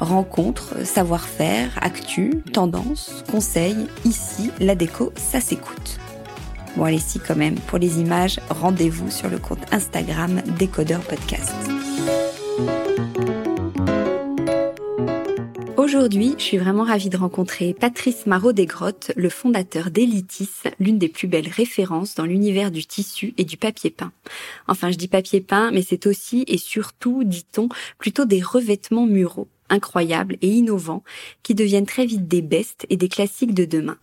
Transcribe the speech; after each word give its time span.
Rencontres, 0.00 0.84
savoir-faire, 0.84 1.70
actu, 1.80 2.42
tendance, 2.52 3.24
conseils, 3.30 3.86
ici, 4.04 4.50
la 4.60 4.74
déco, 4.74 5.12
ça 5.16 5.40
s'écoute. 5.40 5.98
Bon 6.76 6.84
allez 6.84 6.98
si 6.98 7.18
quand 7.18 7.36
même, 7.36 7.54
pour 7.54 7.78
les 7.78 7.98
images, 7.98 8.38
rendez-vous 8.50 9.10
sur 9.10 9.30
le 9.30 9.38
compte 9.38 9.72
Instagram 9.72 10.42
Décodeur 10.58 11.00
Podcast. 11.00 11.54
Aujourd'hui, 15.78 16.34
je 16.36 16.42
suis 16.42 16.58
vraiment 16.58 16.84
ravie 16.84 17.08
de 17.08 17.16
rencontrer 17.16 17.72
Patrice 17.72 18.26
Marot-Desgrottes, 18.26 19.12
le 19.16 19.30
fondateur 19.30 19.90
d'Elitis, 19.90 20.50
l'une 20.78 20.98
des 20.98 21.08
plus 21.08 21.26
belles 21.26 21.48
références 21.48 22.16
dans 22.16 22.26
l'univers 22.26 22.70
du 22.70 22.84
tissu 22.84 23.32
et 23.38 23.44
du 23.44 23.56
papier 23.56 23.90
peint. 23.90 24.12
Enfin, 24.68 24.90
je 24.90 24.98
dis 24.98 25.08
papier 25.08 25.40
peint, 25.40 25.70
mais 25.70 25.80
c'est 25.80 26.06
aussi 26.06 26.44
et 26.48 26.58
surtout, 26.58 27.24
dit-on, 27.24 27.70
plutôt 27.98 28.26
des 28.26 28.42
revêtements 28.42 29.06
muraux 29.06 29.48
incroyables 29.68 30.36
et 30.42 30.48
innovants 30.48 31.02
qui 31.42 31.54
deviennent 31.54 31.86
très 31.86 32.06
vite 32.06 32.28
des 32.28 32.42
bestes 32.42 32.86
et 32.90 32.96
des 32.96 33.08
classiques 33.08 33.54
de 33.54 33.64
demain. 33.64 33.98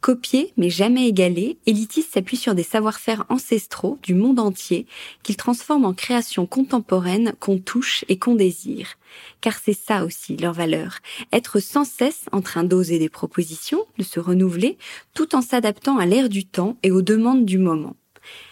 Copiés 0.00 0.52
mais 0.56 0.70
jamais 0.70 1.08
égalés, 1.08 1.58
Elitis 1.66 2.02
s'appuie 2.02 2.36
sur 2.36 2.54
des 2.54 2.62
savoir-faire 2.62 3.24
ancestraux 3.28 3.98
du 4.02 4.14
monde 4.14 4.38
entier 4.38 4.86
qu'il 5.22 5.36
transforme 5.36 5.84
en 5.84 5.92
créations 5.92 6.46
contemporaines 6.46 7.34
qu'on 7.40 7.58
touche 7.58 8.04
et 8.08 8.18
qu'on 8.18 8.34
désire. 8.34 8.94
Car 9.40 9.58
c'est 9.62 9.76
ça 9.78 10.04
aussi 10.04 10.36
leur 10.36 10.54
valeur, 10.54 10.98
être 11.32 11.60
sans 11.60 11.84
cesse 11.84 12.26
en 12.32 12.40
train 12.40 12.64
d'oser 12.64 12.98
des 12.98 13.08
propositions, 13.08 13.84
de 13.98 14.04
se 14.04 14.20
renouveler, 14.20 14.78
tout 15.14 15.34
en 15.34 15.42
s'adaptant 15.42 15.98
à 15.98 16.06
l'ère 16.06 16.28
du 16.28 16.46
temps 16.46 16.76
et 16.82 16.90
aux 16.90 17.02
demandes 17.02 17.44
du 17.44 17.58
moment. 17.58 17.96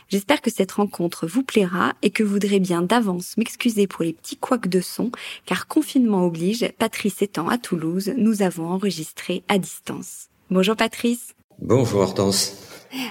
J'espère 0.08 0.40
que 0.40 0.50
cette 0.50 0.72
rencontre 0.72 1.26
vous 1.26 1.42
plaira 1.42 1.92
et 2.00 2.08
que 2.08 2.22
vous 2.22 2.32
voudrez 2.32 2.60
bien 2.60 2.80
d'avance 2.80 3.36
m'excuser 3.36 3.86
pour 3.86 4.04
les 4.04 4.14
petits 4.14 4.38
couacs 4.38 4.66
de 4.66 4.80
son, 4.80 5.10
car 5.44 5.66
confinement 5.66 6.24
oblige, 6.24 6.66
Patrice 6.78 7.20
étant 7.20 7.46
à 7.48 7.58
Toulouse, 7.58 8.14
nous 8.16 8.40
avons 8.40 8.70
enregistré 8.70 9.42
à 9.48 9.58
distance. 9.58 10.28
Bonjour 10.50 10.76
Patrice. 10.76 11.34
Bonjour 11.60 12.00
Hortense. 12.00 12.56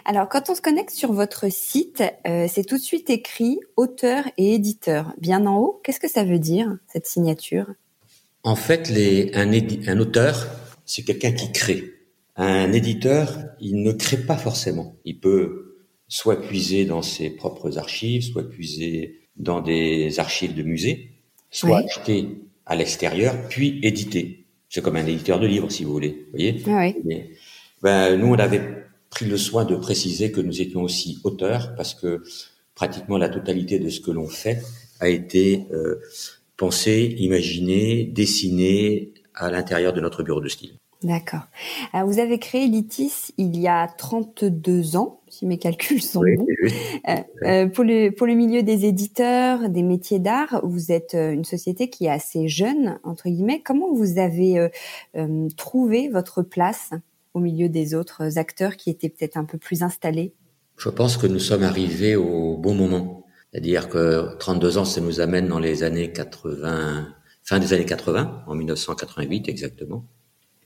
Alors, 0.06 0.28
quand 0.28 0.50
on 0.50 0.56
se 0.56 0.62
connecte 0.62 0.90
sur 0.90 1.14
votre 1.14 1.52
site, 1.52 2.02
euh, 2.26 2.48
c'est 2.52 2.64
tout 2.64 2.78
de 2.78 2.82
suite 2.82 3.12
écrit 3.12 3.60
auteur 3.76 4.24
et 4.38 4.56
éditeur. 4.56 5.14
Bien 5.20 5.46
en 5.46 5.58
haut, 5.60 5.80
qu'est-ce 5.84 6.00
que 6.00 6.10
ça 6.10 6.24
veut 6.24 6.40
dire, 6.40 6.80
cette 6.92 7.06
signature? 7.06 7.68
En 8.44 8.56
fait, 8.56 8.90
les, 8.90 9.30
un, 9.36 9.52
un 9.54 10.00
auteur, 10.00 10.48
c'est 10.84 11.04
quelqu'un 11.04 11.34
qui 11.34 11.52
crée. 11.52 11.94
Un 12.38 12.74
éditeur, 12.74 13.38
il 13.60 13.84
ne 13.84 13.92
crée 13.92 14.18
pas 14.18 14.38
forcément. 14.38 14.96
Il 15.06 15.20
peut 15.20 15.67
soit 16.08 16.42
puiser 16.42 16.86
dans 16.86 17.02
ses 17.02 17.30
propres 17.30 17.78
archives, 17.78 18.24
soit 18.24 18.50
puiser 18.50 19.20
dans 19.36 19.62
des 19.62 20.20
archives 20.20 20.56
de 20.56 20.64
musées, 20.64 21.12
soit 21.52 21.80
acheter 21.80 22.28
à 22.66 22.76
l'extérieur, 22.76 23.36
puis 23.50 23.80
éditer. 23.84 24.46
C'est 24.70 24.82
comme 24.82 24.96
un 24.96 25.06
éditeur 25.06 25.40
de 25.40 25.48
livres, 25.48 25.70
si 25.72 25.84
vous 25.84 25.92
voulez. 25.92 26.26
Vous 26.26 26.38
voyez 26.38 26.64
ah 26.68 26.92
ben, 27.82 28.20
Nous, 28.20 28.28
on 28.28 28.40
avait 28.40 28.62
pris 29.10 29.26
le 29.26 29.38
soin 29.38 29.64
de 29.64 29.76
préciser 29.76 30.32
que 30.32 30.42
nous 30.42 30.62
étions 30.62 30.84
aussi 30.84 31.20
auteurs, 31.24 31.76
parce 31.76 31.94
que 31.94 32.24
pratiquement 32.76 33.18
la 33.18 33.30
totalité 33.30 33.80
de 33.80 33.90
ce 33.90 34.02
que 34.02 34.12
l'on 34.12 34.28
fait 34.28 34.62
a 35.00 35.10
été 35.10 35.66
euh, 35.72 36.02
pensé, 36.58 37.16
imaginé, 37.20 38.04
dessiné 38.06 39.14
à 39.34 39.50
l'intérieur 39.50 39.94
de 39.94 40.02
notre 40.02 40.24
bureau 40.24 40.42
de 40.42 40.50
style. 40.50 40.74
D'accord. 41.04 41.44
vous 41.94 42.18
avez 42.18 42.40
créé 42.40 42.68
Litis 42.68 43.32
il 43.38 43.56
y 43.60 43.68
a 43.68 43.88
32 43.88 44.96
ans, 44.96 45.22
si 45.38 45.46
mes 45.46 45.58
calculs 45.58 46.02
sont 46.02 46.22
bons. 46.22 46.48
Euh, 47.08 47.16
euh, 47.44 47.68
pour, 47.68 47.84
le, 47.84 48.10
pour 48.10 48.28
le 48.28 48.34
milieu 48.34 48.64
des 48.64 48.86
éditeurs, 48.86 49.70
des 49.70 49.84
métiers 49.84 50.20
d'art, 50.20 50.62
vous 50.64 50.92
êtes 50.92 51.14
euh, 51.14 51.32
une 51.32 51.46
société 51.46 51.90
qui 51.90 52.06
est 52.06 52.10
assez 52.10 52.48
jeune, 52.48 53.00
entre 53.04 53.30
guillemets. 53.30 53.62
Comment 53.64 53.94
vous 53.94 54.18
avez 54.18 54.70
trouvé 55.56 56.10
votre 56.10 56.42
place 56.42 56.92
au 57.34 57.40
milieu 57.40 57.70
des 57.70 57.94
autres 57.94 58.38
acteurs 58.38 58.78
qui 58.78 58.90
étaient 58.90 59.10
peut-être 59.10 59.38
un 59.38 59.46
peu 59.46 59.58
plus 59.58 59.84
installés? 59.84 60.34
Je 60.78 60.90
pense 60.90 61.18
que 61.18 61.28
nous 61.28 61.40
sommes 61.40 61.64
arrivés 61.64 62.16
au 62.16 62.58
bon 62.58 62.74
moment. 62.74 63.26
C'est-à-dire 63.52 63.90
que 63.90 64.36
32 64.38 64.78
ans, 64.78 64.86
ça 64.86 65.02
nous 65.02 65.22
amène 65.22 65.48
dans 65.48 65.60
les 65.60 65.84
années 65.84 66.12
80, 66.12 67.08
fin 67.44 67.60
des 67.60 67.74
années 67.74 67.86
80, 67.86 68.44
en 68.48 68.56
1988 68.56 69.50
exactement. 69.50 70.06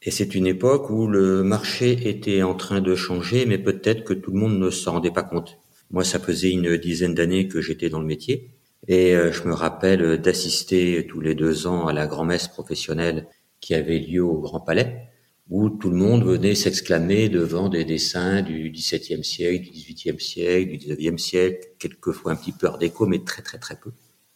Et 0.03 0.11
c'est 0.11 0.33
une 0.33 0.47
époque 0.47 0.89
où 0.89 1.07
le 1.07 1.43
marché 1.43 2.09
était 2.09 2.41
en 2.41 2.55
train 2.55 2.81
de 2.81 2.95
changer, 2.95 3.45
mais 3.45 3.59
peut-être 3.59 4.03
que 4.03 4.13
tout 4.13 4.31
le 4.31 4.39
monde 4.39 4.57
ne 4.59 4.69
s'en 4.71 4.93
rendait 4.93 5.11
pas 5.11 5.23
compte. 5.23 5.59
Moi, 5.91 6.03
ça 6.03 6.19
faisait 6.19 6.51
une 6.51 6.77
dizaine 6.77 7.13
d'années 7.13 7.47
que 7.47 7.61
j'étais 7.61 7.89
dans 7.89 7.99
le 7.99 8.07
métier. 8.07 8.49
Et 8.87 9.15
euh, 9.15 9.31
je 9.31 9.43
me 9.47 9.53
rappelle 9.53 10.19
d'assister 10.19 11.05
tous 11.07 11.19
les 11.19 11.35
deux 11.35 11.67
ans 11.67 11.85
à 11.85 11.93
la 11.93 12.07
grand-messe 12.07 12.47
professionnelle 12.47 13.27
qui 13.59 13.75
avait 13.75 13.99
lieu 13.99 14.23
au 14.23 14.39
Grand 14.39 14.59
Palais, 14.59 15.07
où 15.49 15.69
tout 15.69 15.91
le 15.91 15.97
monde 15.97 16.23
venait 16.23 16.55
s'exclamer 16.55 17.29
devant 17.29 17.69
des 17.69 17.85
dessins 17.85 18.41
du 18.41 18.71
XVIIe 18.71 19.23
siècle, 19.23 19.65
du 19.65 19.71
XVIIIe 19.71 20.19
siècle, 20.19 20.77
du 20.77 20.95
XIXe 20.95 21.21
siècle, 21.21 21.67
quelquefois 21.77 22.31
un 22.31 22.35
petit 22.35 22.53
peu 22.53 22.65
hors 22.67 22.79
déco, 22.79 23.05
mais 23.05 23.19
très 23.19 23.43
très 23.43 23.59
très 23.59 23.75
peu. 23.75 23.91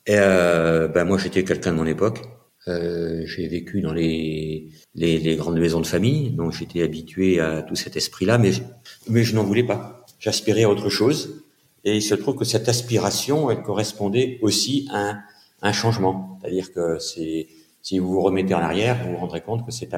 Et 0.06 0.18
euh, 0.19 0.88
ben 0.88 1.06
moi, 1.06 1.18
j'étais 1.18 1.44
quelqu'un 1.44 1.72
de 1.72 1.78
mon 1.78 1.88
époque. 1.88 2.22
Euh, 2.68 3.24
j'ai 3.26 3.48
vécu 3.48 3.82
dans 3.82 3.94
les, 3.94 4.70
les, 4.96 5.20
les, 5.20 5.36
grandes 5.36 5.60
maisons 5.60 5.82
de 5.82 5.86
famille, 5.86 6.32
donc 6.32 6.52
j'étais 6.52 6.82
habitué 6.82 7.40
à 7.40 7.62
tout 7.62 7.76
cet 7.76 7.96
esprit-là, 7.96 8.40
mais, 8.40 8.52
mais 9.08 9.24
je 9.24 9.36
n'en 9.36 9.44
voulais 9.44 9.64
pas. 9.64 10.04
J'aspirais 10.20 10.64
à 10.64 10.70
autre 10.70 10.90
chose, 10.90 11.44
et 11.84 11.96
il 11.96 12.02
se 12.02 12.16
trouve 12.16 12.36
que 12.36 12.46
cette 12.46 12.68
aspiration, 12.68 13.52
elle 13.52 13.62
correspondait 13.62 14.40
aussi 14.42 14.88
à 14.92 15.12
un, 15.12 15.20
un 15.62 15.72
changement. 15.74 16.40
C'est-à-dire 16.42 16.74
que 16.74 16.98
si 17.00 18.00
vous 18.00 18.08
vous 18.08 18.22
remettez 18.22 18.56
en 18.56 18.60
arrière, 18.60 19.04
vous 19.04 19.12
vous 19.12 19.18
rendrez 19.18 19.42
compte 19.42 19.64
que 19.64 19.72
c'est 19.72 19.90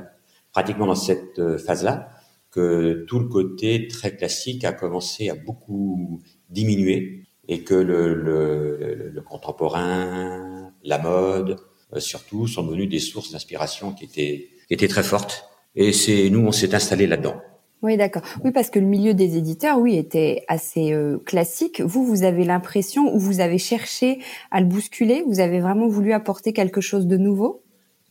pratiquement 0.51 0.87
dans 0.87 0.95
cette 0.95 1.39
euh, 1.39 1.57
phase-là 1.57 2.09
que 2.51 3.05
tout 3.07 3.19
le 3.19 3.27
côté 3.27 3.87
très 3.87 4.15
classique 4.15 4.63
a 4.63 4.73
commencé 4.73 5.29
à 5.29 5.35
beaucoup 5.35 6.21
diminuer 6.49 7.27
et 7.47 7.63
que 7.63 7.75
le, 7.75 8.13
le, 8.13 9.09
le 9.13 9.21
contemporain, 9.21 10.73
la 10.83 10.97
mode, 10.97 11.57
surtout, 11.97 12.47
sont 12.47 12.63
devenus 12.63 12.89
des 12.89 12.99
sources 12.99 13.31
d'inspiration 13.31 13.93
qui 13.93 14.05
étaient, 14.05 14.49
qui 14.67 14.73
étaient 14.73 14.87
très 14.87 15.03
fortes. 15.03 15.45
Et 15.75 15.93
c'est 15.93 16.29
nous, 16.29 16.39
on 16.39 16.51
s'est 16.51 16.73
installé 16.73 17.07
là-dedans. 17.07 17.37
Oui, 17.83 17.95
d'accord. 17.95 18.23
Oui, 18.43 18.51
parce 18.51 18.71
que 18.71 18.79
le 18.79 18.87
milieu 18.87 19.13
des 19.13 19.37
éditeurs, 19.37 19.77
oui, 19.77 19.97
était 19.97 20.43
assez 20.47 20.93
euh, 20.93 21.19
classique. 21.19 21.79
Vous, 21.81 22.03
vous 22.05 22.23
avez 22.23 22.43
l'impression 22.43 23.13
ou 23.15 23.19
vous 23.19 23.39
avez 23.39 23.59
cherché 23.59 24.19
à 24.49 24.59
le 24.61 24.65
bousculer? 24.65 25.23
Vous 25.27 25.39
avez 25.39 25.59
vraiment 25.59 25.87
voulu 25.87 26.11
apporter 26.13 26.53
quelque 26.53 26.81
chose 26.81 27.05
de 27.05 27.17
nouveau? 27.17 27.63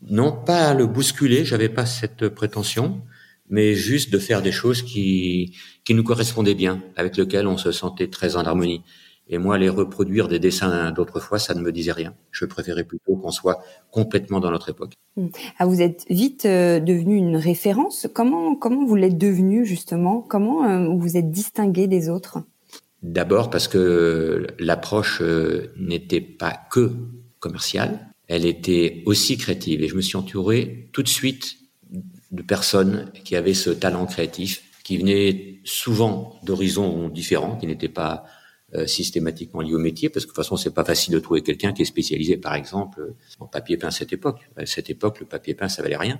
Non, 0.08 0.32
pas 0.32 0.68
à 0.68 0.74
le 0.74 0.86
bousculer. 0.86 1.44
J'avais 1.44 1.68
pas 1.68 1.84
cette 1.84 2.28
prétention, 2.28 3.00
mais 3.50 3.74
juste 3.74 4.12
de 4.12 4.18
faire 4.20 4.40
des 4.40 4.52
choses 4.52 4.82
qui 4.82 5.56
qui 5.84 5.94
nous 5.94 6.04
correspondaient 6.04 6.54
bien, 6.54 6.82
avec 6.96 7.16
lesquelles 7.16 7.46
on 7.46 7.56
se 7.56 7.72
sentait 7.72 8.08
très 8.08 8.36
en 8.36 8.44
harmonie. 8.44 8.82
Et 9.28 9.38
moi, 9.38 9.58
les 9.58 9.68
reproduire 9.68 10.28
des 10.28 10.38
dessins 10.38 10.92
d'autrefois, 10.92 11.38
ça 11.38 11.54
ne 11.54 11.60
me 11.60 11.72
disait 11.72 11.92
rien. 11.92 12.14
Je 12.30 12.44
préférais 12.44 12.84
plutôt 12.84 13.16
qu'on 13.16 13.32
soit 13.32 13.60
complètement 13.90 14.38
dans 14.38 14.50
notre 14.50 14.68
époque. 14.68 14.92
Hmm. 15.16 15.28
Ah, 15.58 15.66
vous 15.66 15.82
êtes 15.82 16.04
vite 16.08 16.46
euh, 16.46 16.78
devenu 16.78 17.16
une 17.16 17.36
référence. 17.36 18.06
Comment 18.12 18.54
comment 18.54 18.84
vous 18.84 18.94
l'êtes 18.94 19.18
devenu 19.18 19.66
justement? 19.66 20.20
Comment 20.20 20.64
euh, 20.64 20.88
vous 20.96 21.16
êtes 21.16 21.30
distingué 21.30 21.88
des 21.88 22.08
autres? 22.08 22.38
D'abord 23.02 23.50
parce 23.50 23.66
que 23.68 24.46
l'approche 24.58 25.20
euh, 25.22 25.72
n'était 25.76 26.20
pas 26.20 26.52
que 26.70 26.92
commerciale, 27.40 28.08
elle 28.28 28.46
était 28.46 29.02
aussi 29.06 29.36
créative. 29.36 29.82
Et 29.82 29.88
je 29.88 29.96
me 29.96 30.00
suis 30.00 30.16
entouré 30.16 30.88
tout 30.92 31.02
de 31.02 31.08
suite 31.08 31.56
de 32.30 32.42
personnes 32.42 33.10
qui 33.24 33.36
avaient 33.36 33.54
ce 33.54 33.70
talent 33.70 34.06
créatif, 34.06 34.62
qui 34.84 34.98
venaient 34.98 35.60
souvent 35.64 36.38
d'horizons 36.42 37.08
différents, 37.08 37.56
qui 37.56 37.66
n'étaient 37.66 37.88
pas 37.88 38.24
euh, 38.74 38.84
systématiquement 38.88 39.60
lié 39.60 39.74
au 39.74 39.78
métier, 39.78 40.08
parce 40.08 40.24
que 40.24 40.32
de 40.32 40.34
toute 40.34 40.44
façon, 40.44 40.56
c'est 40.56 40.74
pas 40.74 40.84
facile 40.84 41.14
de 41.14 41.20
trouver 41.20 41.40
quelqu'un 41.40 41.72
qui 41.72 41.82
est 41.82 41.84
spécialisé, 41.84 42.36
par 42.36 42.56
exemple, 42.56 43.14
en 43.38 43.46
papier 43.46 43.76
peint 43.76 43.86
à 43.86 43.90
cette 43.92 44.12
époque. 44.12 44.40
À 44.56 44.66
cette 44.66 44.90
époque, 44.90 45.20
le 45.20 45.26
papier 45.26 45.54
peint, 45.54 45.68
ça 45.68 45.82
valait 45.82 45.96
rien. 45.96 46.18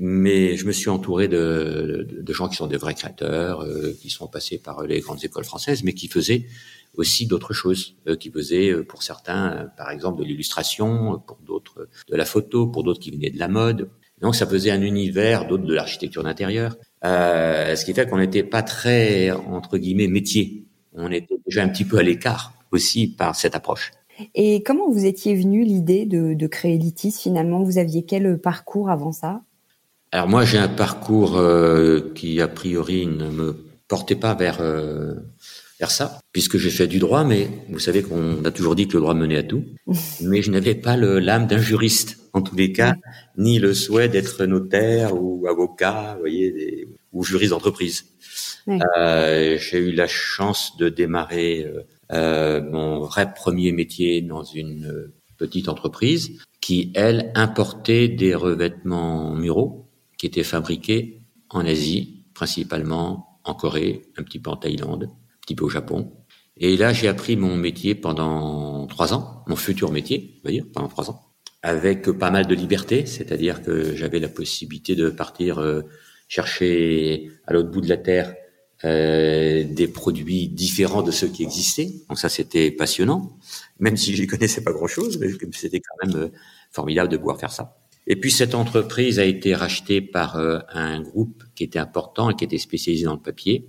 Mais 0.00 0.56
je 0.56 0.64
me 0.64 0.70
suis 0.70 0.90
entouré 0.90 1.26
de, 1.26 2.06
de, 2.08 2.32
gens 2.32 2.48
qui 2.48 2.54
sont 2.54 2.68
des 2.68 2.76
vrais 2.76 2.94
créateurs, 2.94 3.62
euh, 3.62 3.92
qui 4.00 4.10
sont 4.10 4.28
passés 4.28 4.58
par 4.58 4.84
les 4.84 5.00
grandes 5.00 5.24
écoles 5.24 5.42
françaises, 5.42 5.82
mais 5.82 5.92
qui 5.92 6.06
faisaient 6.06 6.46
aussi 6.94 7.26
d'autres 7.26 7.52
choses, 7.52 7.96
euh, 8.06 8.14
qui 8.14 8.30
faisaient 8.30 8.72
pour 8.84 9.02
certains, 9.02 9.68
par 9.76 9.90
exemple, 9.90 10.20
de 10.20 10.24
l'illustration, 10.24 11.20
pour 11.26 11.38
d'autres 11.44 11.88
de 12.08 12.14
la 12.14 12.24
photo, 12.24 12.68
pour 12.68 12.84
d'autres 12.84 13.00
qui 13.00 13.10
venaient 13.10 13.30
de 13.30 13.40
la 13.40 13.48
mode. 13.48 13.90
Donc 14.20 14.36
ça 14.36 14.46
faisait 14.46 14.70
un 14.70 14.82
univers, 14.82 15.48
d'autres 15.48 15.66
de 15.66 15.74
l'architecture 15.74 16.22
d'intérieur, 16.22 16.76
ce 17.02 17.84
qui 17.84 17.92
fait 17.92 18.08
qu'on 18.08 18.18
n'était 18.18 18.44
pas 18.44 18.62
très 18.62 19.32
entre 19.32 19.78
guillemets 19.78 20.06
métier 20.06 20.67
on 20.98 21.10
était 21.10 21.38
déjà 21.46 21.62
un 21.62 21.68
petit 21.68 21.84
peu 21.84 21.98
à 21.98 22.02
l'écart 22.02 22.52
aussi 22.72 23.08
par 23.08 23.34
cette 23.34 23.54
approche. 23.54 23.92
Et 24.34 24.62
comment 24.62 24.90
vous 24.90 25.06
étiez 25.06 25.34
venu 25.36 25.64
l'idée 25.64 26.04
de, 26.04 26.46
créer 26.46 26.76
Litis 26.76 27.12
finalement? 27.12 27.62
Vous 27.62 27.78
aviez 27.78 28.02
quel 28.02 28.38
parcours 28.38 28.90
avant 28.90 29.12
ça? 29.12 29.42
Alors 30.10 30.28
moi 30.28 30.44
j'ai 30.44 30.58
un 30.58 30.68
parcours 30.68 31.36
euh, 31.36 32.12
qui 32.14 32.40
a 32.40 32.48
priori 32.48 33.06
ne 33.06 33.28
me 33.28 33.56
portait 33.88 34.16
pas 34.16 34.34
vers 34.34 34.58
euh, 34.60 35.14
vers 35.78 35.90
ça, 35.90 36.20
puisque 36.32 36.58
j'ai 36.58 36.70
fait 36.70 36.86
du 36.86 36.98
droit, 36.98 37.24
mais 37.24 37.48
vous 37.68 37.78
savez 37.78 38.02
qu'on 38.02 38.44
a 38.44 38.50
toujours 38.50 38.74
dit 38.74 38.88
que 38.88 38.94
le 38.94 39.00
droit 39.00 39.14
menait 39.14 39.36
à 39.36 39.42
tout, 39.42 39.64
mais 40.22 40.42
je 40.42 40.50
n'avais 40.50 40.74
pas 40.74 40.96
l'âme 40.96 41.46
d'un 41.46 41.58
juriste 41.58 42.18
en 42.32 42.42
tous 42.42 42.56
les 42.56 42.72
cas, 42.72 42.94
ni 43.36 43.58
le 43.58 43.74
souhait 43.74 44.08
d'être 44.08 44.44
notaire 44.44 45.20
ou 45.20 45.46
avocat, 45.46 46.14
vous 46.14 46.20
voyez, 46.20 46.50
des, 46.52 46.88
ou 47.12 47.24
juriste 47.24 47.50
d'entreprise. 47.50 48.06
Euh, 48.68 49.56
j'ai 49.58 49.78
eu 49.78 49.92
la 49.92 50.06
chance 50.06 50.76
de 50.76 50.88
démarrer 50.88 51.64
euh, 51.64 51.82
euh, 52.12 52.62
mon 52.62 53.00
vrai 53.00 53.32
premier 53.32 53.72
métier 53.72 54.20
dans 54.20 54.42
une 54.42 55.12
petite 55.38 55.68
entreprise 55.68 56.38
qui, 56.60 56.92
elle, 56.94 57.32
importait 57.34 58.08
des 58.08 58.34
revêtements 58.34 59.34
muraux 59.34 59.88
qui 60.18 60.26
étaient 60.26 60.42
fabriqués 60.42 61.22
en 61.50 61.64
Asie, 61.64 62.24
principalement 62.34 63.40
en 63.44 63.54
Corée, 63.54 64.02
un 64.16 64.22
petit 64.22 64.38
peu 64.38 64.50
en 64.50 64.56
Thaïlande, 64.56 65.04
un 65.04 65.40
petit 65.40 65.54
peu 65.54 65.64
au 65.64 65.70
Japon. 65.70 66.12
Et 66.56 66.76
là, 66.76 66.92
j'ai 66.92 67.08
appris 67.08 67.36
mon 67.36 67.56
métier 67.56 67.94
pendant 67.94 68.86
trois 68.86 69.14
ans, 69.14 69.44
mon 69.46 69.56
futur 69.56 69.92
métier, 69.92 70.40
on 70.42 70.48
va 70.48 70.52
dire, 70.52 70.64
pendant 70.74 70.88
trois 70.88 71.08
ans, 71.08 71.22
avec 71.62 72.10
pas 72.10 72.30
mal 72.30 72.46
de 72.46 72.54
liberté, 72.54 73.06
c'est-à-dire 73.06 73.62
que 73.62 73.94
j'avais 73.94 74.18
la 74.18 74.28
possibilité 74.28 74.96
de 74.96 75.08
partir 75.08 75.62
chercher 76.26 77.30
à 77.46 77.52
l'autre 77.52 77.70
bout 77.70 77.80
de 77.80 77.88
la 77.88 77.96
terre 77.96 78.34
euh, 78.84 79.64
des 79.64 79.88
produits 79.88 80.46
différents 80.46 81.02
de 81.02 81.10
ceux 81.10 81.26
qui 81.26 81.42
existaient. 81.42 81.90
Donc 82.08 82.16
ça, 82.16 82.28
c'était 82.28 82.70
passionnant, 82.70 83.36
même 83.80 83.96
si 83.96 84.14
je 84.14 84.22
ne 84.22 84.28
connaissais 84.28 84.62
pas 84.62 84.70
grand-chose, 84.70 85.18
mais 85.18 85.30
c'était 85.50 85.80
quand 85.80 86.06
même 86.06 86.16
euh, 86.16 86.28
formidable 86.70 87.10
de 87.10 87.16
pouvoir 87.16 87.40
faire 87.40 87.50
ça. 87.50 87.76
Et 88.06 88.14
puis 88.14 88.30
cette 88.30 88.54
entreprise 88.54 89.18
a 89.18 89.24
été 89.24 89.56
rachetée 89.56 90.00
par 90.00 90.36
euh, 90.36 90.60
un 90.72 91.00
groupe 91.00 91.42
qui 91.56 91.64
était 91.64 91.80
important 91.80 92.30
et 92.30 92.36
qui 92.36 92.44
était 92.44 92.58
spécialisé 92.58 93.04
dans 93.04 93.14
le 93.14 93.20
papier. 93.20 93.68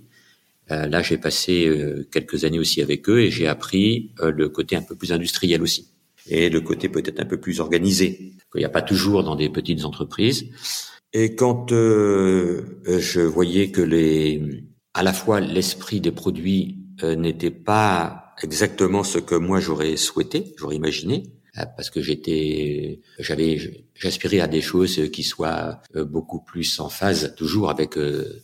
là, 0.68 1.02
j'ai 1.02 1.18
passé 1.18 1.68
quelques 2.12 2.44
années 2.44 2.60
aussi 2.60 2.80
avec 2.80 3.08
eux 3.08 3.20
et 3.22 3.32
j'ai 3.32 3.48
appris 3.48 4.12
le 4.22 4.48
côté 4.48 4.76
un 4.76 4.82
peu 4.82 4.94
plus 4.94 5.10
industriel 5.10 5.60
aussi 5.62 5.88
et 6.28 6.48
le 6.48 6.60
côté 6.60 6.88
peut-être 6.88 7.18
un 7.18 7.24
peu 7.24 7.38
plus 7.40 7.58
organisé 7.58 8.34
qu'il 8.52 8.60
n'y 8.60 8.64
a 8.64 8.68
pas 8.68 8.82
toujours 8.82 9.24
dans 9.24 9.34
des 9.34 9.48
petites 9.48 9.84
entreprises. 9.84 10.44
Et 11.12 11.34
quand 11.34 11.70
je 11.70 13.20
voyais 13.20 13.72
que 13.72 13.82
les 13.82 14.69
à 14.94 15.02
la 15.02 15.12
fois 15.12 15.40
l'esprit 15.40 16.00
des 16.00 16.10
produits 16.12 16.78
euh, 17.02 17.14
n'était 17.14 17.50
pas 17.50 18.34
exactement 18.42 19.04
ce 19.04 19.18
que 19.18 19.34
moi 19.34 19.60
j'aurais 19.60 19.96
souhaité, 19.96 20.54
j'aurais 20.58 20.76
imaginé, 20.76 21.32
euh, 21.58 21.62
parce 21.76 21.90
que 21.90 22.00
j'étais, 22.00 23.00
j'avais, 23.18 23.58
j'aspirais 23.94 24.40
à 24.40 24.48
des 24.48 24.60
choses 24.60 25.10
qui 25.12 25.22
soient 25.22 25.80
euh, 25.96 26.04
beaucoup 26.04 26.40
plus 26.40 26.80
en 26.80 26.88
phase 26.88 27.34
toujours 27.36 27.70
avec 27.70 27.96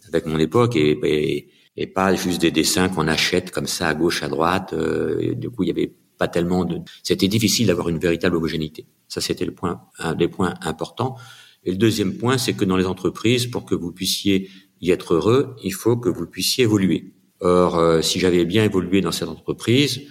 avec 0.09 0.27
mon 0.27 0.39
époque 0.39 0.77
et, 0.77 0.99
et, 1.05 1.49
et 1.77 1.87
pas 1.87 2.15
juste 2.15 2.41
des 2.41 2.51
dessins 2.51 2.89
qu'on 2.89 3.09
achète 3.09 3.51
comme 3.51 3.67
ça 3.67 3.89
à 3.89 3.95
gauche 3.95 4.23
à 4.23 4.29
droite. 4.29 4.75
du 4.75 5.51
coup, 5.51 5.65
il 5.65 5.69
y 5.69 5.73
avait 5.73 5.93
pas 6.19 6.29
tellement 6.29 6.65
de, 6.65 6.81
c'était 7.03 7.29
difficile 7.29 7.67
d'avoir 7.67 7.89
une 7.89 7.99
véritable 7.99 8.37
homogénéité. 8.37 8.87
Ça, 9.09 9.21
c'était 9.21 9.45
le 9.45 9.55
point, 9.55 9.83
un 9.99 10.15
des 10.15 10.29
points 10.29 10.55
importants. 10.63 11.17
Et 11.65 11.73
le 11.73 11.77
deuxième 11.77 12.17
point, 12.17 12.39
c'est 12.39 12.55
que 12.55 12.65
dans 12.65 12.77
les 12.77 12.87
entreprises, 12.87 13.47
pour 13.47 13.65
que 13.65 13.75
vous 13.75 13.93
puissiez 13.93 14.49
y 14.81 14.91
être 14.91 15.15
heureux, 15.15 15.57
il 15.63 15.73
faut 15.73 15.97
que 15.97 16.09
vous 16.09 16.27
puissiez 16.27 16.65
évoluer. 16.65 17.13
Or, 17.41 17.79
euh, 17.79 18.03
si 18.03 18.19
j'avais 18.19 18.45
bien 18.45 18.65
évolué 18.65 19.01
dans 19.01 19.13
cette 19.13 19.29
entreprise, 19.29 20.03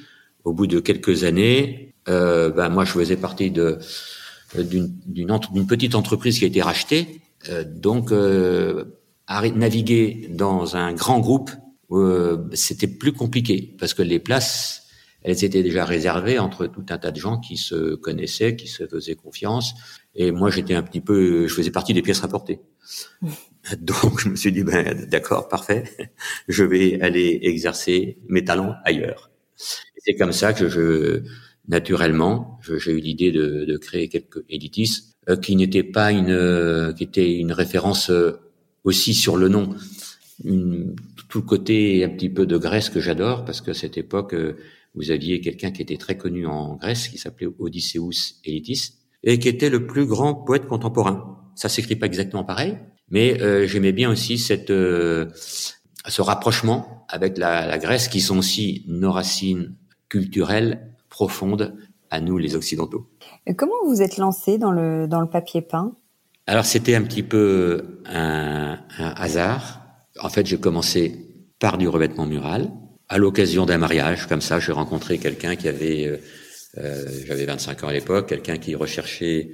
au 0.44 0.54
bout 0.54 0.68
de 0.68 0.80
quelques 0.80 1.24
années, 1.24 1.96
euh, 2.08 2.52
ben 2.52 2.70
moi 2.70 2.86
je 2.86 2.92
faisais 2.92 3.18
partie 3.18 3.50
de 3.50 3.80
d'une 4.56 5.68
petite 5.68 5.96
entreprise 5.96 6.38
qui 6.38 6.46
a 6.46 6.48
été 6.48 6.62
rachetée, 6.62 7.22
euh, 7.50 7.64
donc 7.66 8.12
euh, 8.12 8.86
naviguer 9.56 10.28
dans 10.30 10.76
un 10.76 10.94
grand 10.94 11.20
groupe, 11.20 11.52
euh, 11.92 12.38
c'était 12.54 12.88
plus 12.88 13.12
compliqué 13.12 13.76
parce 13.80 13.94
que 13.94 14.02
les 14.02 14.20
places 14.20 14.84
elles 15.24 15.44
étaient 15.44 15.64
déjà 15.64 15.86
réservées 15.86 16.38
entre 16.38 16.68
tout 16.68 16.86
un 16.90 17.00
tas 17.00 17.10
de 17.10 17.20
gens 17.20 17.40
qui 17.40 17.58
se 17.58 17.96
connaissaient, 17.96 18.56
qui 18.56 18.68
se 18.68 18.86
faisaient 18.86 19.16
confiance. 19.16 19.74
Et 20.14 20.30
moi, 20.32 20.52
j'étais 20.52 20.76
un 20.76 20.84
petit 20.84 21.02
peu, 21.02 21.48
je 21.48 21.54
faisais 21.54 21.72
partie 21.72 21.96
des 21.96 22.04
pièces 22.04 22.20
rapportées. 22.20 22.60
Donc, 23.80 24.20
je 24.20 24.30
me 24.30 24.36
suis 24.36 24.52
dit, 24.52 24.64
ben, 24.64 25.08
d'accord, 25.10 25.48
parfait. 25.48 25.84
Je 26.48 26.64
vais 26.64 27.02
aller 27.02 27.40
exercer 27.42 28.18
mes 28.28 28.44
talents 28.44 28.76
ailleurs. 28.84 29.32
C'est 29.98 30.16
comme 30.16 30.34
ça 30.34 30.54
que 30.54 30.70
je, 30.70 31.24
naturellement, 31.68 32.60
j'ai 32.62 32.92
eu 32.92 33.00
l'idée 33.00 33.32
de, 33.32 33.66
de, 33.66 33.78
créer 33.78 34.08
quelques 34.10 34.44
éditis 34.50 35.16
euh, 35.30 35.36
qui 35.36 35.56
n'étaient 35.56 35.84
pas 35.84 36.12
une, 36.12 36.94
qui 36.96 37.04
était 37.04 37.38
une 37.38 37.52
référence 37.52 38.10
euh, 38.10 38.34
aussi 38.84 39.14
sur 39.14 39.38
le 39.38 39.48
nom. 39.48 39.76
Une, 40.44 40.96
tout 41.30 41.40
le 41.40 41.46
côté 41.46 42.04
un 42.04 42.10
petit 42.10 42.30
peu 42.30 42.46
de 42.46 42.58
Grèce 42.58 42.90
que 42.90 43.00
j'adore 43.00 43.46
parce 43.46 43.62
que 43.62 43.74
cette 43.74 43.98
époque, 43.98 44.34
euh, 44.34 44.58
vous 44.94 45.12
aviez 45.12 45.42
quelqu'un 45.42 45.72
qui 45.72 45.82
était 45.82 45.98
très 45.98 46.18
connu 46.18 46.46
en 46.46 46.76
Grèce, 46.76 47.08
qui 47.08 47.18
s'appelait 47.18 47.50
Odysseus 47.60 48.36
Elitis, 48.46 48.94
et 49.24 49.40
qui 49.40 49.50
était 49.50 49.70
le 49.70 49.88
plus 49.88 50.06
grand 50.06 50.36
poète 50.36 50.68
contemporain. 50.68 51.42
Ça 51.56 51.68
s'écrit 51.68 51.96
pas 51.96 52.06
exactement 52.06 52.44
pareil, 52.44 52.78
mais 53.10 53.42
euh, 53.42 53.68
j'aimais 53.68 53.92
bien 53.92 54.10
aussi 54.10 54.38
cette 54.38 54.72
euh, 54.72 55.28
ce 56.08 56.22
rapprochement 56.22 57.06
avec 57.10 57.38
la, 57.38 57.66
la, 57.66 57.78
Grèce, 57.78 58.08
qui 58.08 58.22
sont 58.22 58.38
aussi 58.38 58.84
nos 58.88 59.12
racines 59.12 59.76
culturelles 60.10 60.94
profondes 61.10 61.76
à 62.12 62.22
nous 62.22 62.38
les 62.38 62.56
Occidentaux. 62.56 63.10
comment 63.58 63.74
vous 63.86 64.02
êtes 64.02 64.18
lancé 64.18 64.58
dans 64.58 64.72
le 64.72 65.08
dans 65.08 65.22
le 65.22 65.30
papier 65.30 65.62
peint? 65.62 65.96
Alors 66.48 66.66
c'était 66.66 66.96
un 66.96 67.02
petit 67.02 67.24
peu 67.24 68.02
un, 68.06 68.78
un 68.98 69.10
hasard. 69.16 69.82
En 70.22 70.30
fait, 70.30 70.46
j'ai 70.46 70.60
commencé 70.60 71.26
par 71.60 71.78
du 71.78 71.88
revêtement 71.88 72.26
mural 72.26 72.72
à 73.10 73.18
l'occasion 73.18 73.66
d'un 73.66 73.78
mariage, 73.78 74.28
comme 74.28 74.42
ça, 74.42 74.60
j'ai 74.60 74.72
rencontré 74.72 75.18
quelqu'un 75.18 75.56
qui 75.56 75.68
avait, 75.68 76.08
euh, 76.08 76.18
euh 76.78 77.06
j'avais 77.26 77.46
25 77.46 77.84
ans 77.84 77.88
à 77.88 77.94
l'époque, 77.94 78.30
quelqu'un 78.30 78.58
qui 78.58 78.76
recherchait 78.76 79.52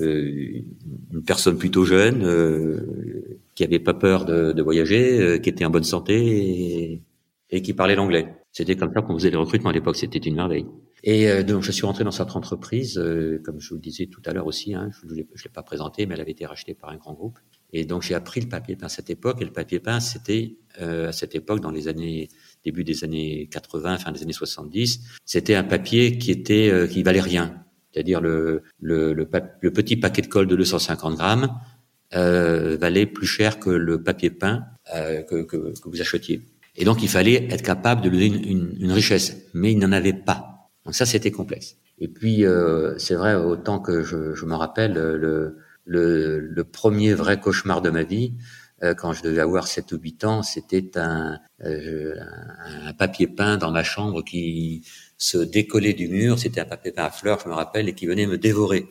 une 0.00 1.24
personne 1.26 1.58
plutôt 1.58 1.84
jeune, 1.84 2.22
euh, 2.24 3.38
qui 3.58 3.64
avait 3.64 3.80
pas 3.80 3.94
peur 3.94 4.24
de, 4.24 4.52
de 4.52 4.62
voyager, 4.62 5.20
euh, 5.20 5.38
qui 5.38 5.48
était 5.48 5.64
en 5.64 5.70
bonne 5.70 5.82
santé 5.82 6.14
et, 6.14 7.02
et 7.50 7.60
qui 7.60 7.74
parlait 7.74 7.96
l'anglais. 7.96 8.36
C'était 8.52 8.76
comme 8.76 8.92
ça 8.94 9.02
qu'on 9.02 9.14
faisait 9.14 9.30
les 9.30 9.36
recrutements 9.36 9.70
à 9.70 9.72
l'époque. 9.72 9.96
C'était 9.96 10.20
une 10.20 10.36
merveille. 10.36 10.66
Et 11.02 11.28
euh, 11.28 11.42
donc, 11.42 11.64
je 11.64 11.72
suis 11.72 11.84
rentré 11.84 12.04
dans 12.04 12.12
cette 12.12 12.36
entreprise, 12.36 12.98
euh, 12.98 13.42
comme 13.44 13.60
je 13.60 13.70
vous 13.70 13.74
le 13.74 13.80
disais 13.80 14.06
tout 14.06 14.22
à 14.26 14.32
l'heure 14.32 14.46
aussi. 14.46 14.74
Hein, 14.74 14.90
je 14.92 15.12
ne 15.12 15.14
l'ai 15.16 15.26
pas 15.52 15.64
présenté, 15.64 16.06
mais 16.06 16.14
elle 16.14 16.20
avait 16.20 16.30
été 16.30 16.46
rachetée 16.46 16.74
par 16.74 16.90
un 16.90 16.96
grand 16.98 17.14
groupe. 17.14 17.38
Et 17.72 17.84
donc, 17.84 18.02
j'ai 18.02 18.14
appris 18.14 18.40
le 18.40 18.48
papier 18.48 18.76
peint 18.76 18.86
à 18.86 18.90
cette 18.90 19.10
époque. 19.10 19.42
Et 19.42 19.44
le 19.44 19.52
papier 19.52 19.80
peint, 19.80 19.98
c'était 19.98 20.56
à 20.78 21.10
cette 21.10 21.34
époque, 21.34 21.58
dans 21.58 21.72
les 21.72 21.88
années 21.88 22.28
début 22.64 22.84
des 22.84 23.02
années 23.02 23.48
80, 23.50 23.98
fin 23.98 24.12
des 24.12 24.22
années 24.22 24.32
70, 24.32 25.00
c'était 25.24 25.56
un 25.56 25.64
papier 25.64 26.18
qui 26.18 26.30
était 26.30 26.86
qui 26.88 27.02
valait 27.02 27.20
rien. 27.20 27.64
C'est-à-dire 27.92 28.20
le, 28.20 28.62
le, 28.80 29.12
le, 29.12 29.28
le, 29.60 29.70
petit 29.70 29.96
paquet 29.96 30.22
de 30.22 30.26
colle 30.26 30.46
de 30.46 30.56
250 30.56 31.16
grammes 31.16 31.48
euh, 32.14 32.76
valait 32.80 33.06
plus 33.06 33.26
cher 33.26 33.58
que 33.58 33.70
le 33.70 34.02
papier 34.02 34.30
peint 34.30 34.64
euh, 34.94 35.22
que, 35.22 35.42
que, 35.42 35.56
que, 35.78 35.88
vous 35.88 36.00
achetiez. 36.00 36.42
Et 36.76 36.84
donc 36.84 37.02
il 37.02 37.08
fallait 37.08 37.48
être 37.50 37.62
capable 37.62 38.02
de 38.02 38.08
donner 38.08 38.26
une, 38.26 38.76
une, 38.80 38.92
richesse, 38.92 39.36
mais 39.54 39.72
il 39.72 39.78
n'en 39.78 39.92
avait 39.92 40.12
pas. 40.12 40.70
Donc 40.84 40.94
ça 40.94 41.06
c'était 41.06 41.30
complexe. 41.30 41.76
Et 41.98 42.08
puis 42.08 42.46
euh, 42.46 42.96
c'est 42.98 43.14
vrai 43.14 43.34
autant 43.34 43.80
que 43.80 44.02
je, 44.02 44.34
je 44.34 44.44
me 44.46 44.54
rappelle 44.54 44.94
le, 44.94 45.56
le, 45.84 46.38
le, 46.38 46.64
premier 46.64 47.14
vrai 47.14 47.40
cauchemar 47.40 47.82
de 47.82 47.90
ma 47.90 48.04
vie 48.04 48.34
quand 48.96 49.12
je 49.12 49.22
devais 49.22 49.40
avoir 49.40 49.66
7 49.66 49.92
ou 49.92 49.98
8 49.98 50.24
ans, 50.24 50.42
c'était 50.42 50.96
un, 50.96 51.40
euh, 51.64 52.14
un, 52.86 52.92
papier 52.92 53.26
peint 53.26 53.56
dans 53.56 53.70
ma 53.70 53.82
chambre 53.82 54.22
qui 54.22 54.86
se 55.16 55.38
décollait 55.38 55.94
du 55.94 56.08
mur. 56.08 56.38
C'était 56.38 56.60
un 56.60 56.64
papier 56.64 56.92
peint 56.92 57.04
à 57.04 57.10
fleurs, 57.10 57.40
je 57.42 57.48
me 57.48 57.54
rappelle, 57.54 57.88
et 57.88 57.94
qui 57.94 58.06
venait 58.06 58.26
me 58.26 58.38
dévorer. 58.38 58.86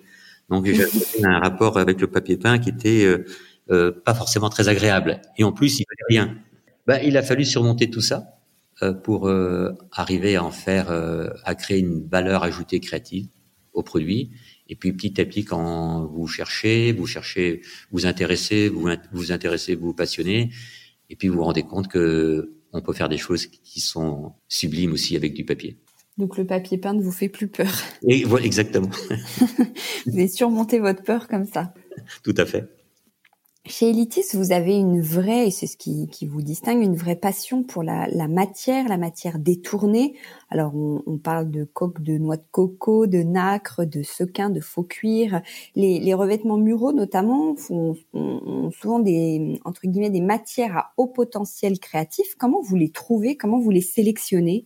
Donc 0.50 0.66
j'avais 0.66 0.90
un 1.24 1.40
rapport 1.40 1.78
avec 1.78 2.02
le 2.02 2.08
papier 2.08 2.38
peint 2.38 2.60
qui 2.60 2.70
était 2.70 3.06
euh, 3.06 3.26
euh, 3.70 3.92
pas 3.92 4.14
forcément 4.14 4.50
très 4.50 4.68
agréable. 4.68 5.22
Et 5.38 5.44
en 5.44 5.52
plus, 5.52 5.80
il 5.80 5.86
fallait 5.86 6.20
rien. 6.20 6.38
Ben, 6.86 7.02
il 7.04 7.18
a 7.18 7.22
fallu 7.22 7.46
surmonter 7.46 7.90
tout 7.90 8.02
ça 8.02 8.38
euh, 8.84 8.94
pour 8.94 9.28
euh, 9.28 9.74
arriver 9.92 10.36
à 10.36 10.44
en 10.44 10.52
faire, 10.52 10.92
euh, 10.92 11.30
à 11.44 11.56
créer 11.56 11.80
une 11.80 12.08
valeur 12.08 12.44
ajoutée 12.44 12.80
créative 12.80 13.28
au 13.74 13.82
produit. 13.82 14.30
Et 14.70 14.76
puis 14.76 14.94
petit 14.94 15.20
à 15.22 15.26
petit, 15.26 15.46
quand 15.46 16.06
vous 16.06 16.28
cherchez, 16.28 16.92
vous 16.92 17.08
cherchez, 17.08 17.62
vous 17.92 18.06
intéressez, 18.06 18.70
vous 18.70 18.90
vous 19.12 19.32
intéressez, 19.32 19.76
vous, 19.76 19.88
vous 19.88 19.94
passionnez, 19.94 20.50
et 21.10 21.16
puis 21.16 21.28
vous 21.28 21.36
vous 21.36 21.44
rendez 21.44 21.64
compte 21.64 21.88
que 21.88 22.54
on 22.74 22.82
peut 22.82 22.94
faire 22.94 23.10
des 23.10 23.18
choses 23.18 23.48
qui 23.48 23.80
sont 23.80 24.34
sublimes 24.48 24.92
aussi 24.92 25.16
avec 25.16 25.34
du 25.34 25.46
papier. 25.46 25.78
Donc 26.18 26.38
le 26.38 26.46
papier 26.46 26.78
peint 26.78 26.94
ne 26.94 27.02
vous 27.02 27.12
fait 27.12 27.30
plus 27.30 27.48
peur. 27.48 27.72
Et 28.08 28.24
voilà, 28.24 28.46
exactement. 28.46 28.90
vous 30.06 30.14
avez 30.14 30.28
surmonté 30.28 30.80
votre 30.80 31.04
peur 31.04 31.28
comme 31.28 31.46
ça. 31.46 31.74
Tout 32.24 32.34
à 32.38 32.46
fait. 32.46 32.68
Chez 33.70 33.90
Elitis, 33.90 34.24
vous 34.34 34.54
avez 34.54 34.78
une 34.78 35.02
vraie, 35.02 35.52
c'est 35.52 35.68
ce 35.68 35.76
qui, 35.76 36.08
vous 36.26 36.42
distingue, 36.42 36.82
une 36.82 36.96
vraie 36.96 37.18
passion 37.18 37.64
pour 37.64 37.84
la, 37.84 38.08
matière, 38.30 38.88
la 38.88 38.96
matière 38.96 39.40
détournée. 39.40 40.16
Alors, 40.50 40.74
on, 40.74 41.18
parle 41.18 41.52
de 41.52 41.66
coque 41.66 42.02
de 42.02 42.18
noix 42.18 42.38
de 42.38 42.46
coco, 42.50 43.08
de 43.08 43.24
nacre, 43.24 43.84
de 43.84 44.04
sequin, 44.04 44.50
de 44.50 44.62
faux 44.62 44.84
cuir. 44.84 45.42
Les, 45.76 46.14
revêtements 46.14 46.58
muraux, 46.58 46.94
notamment, 46.94 47.58
font, 47.58 47.98
ont 48.14 48.72
souvent 48.72 49.00
des, 49.00 49.60
entre 49.66 49.82
guillemets, 49.86 50.12
des 50.12 50.22
matières 50.22 50.78
à 50.78 50.94
haut 50.96 51.08
potentiel 51.08 51.78
créatif. 51.80 52.36
Comment 52.38 52.62
vous 52.62 52.78
les 52.78 52.90
trouvez? 52.90 53.36
Comment 53.36 53.60
vous 53.60 53.72
les 53.72 53.82
sélectionnez? 53.82 54.66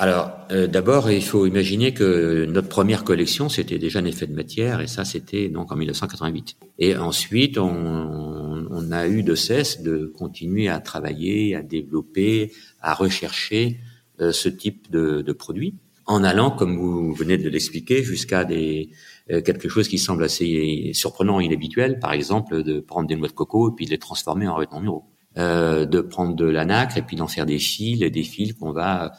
Alors, 0.00 0.30
euh, 0.52 0.68
d'abord, 0.68 1.10
il 1.10 1.24
faut 1.24 1.44
imaginer 1.44 1.92
que 1.92 2.46
notre 2.46 2.68
première 2.68 3.02
collection, 3.02 3.48
c'était 3.48 3.78
déjà 3.78 3.98
un 3.98 4.04
effet 4.04 4.28
de 4.28 4.34
matière, 4.34 4.80
et 4.80 4.86
ça, 4.86 5.04
c'était 5.04 5.48
donc 5.48 5.72
en 5.72 5.76
1988. 5.76 6.56
Et 6.78 6.96
ensuite, 6.96 7.58
on, 7.58 8.68
on, 8.70 8.92
a 8.92 9.08
eu 9.08 9.24
de 9.24 9.34
cesse 9.34 9.82
de 9.82 10.06
continuer 10.06 10.68
à 10.68 10.78
travailler, 10.78 11.56
à 11.56 11.62
développer, 11.62 12.52
à 12.80 12.94
rechercher 12.94 13.80
euh, 14.20 14.30
ce 14.30 14.48
type 14.48 14.88
de, 14.90 15.20
de 15.22 15.32
produit, 15.32 15.74
en 16.06 16.22
allant, 16.22 16.52
comme 16.52 16.76
vous 16.76 17.12
venez 17.12 17.36
de 17.36 17.48
l'expliquer, 17.48 18.04
jusqu'à 18.04 18.44
des 18.44 18.90
euh, 19.32 19.42
quelque 19.42 19.68
chose 19.68 19.88
qui 19.88 19.98
semble 19.98 20.22
assez 20.22 20.92
surprenant, 20.94 21.40
inhabituel, 21.40 21.98
par 21.98 22.12
exemple, 22.12 22.62
de 22.62 22.78
prendre 22.78 23.08
des 23.08 23.16
noix 23.16 23.28
de 23.28 23.32
coco 23.32 23.70
et 23.70 23.74
puis 23.74 23.84
de 23.84 23.90
les 23.90 23.98
transformer 23.98 24.46
en 24.46 24.58
vêtements 24.60 24.80
muraux. 24.80 25.04
Euh, 25.36 25.86
de 25.86 26.00
prendre 26.00 26.34
de 26.34 26.46
la 26.46 26.64
nacre 26.64 26.96
et 26.96 27.02
puis 27.02 27.14
d'en 27.14 27.28
faire 27.28 27.46
des 27.46 27.58
fils, 27.58 28.00
des 28.00 28.22
fils 28.22 28.54
qu'on 28.54 28.72
va 28.72 29.12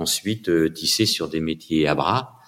ensuite 0.00 0.48
euh, 0.48 0.70
tisser 0.72 1.06
sur 1.06 1.28
des 1.28 1.40
métiers 1.40 1.86
à 1.86 1.94
bras, 1.94 2.40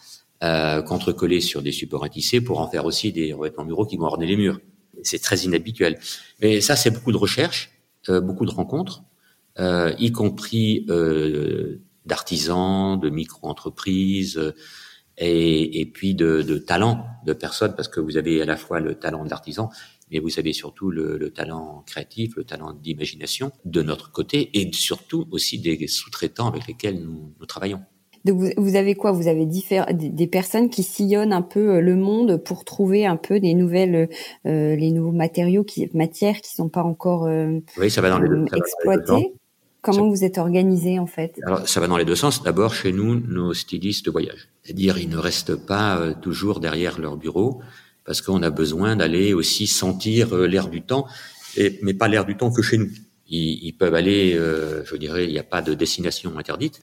euh, 0.42 0.82
contre-coller 0.82 1.40
sur 1.40 1.62
des 1.62 1.72
supports 1.72 2.04
à 2.04 2.08
tisser 2.08 2.40
pour 2.40 2.60
en 2.60 2.68
faire 2.68 2.84
aussi 2.84 3.12
des 3.12 3.32
revêtements 3.32 3.64
muraux 3.64 3.86
qui 3.86 3.96
vont 3.96 4.06
orner 4.06 4.26
les 4.26 4.36
murs. 4.36 4.60
C'est 5.02 5.20
très 5.20 5.38
inhabituel. 5.38 5.98
Mais 6.40 6.60
ça, 6.60 6.76
c'est 6.76 6.90
beaucoup 6.90 7.12
de 7.12 7.16
recherches, 7.16 7.70
euh, 8.08 8.20
beaucoup 8.20 8.44
de 8.44 8.50
rencontres, 8.50 9.04
euh, 9.58 9.94
y 9.98 10.12
compris 10.12 10.86
euh, 10.88 11.80
d'artisans, 12.06 12.98
de 12.98 13.10
micro-entreprises, 13.10 14.38
euh, 14.38 14.54
et, 15.18 15.80
et, 15.80 15.86
puis 15.86 16.14
de, 16.14 16.40
de 16.40 16.56
talents 16.56 17.06
de 17.26 17.34
personnes, 17.34 17.74
parce 17.76 17.88
que 17.88 18.00
vous 18.00 18.16
avez 18.16 18.40
à 18.40 18.46
la 18.46 18.56
fois 18.56 18.80
le 18.80 18.94
talent 18.94 19.24
de 19.24 19.30
l'artisan, 19.30 19.70
mais 20.12 20.18
vous 20.18 20.38
avez 20.38 20.52
surtout 20.52 20.90
le, 20.90 21.16
le 21.16 21.30
talent 21.30 21.82
créatif, 21.86 22.36
le 22.36 22.44
talent 22.44 22.72
d'imagination 22.72 23.50
de 23.64 23.82
notre 23.82 24.12
côté, 24.12 24.50
et 24.54 24.70
surtout 24.72 25.26
aussi 25.30 25.58
des 25.58 25.86
sous-traitants 25.86 26.48
avec 26.48 26.66
lesquels 26.66 27.02
nous, 27.02 27.32
nous 27.40 27.46
travaillons. 27.46 27.80
Donc 28.24 28.40
vous, 28.56 28.76
avez 28.76 28.94
quoi? 28.94 29.10
Vous 29.10 29.26
avez 29.26 29.46
des 29.46 30.26
personnes 30.28 30.70
qui 30.70 30.84
sillonnent 30.84 31.32
un 31.32 31.42
peu 31.42 31.74
euh, 31.74 31.80
le 31.80 31.96
monde 31.96 32.36
pour 32.36 32.64
trouver 32.64 33.04
un 33.04 33.16
peu 33.16 33.40
des 33.40 33.52
nouvelles, 33.54 34.08
euh, 34.46 34.76
les 34.76 34.92
nouveaux 34.92 35.10
matériaux, 35.10 35.64
qui, 35.64 35.90
matières 35.92 36.40
qui 36.40 36.54
sont 36.54 36.68
pas 36.68 36.84
encore 36.84 37.26
euh, 37.26 37.58
oui, 37.78 37.90
ça 37.90 38.00
va 38.00 38.10
dans 38.10 38.20
les 38.20 38.28
deux, 38.28 38.44
exploitées. 38.54 39.34
Comment 39.80 40.08
vous 40.08 40.22
êtes 40.22 40.38
organisé 40.38 41.00
en 41.00 41.08
fait? 41.08 41.40
Alors 41.44 41.68
ça 41.68 41.80
va 41.80 41.88
dans 41.88 41.96
les 41.96 42.04
deux 42.04 42.14
sens. 42.14 42.44
D'abord 42.44 42.72
chez 42.74 42.92
nous, 42.92 43.16
nos 43.16 43.52
stylistes 43.52 44.06
de 44.06 44.12
voyage, 44.12 44.48
c'est-à-dire 44.62 44.98
ils 44.98 45.08
ne 45.08 45.16
restent 45.16 45.56
pas 45.56 45.98
euh, 45.98 46.14
toujours 46.14 46.60
derrière 46.60 47.00
leur 47.00 47.16
bureau 47.16 47.60
parce 48.04 48.22
qu'on 48.22 48.42
a 48.42 48.50
besoin 48.50 48.96
d'aller 48.96 49.32
aussi 49.34 49.66
sentir 49.66 50.34
euh, 50.34 50.46
l'air 50.46 50.68
du 50.68 50.82
temps, 50.82 51.06
mais 51.82 51.94
pas 51.94 52.08
l'air 52.08 52.24
du 52.24 52.36
temps 52.36 52.50
que 52.50 52.62
chez 52.62 52.78
nous. 52.78 52.90
Ils, 53.34 53.72
peuvent 53.72 53.94
aller, 53.94 54.34
euh, 54.34 54.84
je 54.84 54.94
dirais, 54.96 55.24
il 55.24 55.32
n'y 55.32 55.38
a 55.38 55.42
pas 55.42 55.62
de 55.62 55.72
destination 55.72 56.36
interdite. 56.36 56.82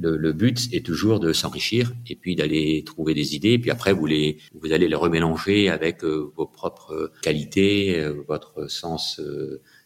Le, 0.00 0.32
but 0.32 0.72
est 0.72 0.84
toujours 0.84 1.20
de 1.20 1.34
s'enrichir 1.34 1.92
et 2.08 2.16
puis 2.16 2.34
d'aller 2.34 2.82
trouver 2.86 3.12
des 3.12 3.34
idées. 3.34 3.52
Et 3.52 3.58
puis 3.58 3.70
après, 3.70 3.92
vous 3.92 4.06
les, 4.06 4.38
vous 4.54 4.72
allez 4.72 4.88
les 4.88 4.94
remélanger 4.94 5.68
avec 5.68 6.02
euh, 6.02 6.32
vos 6.34 6.46
propres 6.46 7.12
qualités, 7.20 8.02
votre 8.26 8.70
sens 8.70 9.20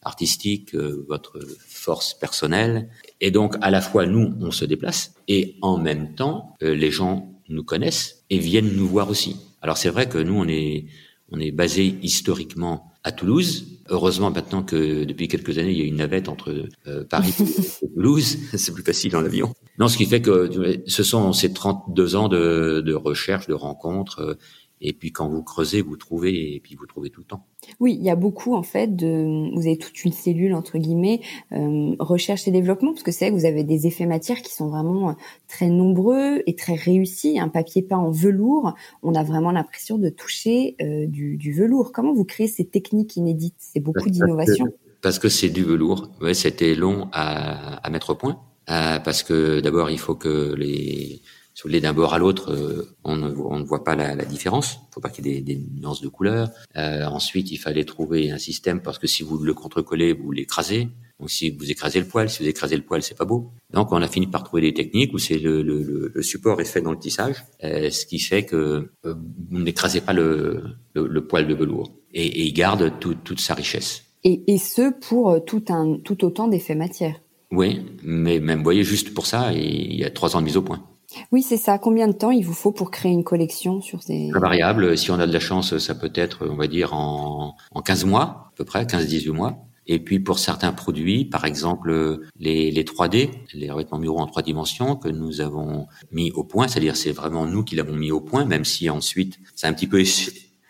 artistique, 0.03 0.77
votre 0.77 1.41
force 1.67 2.15
personnelle. 2.15 2.89
Et 3.21 3.33
donc, 3.33 3.57
à 3.61 3.73
la 3.73 3.81
fois, 3.81 4.07
nous, 4.07 4.33
on 4.41 4.53
se 4.53 4.65
déplace 4.65 5.15
et 5.27 5.57
en 5.61 5.77
même 5.77 6.15
temps, 6.15 6.55
les 6.61 6.93
gens 6.93 7.35
nous 7.49 7.65
connaissent 7.65 8.25
et 8.31 8.39
viennent 8.39 8.77
nous 8.77 8.87
voir 8.87 9.11
aussi. 9.11 9.37
Alors 9.63 9.77
c'est 9.77 9.91
vrai 9.91 10.09
que 10.09 10.19
nous, 10.19 10.35
on 10.35 10.49
est, 10.49 10.87
on 11.31 11.41
est 11.41 11.51
basé 11.51 11.99
historiquement 12.03 12.93
à 13.05 13.13
Toulouse. 13.13 13.81
Heureusement 13.89 14.31
maintenant 14.31 14.63
que 14.63 15.05
depuis 15.05 15.29
quelques 15.29 15.59
années, 15.59 15.73
il 15.73 15.79
y 15.79 15.83
a 15.83 15.87
une 15.87 15.97
navette 15.97 16.29
entre 16.29 16.69
euh, 16.87 17.05
Paris 17.05 17.35
et 17.83 17.89
Toulouse. 17.95 18.39
C'est 18.55 18.73
plus 18.73 18.83
facile 18.83 19.13
dans 19.13 19.21
l'avion. 19.21 19.55
Non, 19.79 19.89
ce 19.89 19.97
qui 19.97 20.07
fait 20.07 20.21
que 20.21 20.51
ce 20.87 21.03
sont 21.03 21.33
ces 21.33 21.53
32 21.53 22.17
ans 22.17 22.29
de, 22.29 22.83
de 22.85 22.95
recherche, 22.95 23.47
de 23.47 23.55
rencontres, 23.55 24.37
et 24.81 24.93
puis 24.93 25.13
quand 25.13 25.29
vous 25.29 25.43
creusez, 25.43 25.83
vous 25.83 25.97
trouvez, 25.97 26.55
et 26.55 26.61
puis 26.61 26.75
vous 26.75 26.87
trouvez 26.87 27.11
tout 27.11 27.21
le 27.21 27.27
temps. 27.27 27.45
Oui, 27.81 27.97
il 27.99 28.05
y 28.05 28.11
a 28.11 28.17
beaucoup 28.17 28.55
en 28.55 28.63
fait 28.63 28.95
de. 28.95 29.53
Vous 29.55 29.67
avez 29.67 29.79
toute 29.79 30.05
une 30.05 30.13
cellule 30.13 30.55
entre 30.55 30.79
guillemets 30.79 31.21
euh, 31.53 31.95
recherche 31.99 32.47
et 32.47 32.51
développement 32.51 32.93
parce 32.93 33.03
que 33.03 33.11
c'est 33.11 33.31
que 33.31 33.35
vous 33.35 33.47
avez 33.47 33.65
des 33.65 33.87
effets 33.87 34.07
matières 34.07 34.43
qui 34.43 34.55
sont 34.55 34.69
vraiment 34.69 35.11
euh, 35.11 35.13
très 35.49 35.69
nombreux 35.69 36.43
et 36.47 36.55
très 36.55 36.75
réussis. 36.75 37.39
Un 37.39 37.49
papier 37.49 37.83
peint 37.83 37.99
en 37.99 38.11
velours, 38.11 38.75
on 39.03 39.15
a 39.15 39.25
vraiment 39.25 39.51
l'impression 39.51 39.99
de 39.99 40.09
toucher 40.09 40.77
euh, 40.81 41.07
du, 41.07 41.37
du, 41.37 41.53
velours. 41.53 41.93
Comment 41.93 42.15
vous 42.15 42.25
créez 42.25 42.49
ces 42.49 42.65
techniques 42.65 43.17
inédites? 43.17 43.57
C'est 43.59 43.81
beaucoup 43.81 44.09
d'innovation. 44.09 44.67
Parce 45.01 45.19
que 45.19 45.29
c'est 45.29 45.51
du 45.51 45.63
velours. 45.63 46.11
Ouais, 46.21 46.35
c'était 46.35 46.75
long 46.75 47.09
à, 47.13 47.77
à 47.77 47.91
mettre 47.91 48.11
au 48.11 48.15
point. 48.15 48.41
Euh, 48.71 48.99
parce 48.99 49.23
que 49.23 49.61
d'abord, 49.61 49.91
il 49.91 49.99
faut 49.99 50.15
que 50.15 50.55
les 50.55 51.23
si 51.59 51.65
vous 51.65 51.71
voulez, 51.71 51.81
d'un 51.81 51.93
bord 51.93 52.15
à 52.15 52.21
l'autre, 52.21 52.53
euh, 52.53 52.95
on, 53.03 53.17
ne, 53.17 53.35
on, 53.35 53.59
ne, 53.59 53.65
voit 53.65 53.83
pas 53.83 53.97
la, 53.97 54.15
la 54.15 54.25
différence. 54.25 54.75
Il 54.75 54.87
ne 54.91 54.93
faut 54.95 55.01
pas 55.01 55.09
qu'il 55.09 55.27
y 55.27 55.31
ait 55.31 55.41
des, 55.41 55.57
des, 55.57 55.67
nuances 55.81 56.01
de 56.01 56.07
couleurs. 56.07 56.51
Euh, 56.77 57.05
ensuite, 57.07 57.51
il 57.51 57.57
fallait 57.57 57.83
trouver 57.83 58.31
un 58.31 58.39
système 58.39 58.81
parce 58.81 58.97
que 59.01 59.09
si 59.09 59.25
vous 59.25 59.39
le 59.39 59.55
contre-collez, 59.55 60.13
vous 60.13 60.31
l'écrasez. 60.31 60.87
Donc, 61.19 61.31
si 61.31 61.51
vous 61.51 61.69
écrasez 61.69 61.99
le 61.99 62.07
poil, 62.07 62.31
si 62.31 62.45
vous 62.45 62.49
écrasez 62.49 62.77
le 62.77 62.83
poil, 62.83 63.03
c'est 63.03 63.17
pas 63.17 63.25
beau. 63.25 63.51
Donc, 63.73 63.91
on 63.91 64.01
a 64.01 64.07
fini 64.07 64.29
par 64.29 64.45
trouver 64.45 64.63
des 64.63 64.73
techniques 64.73 65.13
où 65.13 65.19
c'est 65.19 65.39
le, 65.39 65.63
le, 65.63 66.13
le, 66.15 66.23
support 66.23 66.61
est 66.61 66.65
fait 66.65 66.81
dans 66.81 66.93
le 66.93 66.99
tissage, 67.01 67.45
euh, 67.65 67.91
ce 67.91 68.07
qui 68.07 68.21
fait 68.21 68.45
que 68.45 68.93
vous 69.03 69.59
n'écrasez 69.59 70.01
pas 70.01 70.13
le, 70.13 70.63
le, 70.95 71.27
poil 71.27 71.49
de 71.49 71.55
velours 71.57 71.93
et, 72.15 72.25
et 72.25 72.47
il 72.47 72.53
garde 72.53 73.01
tout, 73.01 73.17
toute 73.17 73.41
sa 73.41 73.55
richesse. 73.55 74.05
Et, 74.23 74.45
et 74.47 74.59
ce 74.59 74.97
pour 74.97 75.45
tout 75.45 75.65
un 75.71 75.99
tout 76.05 76.25
autant 76.25 76.47
d'effets 76.47 76.77
matière. 76.77 77.21
Oui, 77.51 77.85
mais 78.05 78.39
même, 78.39 78.59
vous 78.59 78.65
voyez, 78.65 78.85
juste 78.85 79.13
pour 79.13 79.27
ça, 79.27 79.53
il 79.53 79.97
y 79.97 80.05
a 80.05 80.11
trois 80.11 80.37
ans 80.37 80.41
de 80.41 80.45
mise 80.45 80.57
au 80.57 80.63
point. 80.63 80.85
Oui, 81.33 81.43
c'est 81.43 81.57
ça. 81.57 81.79
Combien 81.79 82.09
de 82.09 82.13
temps 82.13 82.31
il 82.31 82.45
vous 82.45 82.55
faut 82.55 82.73
pour 82.73 82.91
créer 82.91 83.13
une 83.13 83.25
collection 83.25 83.81
sur 83.81 84.03
ces... 84.03 84.31
Variable. 84.31 84.97
Si 84.97 85.11
on 85.11 85.19
a 85.19 85.27
de 85.27 85.33
la 85.33 85.41
chance, 85.41 85.79
ça 85.79 85.95
peut 85.95 86.13
être, 86.15 86.47
on 86.49 86.57
va 86.57 86.67
dire, 86.67 86.95
en, 86.95 87.57
en 87.71 87.83
15 87.83 88.05
mois, 88.05 88.23
à 88.23 88.53
peu 88.57 88.65
près, 88.65 88.85
15-18 88.85 89.31
mois. 89.31 89.69
Et 89.89 89.99
puis 89.99 90.21
pour 90.21 90.39
certains 90.39 90.73
produits, 90.73 91.25
par 91.25 91.47
exemple 91.47 92.21
les, 92.39 92.71
les 92.71 92.85
3D, 92.85 93.31
les 93.55 93.71
revêtements 93.71 93.99
muraux 93.99 94.19
en 94.19 94.27
trois 94.27 94.43
dimensions 94.43 94.97
que 94.97 95.09
nous 95.09 95.41
avons 95.41 95.87
mis 96.13 96.31
au 96.33 96.45
point, 96.45 96.69
c'est-à-dire 96.69 96.95
c'est 96.95 97.11
vraiment 97.11 97.47
nous 97.47 97.65
qui 97.65 97.75
l'avons 97.75 97.97
mis 97.97 98.13
au 98.13 98.21
point, 98.21 98.45
même 98.45 98.67
si 98.67 98.91
ensuite 98.91 99.39
c'est 99.55 99.67
un 99.67 99.73
petit 99.73 99.87
peu 99.87 100.05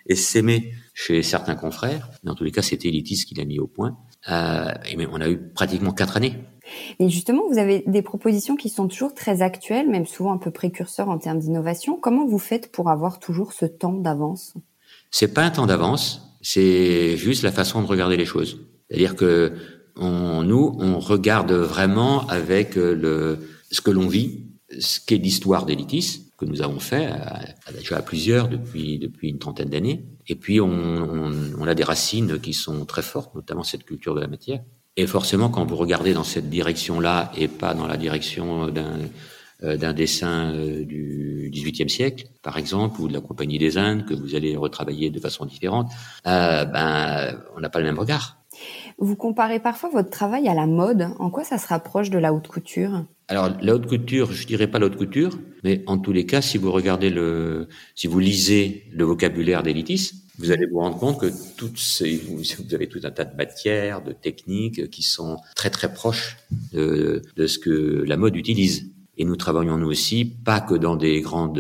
essaimé 0.06 0.72
chez 0.94 1.22
certains 1.22 1.56
confrères. 1.56 2.10
En 2.26 2.34
tous 2.34 2.44
les 2.44 2.52
cas, 2.52 2.62
c'était 2.62 2.88
Elitis 2.88 3.24
qui 3.24 3.34
l'a 3.34 3.44
mis 3.44 3.58
au 3.58 3.66
point. 3.66 3.96
Euh, 4.30 4.72
et 4.88 4.96
on 5.06 5.20
a 5.20 5.28
eu 5.28 5.38
pratiquement 5.38 5.92
quatre 5.92 6.16
années. 6.16 6.34
Et 6.98 7.08
justement, 7.08 7.42
vous 7.48 7.58
avez 7.58 7.84
des 7.86 8.02
propositions 8.02 8.56
qui 8.56 8.68
sont 8.68 8.88
toujours 8.88 9.14
très 9.14 9.42
actuelles, 9.42 9.88
même 9.88 10.06
souvent 10.06 10.32
un 10.32 10.38
peu 10.38 10.50
précurseurs 10.50 11.08
en 11.08 11.18
termes 11.18 11.38
d'innovation. 11.38 11.98
Comment 12.00 12.26
vous 12.26 12.38
faites 12.38 12.72
pour 12.72 12.90
avoir 12.90 13.18
toujours 13.18 13.52
ce 13.52 13.66
temps 13.66 13.94
d'avance? 13.94 14.54
C'est 15.10 15.32
pas 15.32 15.42
un 15.42 15.50
temps 15.50 15.66
d'avance, 15.66 16.36
c'est 16.42 17.16
juste 17.16 17.42
la 17.42 17.52
façon 17.52 17.82
de 17.82 17.86
regarder 17.86 18.16
les 18.16 18.26
choses. 18.26 18.60
C'est-à-dire 18.88 19.16
que 19.16 19.54
nous, 20.00 20.76
on 20.78 20.98
regarde 21.00 21.52
vraiment 21.52 22.26
avec 22.28 22.76
le 22.76 23.38
ce 23.70 23.80
que 23.80 23.90
l'on 23.90 24.08
vit, 24.08 24.46
ce 24.78 25.00
qu'est 25.00 25.16
l'histoire 25.16 25.66
d'Elitis, 25.66 26.32
que 26.38 26.44
nous 26.44 26.62
avons 26.62 26.78
fait 26.78 27.06
à, 27.06 27.42
déjà 27.72 27.96
à 27.96 28.02
plusieurs 28.02 28.48
depuis 28.48 29.00
une 29.22 29.38
trentaine 29.38 29.68
d'années. 29.68 30.06
Et 30.28 30.36
puis 30.36 30.60
on, 30.60 31.66
a 31.66 31.74
des 31.74 31.84
racines 31.84 32.38
qui 32.38 32.54
sont 32.54 32.84
très 32.84 33.02
fortes, 33.02 33.34
notamment 33.34 33.64
cette 33.64 33.84
culture 33.84 34.14
de 34.14 34.20
la 34.20 34.28
matière. 34.28 34.62
Et 34.98 35.06
forcément, 35.06 35.48
quand 35.48 35.64
vous 35.64 35.76
regardez 35.76 36.12
dans 36.12 36.24
cette 36.24 36.50
direction-là 36.50 37.30
et 37.36 37.46
pas 37.46 37.72
dans 37.72 37.86
la 37.86 37.96
direction 37.96 38.66
d'un 38.66 38.98
euh, 39.64 39.76
d'un 39.76 39.92
dessin 39.92 40.52
euh, 40.54 40.84
du 40.84 41.50
XVIIIe 41.52 41.90
siècle, 41.90 42.26
par 42.44 42.58
exemple, 42.58 43.00
ou 43.00 43.08
de 43.08 43.12
la 43.12 43.20
Compagnie 43.20 43.58
des 43.58 43.76
Indes 43.76 44.04
que 44.04 44.14
vous 44.14 44.36
allez 44.36 44.56
retravailler 44.56 45.10
de 45.10 45.18
façon 45.18 45.46
différente, 45.46 45.90
euh, 46.28 46.64
ben 46.64 47.36
on 47.56 47.60
n'a 47.60 47.68
pas 47.68 47.80
le 47.80 47.86
même 47.86 47.98
regard. 47.98 48.36
Vous 48.98 49.16
comparez 49.16 49.58
parfois 49.58 49.90
votre 49.90 50.10
travail 50.10 50.48
à 50.48 50.54
la 50.54 50.66
mode. 50.66 51.08
En 51.18 51.30
quoi 51.30 51.42
ça 51.42 51.58
se 51.58 51.66
rapproche 51.66 52.08
de 52.10 52.18
la 52.18 52.32
haute 52.32 52.46
couture? 52.46 53.04
Alors 53.26 53.50
la 53.60 53.74
haute 53.74 53.88
couture, 53.88 54.30
je 54.30 54.46
dirais 54.46 54.68
pas 54.68 54.78
la 54.78 54.86
haute 54.86 54.96
couture, 54.96 55.36
mais 55.64 55.82
en 55.88 55.98
tous 55.98 56.12
les 56.12 56.24
cas, 56.24 56.40
si 56.40 56.56
vous 56.56 56.70
regardez 56.70 57.10
le, 57.10 57.66
si 57.96 58.06
vous 58.06 58.20
lisez 58.20 58.84
le 58.92 59.04
vocabulaire 59.04 59.64
d'Elitis, 59.64 60.22
vous 60.38 60.50
allez 60.50 60.66
vous 60.66 60.78
rendre 60.78 60.98
compte 60.98 61.20
que 61.20 61.32
toutes 61.56 61.78
ces, 61.78 62.16
vous 62.16 62.74
avez 62.74 62.88
tout 62.88 63.00
un 63.02 63.10
tas 63.10 63.24
de 63.24 63.36
matières, 63.36 64.02
de 64.02 64.12
techniques 64.12 64.88
qui 64.90 65.02
sont 65.02 65.38
très 65.56 65.70
très 65.70 65.92
proches 65.92 66.36
de, 66.72 67.22
de 67.36 67.46
ce 67.46 67.58
que 67.58 68.04
la 68.06 68.16
mode 68.16 68.36
utilise. 68.36 68.90
Et 69.16 69.24
nous 69.24 69.36
travaillons 69.36 69.76
nous 69.78 69.88
aussi 69.88 70.24
pas 70.24 70.60
que 70.60 70.74
dans 70.74 70.94
des 70.96 71.20
grandes 71.20 71.58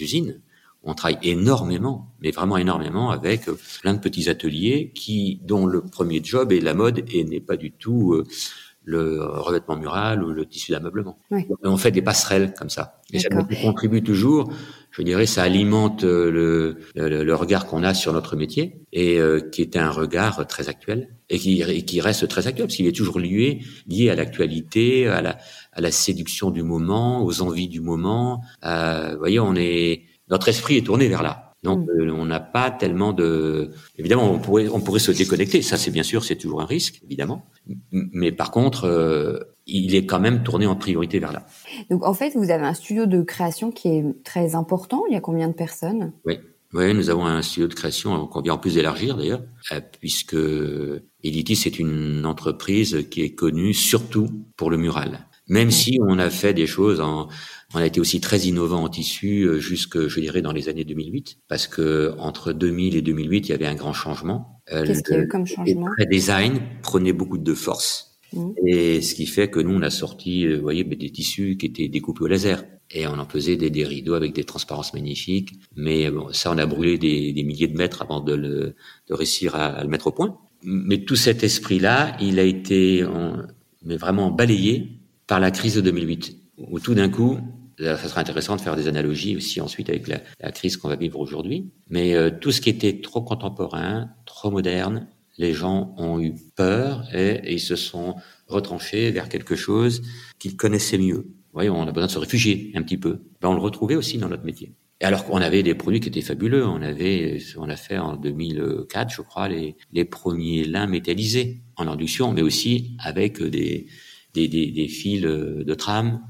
usines. 0.00 0.40
On 0.84 0.94
travaille 0.94 1.18
énormément, 1.22 2.12
mais 2.20 2.30
vraiment 2.30 2.56
énormément 2.56 3.10
avec 3.10 3.46
plein 3.82 3.94
de 3.94 4.00
petits 4.00 4.28
ateliers 4.28 4.92
qui, 4.94 5.40
dont 5.44 5.66
le 5.66 5.82
premier 5.82 6.20
job 6.22 6.52
est 6.52 6.60
la 6.60 6.74
mode 6.74 7.04
et 7.12 7.24
n'est 7.24 7.40
pas 7.40 7.56
du 7.56 7.70
tout 7.70 8.14
euh, 8.14 8.24
le 8.84 9.22
revêtement 9.22 9.76
mural 9.76 10.24
ou 10.24 10.32
le 10.32 10.44
tissu 10.46 10.72
d'ameublement. 10.72 11.18
On 11.62 11.76
fait 11.76 11.92
des 11.92 12.02
passerelles 12.02 12.52
comme 12.54 12.70
ça. 12.70 13.00
Et 13.12 13.20
ça 13.20 13.28
contribue 13.62 14.02
toujours, 14.02 14.52
je 14.92 15.02
dirais, 15.02 15.26
ça 15.26 15.42
alimente 15.42 16.04
le, 16.04 16.76
le, 16.94 17.34
regard 17.34 17.66
qu'on 17.66 17.82
a 17.82 17.94
sur 17.94 18.12
notre 18.12 18.36
métier 18.36 18.76
et 18.92 19.18
euh, 19.18 19.40
qui 19.40 19.62
est 19.62 19.76
un 19.76 19.90
regard 19.90 20.46
très 20.46 20.68
actuel 20.68 21.16
et 21.30 21.38
qui, 21.38 21.84
qui 21.84 22.00
reste 22.00 22.28
très 22.28 22.46
actuel 22.46 22.66
parce 22.66 22.76
qu'il 22.76 22.86
est 22.86 22.96
toujours 22.96 23.18
lié, 23.18 23.60
lié 23.88 24.10
à 24.10 24.14
l'actualité, 24.14 25.08
à 25.08 25.22
la, 25.22 25.38
à 25.72 25.80
la 25.80 25.90
séduction 25.90 26.50
du 26.50 26.62
moment, 26.62 27.24
aux 27.24 27.40
envies 27.40 27.68
du 27.68 27.80
moment. 27.80 28.42
Euh, 28.64 29.12
vous 29.12 29.18
voyez, 29.18 29.40
on 29.40 29.54
est, 29.56 30.02
notre 30.28 30.48
esprit 30.48 30.76
est 30.76 30.86
tourné 30.86 31.08
vers 31.08 31.22
là. 31.22 31.52
Donc 31.62 31.86
mm. 31.86 32.00
euh, 32.00 32.12
on 32.12 32.26
n'a 32.26 32.40
pas 32.40 32.70
tellement 32.70 33.12
de. 33.12 33.70
Évidemment, 33.98 34.30
on 34.30 34.38
pourrait 34.38 34.68
on 34.68 34.80
pourrait 34.80 35.00
se 35.00 35.12
déconnecter. 35.12 35.62
Ça, 35.62 35.76
c'est 35.76 35.90
bien 35.90 36.02
sûr, 36.02 36.24
c'est 36.24 36.36
toujours 36.36 36.60
un 36.60 36.66
risque, 36.66 37.00
évidemment. 37.04 37.46
Mais 37.90 38.32
par 38.32 38.50
contre, 38.50 38.84
euh, 38.84 39.38
il 39.66 39.94
est 39.94 40.06
quand 40.06 40.20
même 40.20 40.42
tourné 40.42 40.66
en 40.66 40.76
priorité 40.76 41.18
vers 41.18 41.32
là. 41.32 41.46
Donc 41.90 42.04
en 42.04 42.14
fait, 42.14 42.32
vous 42.34 42.50
avez 42.50 42.66
un 42.66 42.74
studio 42.74 43.06
de 43.06 43.22
création 43.22 43.70
qui 43.70 43.88
est 43.88 44.04
très 44.24 44.54
important. 44.54 45.04
Il 45.08 45.14
y 45.14 45.16
a 45.16 45.20
combien 45.20 45.48
de 45.48 45.54
personnes? 45.54 46.12
Oui. 46.24 46.38
Oui, 46.74 46.94
nous 46.94 47.10
avons 47.10 47.26
un 47.26 47.42
studio 47.42 47.68
de 47.68 47.74
création 47.74 48.26
qu'on 48.28 48.40
vient 48.40 48.54
en 48.54 48.58
plus 48.58 48.74
d'élargir 48.76 49.18
d'ailleurs, 49.18 49.42
euh, 49.72 49.80
puisque 50.00 50.36
Editis 51.22 51.64
est 51.66 51.78
une 51.78 52.24
entreprise 52.24 53.06
qui 53.10 53.20
est 53.20 53.34
connue 53.34 53.74
surtout 53.74 54.28
pour 54.56 54.70
le 54.70 54.78
mural. 54.78 55.26
Même 55.48 55.70
si 55.70 55.98
on 56.00 56.18
a 56.18 56.30
fait 56.30 56.54
des 56.54 56.66
choses 56.66 57.00
en, 57.00 57.28
on 57.74 57.78
a 57.78 57.86
été 57.86 58.00
aussi 58.00 58.20
très 58.20 58.40
innovant 58.40 58.84
en 58.84 58.88
tissu 58.88 59.42
euh, 59.42 59.58
jusque, 59.58 60.08
je 60.08 60.20
dirais, 60.20 60.40
dans 60.40 60.52
les 60.52 60.68
années 60.68 60.84
2008, 60.84 61.38
parce 61.48 61.66
que 61.66 62.14
entre 62.18 62.52
2000 62.52 62.96
et 62.96 63.02
2008, 63.02 63.48
il 63.48 63.50
y 63.50 63.54
avait 63.54 63.66
un 63.66 63.74
grand 63.74 63.92
changement. 63.92 64.62
Euh, 64.72 64.86
Qu'est-ce 64.86 65.02
qu'il 65.02 65.16
y 65.16 65.18
a 65.18 65.22
eu 65.22 65.28
comme 65.28 65.46
changement? 65.46 65.88
Le 65.96 66.06
design 66.06 66.60
prenait 66.82 67.12
beaucoup 67.12 67.38
de 67.38 67.54
force. 67.54 68.11
Mmh. 68.32 68.50
Et 68.66 69.02
ce 69.02 69.14
qui 69.14 69.26
fait 69.26 69.48
que 69.48 69.60
nous, 69.60 69.74
on 69.74 69.82
a 69.82 69.90
sorti, 69.90 70.46
euh, 70.46 70.56
vous 70.56 70.62
voyez, 70.62 70.84
des 70.84 71.10
tissus 71.10 71.56
qui 71.56 71.66
étaient 71.66 71.88
découpés 71.88 72.22
au 72.22 72.26
laser. 72.26 72.64
Et 72.90 73.06
on 73.06 73.18
en 73.18 73.26
faisait 73.26 73.56
des, 73.56 73.84
rideaux 73.84 74.14
avec 74.14 74.34
des 74.34 74.44
transparences 74.44 74.92
magnifiques. 74.92 75.54
Mais 75.76 76.10
bon, 76.10 76.32
ça, 76.32 76.52
on 76.52 76.58
a 76.58 76.66
brûlé 76.66 76.98
des, 76.98 77.42
milliers 77.42 77.68
de 77.68 77.76
mètres 77.76 78.02
avant 78.02 78.20
de, 78.20 78.34
le, 78.34 78.74
de 79.08 79.14
réussir 79.14 79.54
à, 79.54 79.82
le 79.82 79.88
mettre 79.88 80.08
au 80.08 80.12
point. 80.12 80.38
Mais 80.62 80.98
tout 80.98 81.16
cet 81.16 81.42
esprit-là, 81.42 82.16
il 82.20 82.38
a 82.38 82.44
été 82.44 83.04
mais 83.84 83.96
vraiment 83.96 84.30
balayé 84.30 85.00
par 85.26 85.40
la 85.40 85.50
crise 85.50 85.74
de 85.74 85.80
2008, 85.80 86.36
où 86.58 86.80
tout 86.80 86.94
d'un 86.94 87.08
coup, 87.08 87.38
ça 87.78 87.96
sera 87.96 88.20
intéressant 88.20 88.56
de 88.56 88.60
faire 88.60 88.76
des 88.76 88.88
analogies 88.88 89.36
aussi 89.36 89.60
ensuite 89.60 89.88
avec 89.88 90.08
la, 90.08 90.52
crise 90.52 90.76
qu'on 90.76 90.88
va 90.88 90.96
vivre 90.96 91.18
aujourd'hui. 91.18 91.70
Mais 91.88 92.14
euh, 92.14 92.30
tout 92.30 92.52
ce 92.52 92.60
qui 92.60 92.70
était 92.70 93.00
trop 93.00 93.22
contemporain, 93.22 94.10
trop 94.26 94.50
moderne, 94.50 95.08
les 95.42 95.52
gens 95.52 95.94
ont 95.98 96.20
eu 96.20 96.34
peur 96.56 97.04
et, 97.14 97.52
ils 97.52 97.60
se 97.60 97.76
sont 97.76 98.16
retranchés 98.46 99.10
vers 99.10 99.28
quelque 99.28 99.56
chose 99.56 100.02
qu'ils 100.38 100.56
connaissaient 100.56 100.98
mieux. 100.98 101.26
Vous 101.26 101.58
voyez, 101.58 101.68
on 101.68 101.82
a 101.82 101.92
besoin 101.92 102.06
de 102.06 102.12
se 102.12 102.18
réfugier 102.18 102.72
un 102.74 102.82
petit 102.82 102.96
peu. 102.96 103.20
Ben, 103.40 103.50
on 103.50 103.54
le 103.54 103.60
retrouvait 103.60 103.96
aussi 103.96 104.16
dans 104.16 104.28
notre 104.28 104.44
métier. 104.44 104.72
Et 105.00 105.04
alors 105.04 105.24
qu'on 105.26 105.38
avait 105.38 105.62
des 105.62 105.74
produits 105.74 106.00
qui 106.00 106.08
étaient 106.08 106.22
fabuleux. 106.22 106.64
On 106.64 106.80
avait, 106.80 107.38
on 107.58 107.68
a 107.68 107.76
fait 107.76 107.98
en 107.98 108.16
2004, 108.16 109.12
je 109.12 109.20
crois, 109.20 109.48
les, 109.48 109.76
les 109.92 110.04
premiers 110.04 110.64
lins 110.64 110.86
métallisés 110.86 111.60
en 111.76 111.88
induction, 111.88 112.32
mais 112.32 112.42
aussi 112.42 112.96
avec 113.00 113.42
des, 113.42 113.88
des, 114.32 114.48
des, 114.48 114.88
fils 114.88 115.20
de 115.22 115.74
trame 115.74 116.20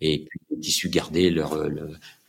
et 0.00 0.24
puis 0.24 0.40
les 0.50 0.60
tissus 0.60 0.88
garder 0.88 1.30
leur, 1.30 1.58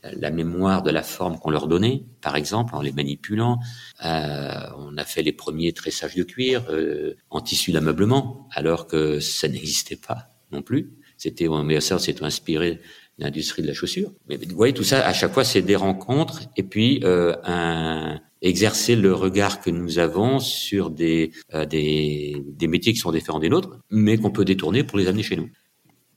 la 0.04 0.32
mémoire 0.32 0.84
de 0.84 0.92
la 0.92 1.04
forme 1.04 1.38
qu'on 1.38 1.52
leur 1.52 1.68
donnait, 1.68 2.04
par 2.22 2.36
exemple, 2.36 2.76
en 2.76 2.82
les 2.82 2.92
manipulant. 2.92 3.60
Euh, 4.04 4.60
on 4.78 4.98
a 4.98 5.04
fait 5.04 5.22
les 5.22 5.32
premiers 5.32 5.74
tressages 5.74 6.16
de 6.16 6.24
cuir 6.24 6.66
euh, 6.70 7.16
en 7.30 7.42
tissu 7.42 7.72
d'ameublement, 7.72 8.48
alors 8.52 8.88
que 8.88 9.20
ça 9.20 9.48
n'existait 9.48 9.96
pas 9.96 10.30
non 10.52 10.62
plus. 10.62 10.92
C'était, 11.18 11.48
mais 11.64 11.80
ça, 11.82 12.00
s'est 12.00 12.24
inspiré 12.24 12.76
de 12.76 12.80
l'industrie 13.20 13.62
de 13.62 13.68
la 13.68 13.74
chaussure. 13.74 14.12
Mais 14.28 14.38
vous 14.38 14.56
voyez, 14.56 14.74
tout 14.74 14.84
ça, 14.84 15.06
à 15.06 15.14
chaque 15.14 15.34
fois, 15.34 15.44
c'est 15.44 15.62
des 15.62 15.76
rencontres 15.76 16.42
et 16.58 16.64
puis 16.64 17.00
euh, 17.04 17.36
un, 17.44 18.20
exercer 18.42 18.96
le 18.96 19.14
regard 19.14 19.62
que 19.62 19.70
nous 19.70 20.00
avons 20.00 20.40
sur 20.40 20.90
des, 20.90 21.32
euh, 21.54 21.66
des, 21.66 22.42
des 22.46 22.68
métiers 22.68 22.94
qui 22.94 23.00
sont 23.00 23.12
différents 23.12 23.40
des 23.40 23.50
nôtres, 23.50 23.78
mais 23.92 24.18
qu'on 24.18 24.32
peut 24.32 24.46
détourner 24.46 24.84
pour 24.84 24.98
les 24.98 25.08
amener 25.08 25.24
chez 25.24 25.36
nous. 25.36 25.50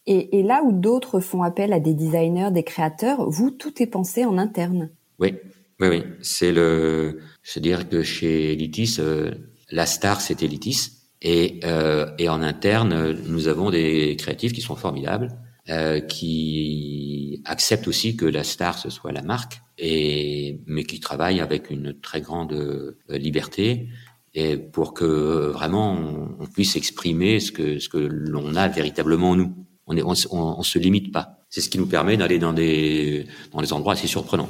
Et, 0.07 0.39
et 0.39 0.43
là 0.43 0.63
où 0.65 0.73
d'autres 0.73 1.21
font 1.21 1.43
appel 1.43 1.73
à 1.73 1.81
des 1.81 1.95
designers, 1.95 2.51
des 2.53 2.63
créateurs, 2.63 3.29
vous, 3.29 3.51
tout 3.51 3.83
est 3.83 3.87
pensé 3.87 4.25
en 4.25 4.37
interne. 4.39 4.91
Oui, 5.19 5.35
oui, 5.81 5.89
oui. 5.89 6.03
C'est 6.21 6.53
le, 6.53 7.21
c'est-à-dire 7.43 7.89
que 7.89 8.03
chez 8.03 8.55
Litis, 8.55 8.97
euh, 8.99 9.31
la 9.71 9.87
star 9.87 10.21
c'était 10.21 10.47
Litis, 10.47 10.91
et, 11.23 11.61
euh, 11.65 12.11
et 12.19 12.29
en 12.29 12.43
interne, 12.43 13.13
nous 13.27 13.49
avons 13.49 13.71
des 13.71 14.15
créatifs 14.17 14.53
qui 14.53 14.61
sont 14.61 14.77
formidables, 14.77 15.29
euh, 15.71 16.01
qui 16.01 17.43
acceptent 17.47 17.89
aussi 17.89 18.17
que 18.17 18.27
la 18.27 18.45
star 18.45 18.79
ce 18.79 18.91
soit 18.91 19.13
la 19.13 19.23
marque, 19.23 19.63
et 19.79 20.61
mais 20.67 20.85
qui 20.85 21.01
travaillent 21.01 21.41
avec 21.41 21.71
une 21.71 21.99
très 21.99 22.21
grande 22.21 22.53
euh, 22.53 22.99
liberté 23.09 23.89
et 24.35 24.59
pour 24.59 24.93
que 24.93 25.05
vraiment 25.49 25.97
on, 26.39 26.47
puisse 26.47 26.77
exprimer 26.77 27.41
ce 27.41 27.51
que 27.51 27.79
ce 27.79 27.89
que 27.89 27.99
l'on 27.99 28.55
a 28.57 28.69
véritablement 28.69 29.35
nous 29.37 29.55
on, 29.87 29.97
on, 29.97 30.63
se 30.63 30.79
limite 30.79 31.13
pas. 31.13 31.39
C'est 31.51 31.61
ce 31.61 31.69
qui 31.69 31.79
nous 31.79 31.87
permet 31.87 32.17
d'aller 32.17 32.39
dans 32.39 32.53
des 32.53 33.27
dans 33.53 33.61
des 33.61 33.73
endroits 33.73 33.95
assez 33.95 34.07
surprenants. 34.07 34.49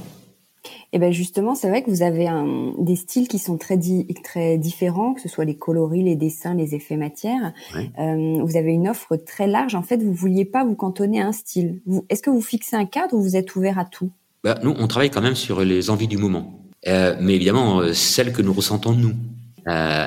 Et 0.65 0.97
eh 0.97 1.01
ben 1.01 1.13
justement, 1.13 1.57
c'est 1.57 1.69
vrai 1.69 1.83
que 1.83 1.91
vous 1.91 2.03
avez 2.03 2.29
un, 2.29 2.73
des 2.79 2.95
styles 2.95 3.27
qui 3.27 3.41
sont 3.41 3.59
très 3.59 3.77
di, 3.77 4.07
très 4.23 4.59
différents, 4.59 5.13
que 5.13 5.21
ce 5.21 5.29
soit 5.29 5.45
les 5.45 5.57
coloris, 5.57 6.05
les 6.05 6.15
dessins, 6.15 6.55
les 6.55 6.77
effets 6.77 6.97
matières. 6.97 7.53
Euh, 7.99 8.39
vous 8.41 8.57
avez 8.57 8.71
une 8.71 8.89
offre 8.89 9.17
très 9.17 9.49
large. 9.49 9.75
En 9.75 9.83
fait, 9.83 9.97
vous 9.97 10.13
vouliez 10.13 10.45
pas 10.45 10.65
vous 10.65 10.77
cantonner 10.77 11.21
à 11.21 11.27
un 11.27 11.33
style. 11.33 11.81
Est-ce 12.09 12.23
que 12.23 12.31
vous 12.31 12.41
fixez 12.41 12.77
un 12.77 12.85
cadre 12.85 13.15
ou 13.17 13.21
vous 13.21 13.35
êtes 13.35 13.57
ouvert 13.57 13.77
à 13.77 13.85
tout? 13.85 14.13
Bah, 14.45 14.57
Nous, 14.63 14.73
on 14.79 14.87
travaille 14.87 15.11
quand 15.11 15.21
même 15.21 15.35
sur 15.35 15.65
les 15.65 15.91
envies 15.91 16.07
du 16.07 16.17
moment, 16.17 16.61
euh, 16.87 17.17
mais 17.21 17.35
évidemment 17.35 17.81
euh, 17.81 17.93
celles 17.93 18.33
que 18.33 18.43
nous 18.43 18.53
ressentons 18.53 18.93
nous. 18.93 19.15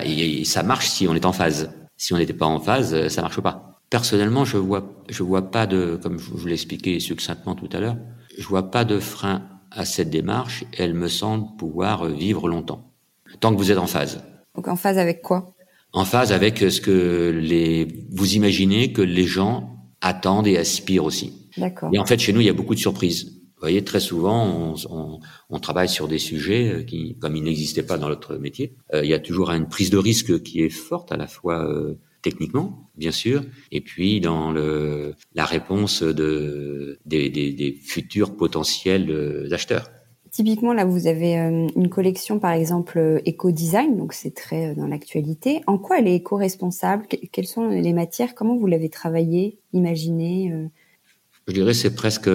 Et, 0.05 0.41
et 0.41 0.45
ça 0.45 0.63
marche 0.63 0.87
si 0.87 1.05
on 1.05 1.15
est 1.15 1.25
en 1.25 1.33
phase. 1.33 1.69
Si 1.97 2.13
on 2.13 2.17
n'était 2.17 2.31
pas 2.31 2.45
en 2.45 2.61
phase, 2.61 3.09
ça 3.09 3.21
marche 3.21 3.41
pas. 3.41 3.76
Personnellement, 3.89 4.43
je 4.45 4.57
vois, 4.57 5.03
je 5.09 5.23
vois 5.23 5.49
pas 5.49 5.65
de, 5.65 5.97
comme 6.01 6.19
je 6.19 6.31
vous 6.31 6.47
l'ai 6.47 6.53
expliqué 6.53 6.99
succinctement 6.99 7.55
tout 7.55 7.69
à 7.71 7.79
l'heure, 7.79 7.97
je 8.37 8.45
vois 8.45 8.69
pas 8.69 8.83
de 8.83 8.99
frein 8.99 9.43
à 9.71 9.85
cette 9.85 10.09
démarche. 10.09 10.65
Elle 10.77 10.93
me 10.93 11.07
semble 11.07 11.55
pouvoir 11.57 12.05
vivre 12.05 12.49
longtemps, 12.49 12.91
tant 13.39 13.51
que 13.53 13.57
vous 13.57 13.71
êtes 13.71 13.77
en 13.77 13.87
phase. 13.87 14.23
Donc 14.55 14.67
en 14.67 14.75
phase 14.75 14.97
avec 14.97 15.21
quoi? 15.21 15.53
En 15.93 16.03
phase 16.03 16.31
avec 16.31 16.59
ce 16.59 16.81
que 16.81 17.31
les 17.41 18.05
vous 18.11 18.35
imaginez 18.35 18.91
que 18.91 19.01
les 19.01 19.25
gens 19.25 19.77
attendent 20.01 20.47
et 20.47 20.57
aspirent 20.57 21.05
aussi. 21.05 21.49
D'accord. 21.57 21.89
Et 21.93 21.97
en 21.97 22.05
fait, 22.05 22.19
chez 22.19 22.33
nous, 22.33 22.41
il 22.41 22.45
y 22.45 22.49
a 22.49 22.53
beaucoup 22.53 22.75
de 22.75 22.79
surprises. 22.79 23.33
Vous 23.55 23.61
voyez, 23.61 23.83
très 23.83 23.99
souvent, 23.99 24.45
on, 24.45 24.75
on, 24.91 25.19
on 25.49 25.59
travaille 25.59 25.89
sur 25.89 26.07
des 26.07 26.19
sujets 26.19 26.69
euh, 26.69 26.83
qui, 26.83 27.17
comme 27.17 27.35
ils 27.35 27.43
n'existaient 27.43 27.81
pas 27.81 27.97
dans 27.97 28.09
notre 28.09 28.35
métier, 28.35 28.75
euh, 28.93 29.03
il 29.03 29.09
y 29.09 29.15
a 29.15 29.19
toujours 29.19 29.49
une 29.49 29.67
prise 29.67 29.89
de 29.89 29.97
risque 29.97 30.43
qui 30.43 30.61
est 30.61 30.69
forte 30.69 31.11
à 31.11 31.17
la 31.17 31.25
fois 31.25 31.67
euh, 31.67 31.97
techniquement, 32.21 32.86
bien 32.97 33.11
sûr, 33.11 33.43
et 33.71 33.81
puis 33.81 34.19
dans 34.19 34.51
le, 34.51 35.13
la 35.35 35.45
réponse 35.45 36.03
de, 36.03 36.99
des, 37.05 37.29
des, 37.29 37.51
des 37.51 37.73
futurs 37.73 38.35
potentiels 38.35 39.09
euh, 39.09 39.53
acheteurs. 39.53 39.89
Typiquement, 40.31 40.73
là, 40.73 40.85
vous 40.85 41.07
avez 41.07 41.33
une 41.33 41.89
collection, 41.89 42.37
par 42.37 42.51
exemple, 42.51 43.21
éco-design, 43.25 43.97
donc 43.97 44.13
c'est 44.13 44.35
très 44.35 44.75
dans 44.75 44.85
l'actualité. 44.85 45.61
En 45.65 45.79
quoi 45.79 45.97
elle 45.99 46.07
est 46.07 46.15
éco-responsable? 46.15 47.07
Quelles 47.31 47.47
sont 47.47 47.69
les 47.69 47.93
matières? 47.93 48.35
Comment 48.35 48.55
vous 48.55 48.67
l'avez 48.67 48.89
travaillée, 48.89 49.57
imaginée 49.73 50.53
Je 51.47 51.53
dirais 51.53 51.73
c'est 51.73 51.95
presque 51.95 52.29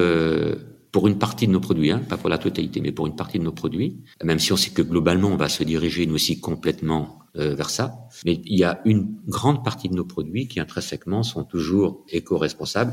pour 0.91 1.07
une 1.07 1.19
partie 1.19 1.47
de 1.47 1.53
nos 1.53 1.61
produits, 1.61 1.91
hein, 1.91 2.03
pas 2.09 2.17
pour 2.17 2.29
la 2.29 2.39
totalité, 2.39 2.81
mais 2.81 2.93
pour 2.93 3.07
une 3.07 3.15
partie 3.15 3.39
de 3.39 3.45
nos 3.45 3.53
produits, 3.53 3.99
même 4.25 4.39
si 4.39 4.53
on 4.53 4.57
sait 4.57 4.71
que 4.71 4.83
globalement 4.83 5.29
on 5.29 5.37
va 5.37 5.49
se 5.49 5.63
diriger 5.63 6.05
nous 6.07 6.15
aussi 6.15 6.41
complètement 6.41 7.22
euh, 7.39 7.55
vers 7.55 7.71
ça, 7.71 7.95
mais 8.27 8.43
il 8.45 8.59
y 8.59 8.63
a 8.63 8.83
une 8.85 9.15
grande 9.27 9.65
partie 9.65 9.89
de 9.89 9.95
nos 9.95 10.05
produits 10.05 10.49
qui 10.49 10.61
intrinsèquement 10.61 11.23
sont 11.23 11.45
toujours 11.45 12.05
éco-responsables. 12.11 12.93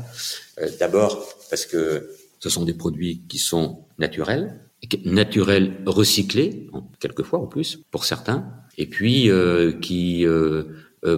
Euh, 0.62 0.70
D'abord 0.78 1.28
parce 1.50 1.66
que 1.66 2.08
ce 2.38 2.48
sont 2.48 2.64
des 2.64 2.72
produits 2.72 3.20
qui 3.28 3.36
sont 3.36 3.84
naturels, 3.98 4.58
naturels 5.04 5.82
recyclés, 5.84 6.70
quelquefois 7.00 7.40
en 7.40 7.46
plus 7.46 7.80
pour 7.90 8.06
certains, 8.06 8.50
et 8.78 8.86
puis 8.86 9.30
euh, 9.30 9.72
qui 9.72 10.24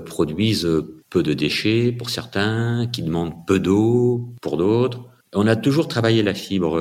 produisent 0.04 0.68
peu 1.08 1.22
de 1.22 1.32
déchets 1.32 1.92
pour 1.92 2.10
certains, 2.10 2.88
qui 2.92 3.02
demandent 3.02 3.46
peu 3.46 3.60
d'eau 3.60 4.34
pour 4.42 4.56
d'autres 4.56 5.08
on 5.34 5.46
a 5.46 5.56
toujours 5.56 5.88
travaillé 5.88 6.22
la 6.22 6.34
fibre 6.34 6.78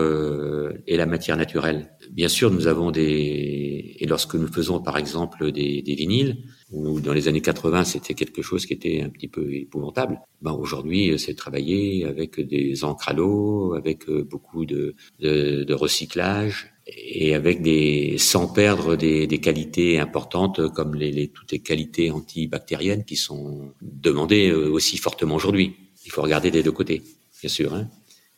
et 0.86 0.98
la 0.98 1.06
matière 1.06 1.38
naturelle. 1.38 1.90
Bien 2.12 2.28
sûr, 2.28 2.52
nous 2.52 2.68
avons 2.68 2.92
des 2.92 3.96
et 4.00 4.06
lorsque 4.06 4.36
nous 4.36 4.52
faisons 4.52 4.82
par 4.82 4.98
exemple 4.98 5.52
des, 5.52 5.82
des 5.82 5.96
vinyles, 5.96 6.44
ou 6.72 7.00
dans 7.00 7.14
les 7.14 7.30
années 7.30 7.42
80 7.42 7.86
c'était 7.86 8.16
quelque 8.16 8.42
chose 8.42 8.66
qui 8.66 8.74
était 8.74 9.02
un 9.02 9.10
petit 9.10 9.30
peu 9.30 9.54
épouvantable. 9.54 10.20
Ben 10.42 10.52
aujourd'hui, 10.52 11.18
c'est 11.18 11.36
travaillé 11.36 12.04
avec 12.04 12.42
des 12.42 12.84
encres 12.84 13.10
à 13.10 13.14
l'eau, 13.14 13.76
avec 13.76 14.10
euh, 14.10 14.24
beaucoup 14.24 14.66
de, 14.66 14.96
de, 15.20 15.64
de, 15.64 15.74
recyclage 15.74 16.74
et 16.88 17.34
avec 17.34 17.62
des 17.62 18.18
sans 18.18 18.48
perdre 18.48 18.98
des, 18.98 19.26
des 19.26 19.40
qualités 19.40 19.98
importantes 20.00 20.68
comme 20.74 20.96
les, 20.96 21.12
les, 21.12 21.30
toutes 21.30 21.54
les 21.54 21.60
qualités 21.60 22.12
antibactériennes 22.12 23.06
qui 23.06 23.16
sont 23.16 23.74
demandées 23.82 24.50
euh, 24.50 24.70
aussi 24.70 24.98
fortement 24.98 25.36
aujourd'hui. 25.36 25.76
Il 26.06 26.12
faut 26.12 26.24
regarder 26.24 26.52
des 26.52 26.64
deux 26.64 26.74
côtés, 26.74 27.04
bien 27.40 27.50
sûr. 27.50 27.74
Hein. 27.74 27.88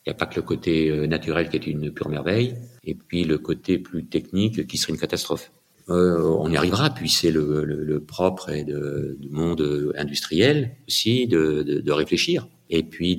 Il 0.06 0.10
n'y 0.10 0.12
a 0.12 0.16
pas 0.16 0.26
que 0.26 0.36
le 0.36 0.42
côté 0.42 0.90
euh, 0.90 1.06
naturel 1.06 1.48
qui 1.48 1.56
est 1.56 1.66
une 1.66 1.90
pure 1.90 2.10
merveille, 2.10 2.56
et 2.84 2.94
puis 2.94 3.24
le 3.24 3.38
côté 3.38 3.78
plus 3.78 4.04
technique 4.04 4.66
qui 4.66 4.76
serait 4.76 4.92
une 4.92 4.98
catastrophe. 4.98 5.50
Euh, 5.88 6.22
on 6.38 6.50
y 6.50 6.56
arrivera, 6.56 6.90
puis 6.90 7.08
c'est 7.08 7.30
le, 7.30 7.64
le, 7.64 7.84
le, 7.84 8.00
propre 8.00 8.50
de, 8.52 9.16
du 9.18 9.30
monde 9.30 9.92
industriel 9.96 10.76
aussi 10.88 11.26
de, 11.26 11.62
de, 11.62 11.80
de 11.80 11.92
réfléchir, 11.92 12.48
et 12.70 12.82
puis 12.82 13.16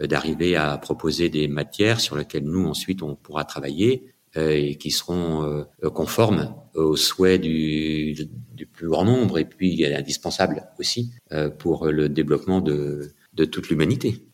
d'arriver 0.00 0.56
à 0.56 0.76
proposer 0.78 1.28
des 1.28 1.48
matières 1.48 2.00
sur 2.00 2.16
lesquelles 2.16 2.44
nous 2.44 2.66
ensuite 2.66 3.02
on 3.02 3.14
pourra 3.14 3.44
travailler 3.44 4.12
euh, 4.36 4.50
et 4.50 4.74
qui 4.76 4.90
seront 4.90 5.44
euh, 5.44 5.90
conformes 5.90 6.54
aux 6.74 6.96
souhaits 6.96 7.40
du, 7.40 8.14
du, 8.52 8.66
plus 8.66 8.88
grand 8.88 9.04
nombre, 9.04 9.38
et 9.38 9.44
puis 9.44 9.84
indispensable 9.86 10.64
aussi 10.78 11.12
pour 11.58 11.86
le 11.86 12.08
développement 12.08 12.60
de, 12.60 13.12
de 13.34 13.44
toute 13.44 13.68
l'humanité. 13.68 14.24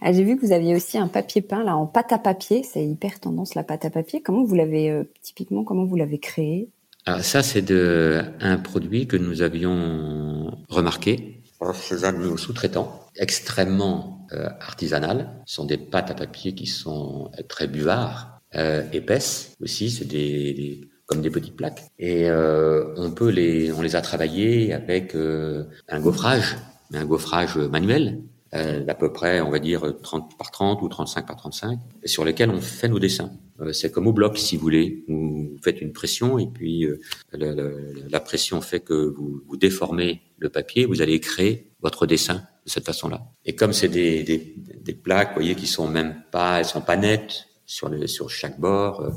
Ah, 0.00 0.12
j'ai 0.12 0.24
vu 0.24 0.36
que 0.36 0.44
vous 0.44 0.52
aviez 0.52 0.74
aussi 0.74 0.98
un 0.98 1.08
papier 1.08 1.42
peint 1.42 1.64
là 1.64 1.76
en 1.76 1.86
pâte 1.86 2.12
à 2.12 2.18
papier. 2.18 2.62
C'est 2.62 2.84
hyper 2.84 3.20
tendance 3.20 3.54
la 3.54 3.64
pâte 3.64 3.84
à 3.84 3.90
papier. 3.90 4.22
Comment 4.22 4.44
vous 4.44 4.54
l'avez 4.54 4.90
euh, 4.90 5.04
typiquement 5.22 5.64
Comment 5.64 5.84
vous 5.84 5.96
l'avez 5.96 6.18
créé? 6.18 6.68
Alors 7.06 7.22
ça, 7.22 7.42
c'est 7.42 7.70
un 7.70 8.56
produit 8.56 9.06
que 9.06 9.16
nous 9.16 9.42
avions 9.42 10.56
remarqué 10.68 11.42
chez 11.72 12.04
un 12.04 12.12
de 12.12 12.36
sous-traitants, 12.36 13.00
extrêmement 13.16 14.26
euh, 14.32 14.48
artisanal. 14.60 15.30
Ce 15.46 15.56
sont 15.56 15.64
des 15.64 15.78
pâtes 15.78 16.10
à 16.10 16.14
papier 16.14 16.54
qui 16.54 16.66
sont 16.66 17.30
très 17.48 17.68
buvards, 17.68 18.40
euh, 18.54 18.82
épaisses 18.92 19.54
aussi. 19.60 19.90
C'est 19.90 20.04
des, 20.04 20.88
comme 21.06 21.22
des 21.22 21.30
petites 21.30 21.56
plaques. 21.56 21.84
Et 21.98 22.28
euh, 22.28 22.94
on 22.96 23.10
peut 23.10 23.30
les, 23.30 23.72
on 23.72 23.82
les 23.82 23.96
a 23.96 24.02
travaillées 24.02 24.72
avec 24.72 25.14
euh, 25.14 25.64
un 25.88 26.00
gaufrage, 26.00 26.56
un 26.92 27.04
gaufrage 27.04 27.56
manuel 27.56 28.18
euh, 28.18 28.33
d'à 28.54 28.94
peu 28.94 29.12
près, 29.12 29.40
on 29.40 29.50
va 29.50 29.58
dire 29.58 29.82
30 30.02 30.38
par 30.38 30.50
30 30.50 30.80
ou 30.82 30.88
35 30.88 31.26
par 31.26 31.36
35, 31.36 31.78
sur 32.04 32.24
lesquels 32.24 32.50
on 32.50 32.60
fait 32.60 32.88
nos 32.88 32.98
dessins. 33.00 33.32
Euh, 33.60 33.72
c'est 33.72 33.90
comme 33.90 34.06
au 34.06 34.12
bloc, 34.12 34.36
si 34.38 34.56
vous 34.56 34.62
voulez. 34.62 35.04
Vous 35.08 35.56
faites 35.62 35.80
une 35.80 35.92
pression 35.92 36.38
et 36.38 36.46
puis 36.46 36.84
euh, 36.84 37.00
la, 37.32 38.20
pression 38.20 38.60
fait 38.60 38.80
que 38.80 38.94
vous, 38.94 39.56
déformez 39.56 40.22
le 40.38 40.48
papier, 40.48 40.86
vous 40.86 41.02
allez 41.02 41.20
créer 41.20 41.70
votre 41.80 42.06
dessin 42.06 42.42
de 42.64 42.70
cette 42.70 42.84
façon-là. 42.84 43.22
Et 43.44 43.54
comme 43.54 43.72
c'est 43.72 43.88
des, 43.88 44.56
plaques, 45.02 45.30
vous 45.30 45.34
voyez, 45.34 45.54
qui 45.54 45.66
sont 45.66 45.88
même 45.88 46.22
pas, 46.30 46.58
elles 46.58 46.64
sont 46.64 46.80
pas 46.80 46.96
nettes 46.96 47.46
sur, 47.66 47.90
sur 48.08 48.30
chaque 48.30 48.58
bord, 48.58 49.00
euh, 49.00 49.10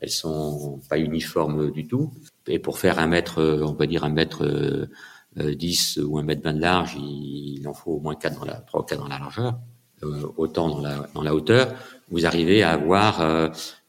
elles 0.00 0.10
sont 0.10 0.80
pas 0.88 0.98
uniformes 0.98 1.70
du 1.70 1.86
tout. 1.86 2.12
Et 2.46 2.58
pour 2.58 2.78
faire 2.78 2.98
un 2.98 3.06
mètre, 3.06 3.42
on 3.42 3.72
va 3.72 3.86
dire 3.86 4.04
un 4.04 4.10
mètre 4.10 4.88
10 5.36 6.00
ou 6.04 6.18
un 6.18 6.22
mètre 6.22 6.42
20 6.42 6.54
de 6.54 6.60
large, 6.60 6.96
il, 6.98 7.66
en 7.66 7.74
faut 7.74 7.92
au 7.92 8.00
moins 8.00 8.14
4 8.14 8.40
dans 8.40 8.44
la, 8.44 8.54
3 8.54 8.80
ou 8.80 8.84
4 8.84 9.00
dans 9.00 9.08
la 9.08 9.18
largeur, 9.18 9.58
euh, 10.04 10.28
autant 10.36 10.68
dans 10.68 10.80
la, 10.80 11.08
dans 11.14 11.22
la 11.22 11.34
hauteur, 11.34 11.74
vous 12.10 12.24
arrivez 12.24 12.62
à 12.62 12.70
avoir 12.70 13.20
euh, 13.20 13.48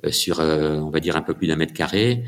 sur, 0.09 0.39
euh, 0.39 0.77
on 0.77 0.89
va 0.89 0.99
dire, 0.99 1.15
un 1.15 1.21
peu 1.21 1.35
plus 1.35 1.47
d'un 1.47 1.55
mètre 1.55 1.73
carré, 1.73 2.23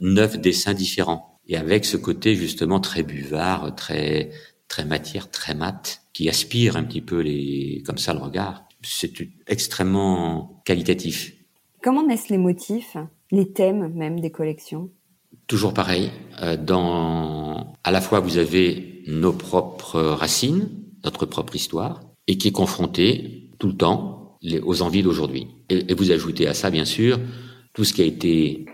neuf 0.00 0.40
dessins 0.40 0.74
différents. 0.74 1.38
Et 1.46 1.56
avec 1.56 1.84
ce 1.84 1.96
côté 1.96 2.34
justement 2.34 2.80
très 2.80 3.04
buvard, 3.04 3.74
très 3.76 4.30
très 4.68 4.84
matière, 4.84 5.30
très 5.30 5.54
mat, 5.54 6.02
qui 6.12 6.28
aspire 6.28 6.76
un 6.76 6.84
petit 6.84 7.00
peu 7.00 7.20
les 7.20 7.82
comme 7.84 7.98
ça 7.98 8.14
le 8.14 8.20
regard. 8.20 8.64
C'est 8.82 9.12
extrêmement 9.46 10.62
qualitatif. 10.64 11.34
Comment 11.82 12.06
naissent 12.06 12.30
les 12.30 12.38
motifs, 12.38 12.96
les 13.30 13.52
thèmes 13.52 13.92
même 13.94 14.20
des 14.20 14.30
collections? 14.30 14.90
Toujours 15.50 15.74
pareil, 15.74 16.12
euh, 16.42 16.56
dans, 16.56 17.74
à 17.82 17.90
la 17.90 18.00
fois 18.00 18.20
vous 18.20 18.38
avez 18.38 19.02
nos 19.08 19.32
propres 19.32 20.00
racines, 20.00 20.68
notre 21.02 21.26
propre 21.26 21.56
histoire, 21.56 22.02
et 22.28 22.38
qui 22.38 22.46
est 22.46 22.52
confrontée 22.52 23.50
tout 23.58 23.66
le 23.66 23.76
temps 23.76 24.38
aux 24.62 24.82
envies 24.82 25.02
d'aujourd'hui. 25.02 25.48
Et, 25.68 25.92
vous 25.92 26.12
ajoutez 26.12 26.46
à 26.46 26.54
ça, 26.54 26.70
bien 26.70 26.84
sûr, 26.84 27.18
tout 27.72 27.82
ce 27.82 27.92
qui 27.92 28.00
a 28.00 28.04
été 28.04 28.66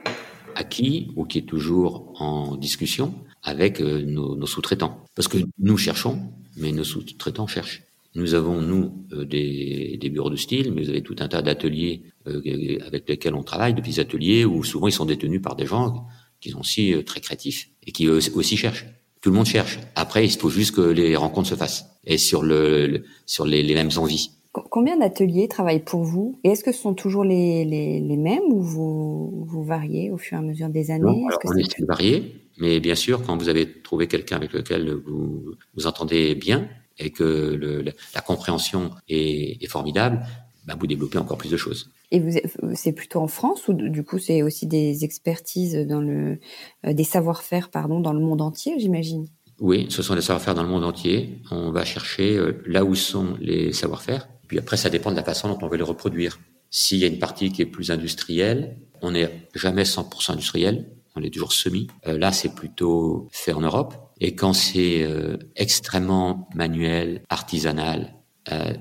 acquis 0.55 1.13
ou 1.17 1.25
qui 1.25 1.39
est 1.39 1.49
toujours 1.49 2.13
en 2.21 2.57
discussion 2.57 3.15
avec 3.43 3.81
euh, 3.81 4.03
nos, 4.03 4.45
sous-traitants. 4.45 5.03
Parce 5.15 5.29
que 5.29 5.39
nous 5.59 5.79
cherchons, 5.79 6.21
mais 6.59 6.73
nos 6.73 6.85
sous-traitants 6.85 7.47
cherchent. 7.47 7.85
Nous 8.15 8.35
avons, 8.35 8.61
nous, 8.61 9.07
euh, 9.13 9.25
des, 9.25 9.97
des, 9.99 10.11
bureaux 10.11 10.29
de 10.29 10.37
style, 10.37 10.75
mais 10.75 10.83
vous 10.83 10.91
avez 10.91 11.03
tout 11.03 11.17
un 11.21 11.29
tas 11.29 11.41
d'ateliers 11.41 12.03
avec 12.27 13.09
lesquels 13.09 13.35
on 13.35 13.45
travaille, 13.45 13.73
de 13.73 13.81
petits 13.81 14.01
ateliers 14.01 14.45
où 14.45 14.63
souvent 14.63 14.89
ils 14.89 14.93
sont 14.93 15.07
détenus 15.07 15.41
par 15.41 15.57
des 15.57 15.65
gens 15.65 16.07
qui 16.41 16.51
sont 16.51 16.61
aussi 16.61 16.95
euh, 16.95 17.03
très 17.03 17.21
créatifs 17.21 17.71
et 17.87 17.93
qui 17.93 18.09
aussi 18.09 18.57
cherchent. 18.57 18.87
Tout 19.23 19.31
le 19.31 19.37
monde 19.37 19.47
cherche. 19.47 19.79
Après, 19.95 20.25
il 20.25 20.31
faut 20.31 20.51
juste 20.51 20.75
que 20.75 20.81
les 20.81 21.17
rencontres 21.17 21.49
se 21.49 21.55
fassent 21.55 21.87
et 22.05 22.19
sur 22.19 22.43
le, 22.43 22.87
le 22.87 23.05
sur 23.27 23.45
les, 23.45 23.63
les, 23.63 23.75
mêmes 23.75 23.91
envies. 23.97 24.31
Combien 24.53 24.97
d'ateliers 24.97 25.49
travaillent 25.49 25.85
pour 25.85 26.03
vous 26.03 26.39
Et 26.45 26.51
est-ce 26.51 26.65
que 26.65 26.73
ce 26.73 26.81
sont 26.81 26.95
toujours 26.95 27.25
les, 27.25 27.65
les, 27.65 28.01
les 28.01 28.17
mêmes 28.17 28.45
ou 28.51 28.63
vous, 28.63 29.45
vous 29.47 29.65
variez 29.65 30.11
au 30.11 30.17
fur 30.17 30.37
et 30.39 30.41
à 30.41 30.43
mesure 30.43 30.69
des 30.69 30.91
années? 30.91 31.03
Non, 31.03 31.27
alors, 31.27 31.41
est 31.43 31.79
On 31.81 31.83
est 31.83 31.87
varié, 31.87 32.37
mais 32.59 32.81
bien 32.81 32.95
sûr, 32.95 33.23
quand 33.23 33.37
vous 33.37 33.49
avez 33.49 33.83
trouvé 33.83 34.07
quelqu'un 34.07 34.37
avec 34.37 34.53
lequel 34.53 34.95
vous 34.95 35.57
vous 35.75 35.87
entendez 35.87 36.35
bien 36.35 36.69
et 36.99 37.11
que 37.11 37.25
le, 37.25 37.83
la 37.83 38.21
compréhension 38.23 38.93
est, 39.09 39.63
est 39.63 39.69
formidable, 39.69 40.23
ben 40.67 40.77
vous 40.79 40.87
développez 40.87 41.19
encore 41.19 41.37
plus 41.37 41.51
de 41.51 41.57
choses. 41.57 41.91
Et 42.13 42.23
c'est 42.75 42.93
plutôt 42.93 43.21
en 43.21 43.27
France 43.27 43.67
ou 43.69 43.73
du 43.73 44.05
coup 44.05 44.19
c'est 44.19 44.43
aussi 44.43 44.67
des 44.67 45.05
expertises 45.05 45.75
dans 45.75 46.01
le, 46.01 46.39
euh, 46.87 46.93
des 46.93 47.05
savoir-faire 47.05 47.71
pardon 47.71 48.01
dans 48.01 48.13
le 48.13 48.21
monde 48.21 48.41
entier, 48.41 48.79
j'imagine? 48.79 49.27
Oui, 49.59 49.87
ce 49.89 50.03
sont 50.03 50.15
des 50.15 50.21
savoir-faire 50.21 50.55
dans 50.55 50.63
le 50.63 50.69
monde 50.69 50.85
entier. 50.85 51.41
On 51.51 51.71
va 51.71 51.85
chercher 51.85 52.37
euh, 52.37 52.63
là 52.67 52.85
où 52.85 52.95
sont 52.95 53.37
les 53.41 53.73
savoir-faire. 53.73 54.29
Puis 54.47 54.59
après, 54.59 54.77
ça 54.77 54.91
dépend 54.91 55.11
de 55.11 55.17
la 55.17 55.25
façon 55.25 55.49
dont 55.49 55.59
on 55.63 55.69
veut 55.69 55.79
les 55.79 55.83
reproduire. 55.83 56.39
S'il 56.71 56.99
y 56.99 57.05
a 57.05 57.09
une 57.09 57.19
partie 57.19 57.51
qui 57.51 57.63
est 57.63 57.67
plus 57.67 57.91
industrielle, 57.91 58.77
on 59.03 59.13
n'est 59.13 59.49
jamais 59.55 59.83
100% 59.83 60.33
industriel, 60.33 60.91
on 61.17 61.23
est 61.23 61.31
toujours 61.31 61.53
semi. 61.53 61.89
Euh, 62.07 62.19
là, 62.19 62.33
c'est 62.33 62.55
plutôt 62.55 63.29
fait 63.33 63.53
en 63.53 63.61
Europe. 63.61 63.95
Et 64.21 64.35
quand 64.35 64.53
c'est 64.53 65.07
extrêmement 65.57 66.49
manuel, 66.55 67.21
artisanal, 67.29 68.15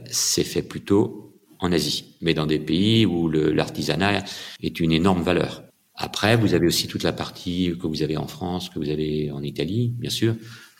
c'est 0.09 0.45
fait 0.45 0.61
plutôt 0.61 1.34
en 1.65 1.71
Asie, 1.71 2.15
mais 2.21 2.34
dans 2.34 2.45
des 2.45 2.60
pays 2.60 3.06
où 3.06 3.30
l'artisanat 3.30 4.23
est 4.62 4.80
une 4.80 4.91
énorme 4.91 5.21
valeur. 5.21 5.63
Après, 5.95 6.36
vous 6.36 6.54
avez 6.54 6.67
aussi 6.67 6.88
toute 6.88 7.04
la 7.04 7.13
partie 7.13 7.73
que 7.82 7.88
vous 7.88 8.04
avez 8.04 8.17
en 8.17 8.28
France, 8.28 8.69
que 8.69 8.80
vous 8.80 8.89
avez 8.89 9.32
en 9.32 9.41
Italie, 9.41 9.93
bien 9.97 10.10
sûr, 10.10 10.36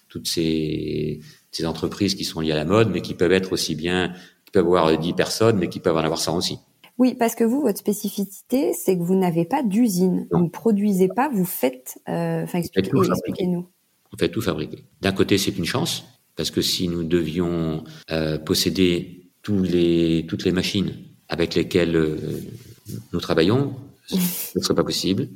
toutes 0.10 0.28
ces, 0.28 1.22
ces 1.52 1.66
entreprises 1.66 2.16
qui 2.16 2.26
sont 2.26 2.42
liées 2.42 2.52
à 2.52 2.56
la 2.56 2.66
mode, 2.66 2.90
mais 2.92 3.02
qui 3.02 3.14
peuvent 3.14 3.32
être 3.32 3.54
aussi 3.54 3.76
bien, 3.76 4.14
qui 4.46 4.52
peuvent 4.52 4.66
avoir 4.66 4.98
10 4.98 5.14
personnes, 5.14 5.58
mais 5.58 5.70
qui 5.70 5.80
peuvent 5.80 5.96
en 5.96 6.04
avoir 6.04 6.20
100 6.20 6.38
aussi. 6.38 6.60
Oui, 6.98 7.16
parce 7.16 7.36
que 7.36 7.44
vous, 7.44 7.62
votre 7.62 7.80
spécificité, 7.80 8.74
c'est 8.74 8.98
que 8.98 9.04
vous 9.04 9.16
n'avez 9.16 9.46
pas 9.46 9.64
d'usine. 9.64 10.28
Vous 10.32 10.44
ne 10.44 10.50
produisez 10.50 11.10
pas, 11.10 11.30
vous 11.30 11.46
faites. 11.46 11.98
Euh, 12.08 12.44
enfin, 12.44 12.60
expliquez-nous. 12.60 13.68
On 14.14 14.18
fait 14.18 14.30
tout 14.30 14.42
fabriquer. 14.42 14.86
D'un 15.02 15.12
côté, 15.12 15.38
c'est 15.38 15.58
une 15.58 15.66
chance, 15.66 16.06
parce 16.38 16.52
que 16.52 16.62
si 16.62 16.88
nous 16.88 17.04
devions 17.04 17.84
euh, 18.12 18.38
posséder 18.38 19.25
tous 19.46 19.62
les, 19.62 20.26
toutes 20.28 20.44
les 20.44 20.52
machines 20.52 20.92
avec 21.30 21.54
lesquelles 21.54 21.96
euh, 21.96 22.18
nous 23.14 23.20
travaillons, 23.20 23.76
ce 24.08 24.58
ne 24.58 24.64
serait 24.64 24.74
pas 24.74 24.84
possible. 24.84 25.30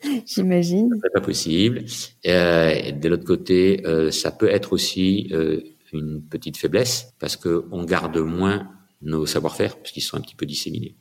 J'imagine. 0.24 0.88
Ce 0.92 0.98
serait 0.98 1.10
pas 1.12 1.20
possible. 1.20 1.84
Euh, 2.26 2.92
de 2.92 3.08
l'autre 3.08 3.24
côté, 3.24 3.82
euh, 3.84 4.12
ça 4.12 4.30
peut 4.30 4.48
être 4.48 4.72
aussi 4.72 5.28
euh, 5.32 5.60
une 5.92 6.22
petite 6.22 6.56
faiblesse 6.56 7.12
parce 7.18 7.36
que 7.36 7.66
on 7.72 7.84
garde 7.84 8.16
moins 8.18 8.70
nos 9.02 9.26
savoir-faire 9.26 9.76
puisqu'ils 9.76 10.02
sont 10.02 10.16
un 10.16 10.20
petit 10.20 10.36
peu 10.36 10.46
disséminés. 10.46 10.94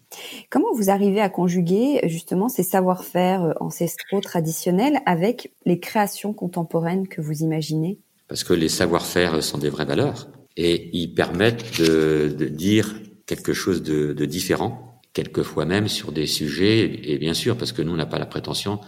Comment 0.49 0.73
vous 0.73 0.89
arrivez 0.89 1.21
à 1.21 1.29
conjuguer 1.29 1.99
justement 2.05 2.49
ces 2.49 2.63
savoir-faire 2.63 3.53
ancestraux 3.59 4.21
traditionnels 4.21 5.01
avec 5.05 5.53
les 5.65 5.79
créations 5.79 6.33
contemporaines 6.33 7.07
que 7.07 7.21
vous 7.21 7.43
imaginez? 7.43 7.99
Parce 8.27 8.43
que 8.43 8.53
les 8.53 8.69
savoir-faire 8.69 9.43
sont 9.43 9.59
des 9.59 9.69
vraies 9.69 9.85
valeurs 9.85 10.27
et 10.57 10.89
ils 10.91 11.13
permettent 11.13 11.79
de, 11.79 12.35
de 12.37 12.45
dire 12.45 12.93
quelque 13.25 13.53
chose 13.53 13.81
de, 13.83 14.13
de 14.13 14.25
différent 14.25 14.87
quelquefois 15.17 15.65
même 15.65 15.87
sur 15.87 16.11
des 16.11 16.27
sujets, 16.27 17.11
et 17.11 17.17
bien 17.17 17.33
sûr, 17.33 17.57
parce 17.57 17.71
que 17.71 17.81
nous, 17.81 17.91
on 17.91 17.95
n'a 17.95 18.05
pas 18.05 18.19
la 18.19 18.27
prétention 18.27 18.79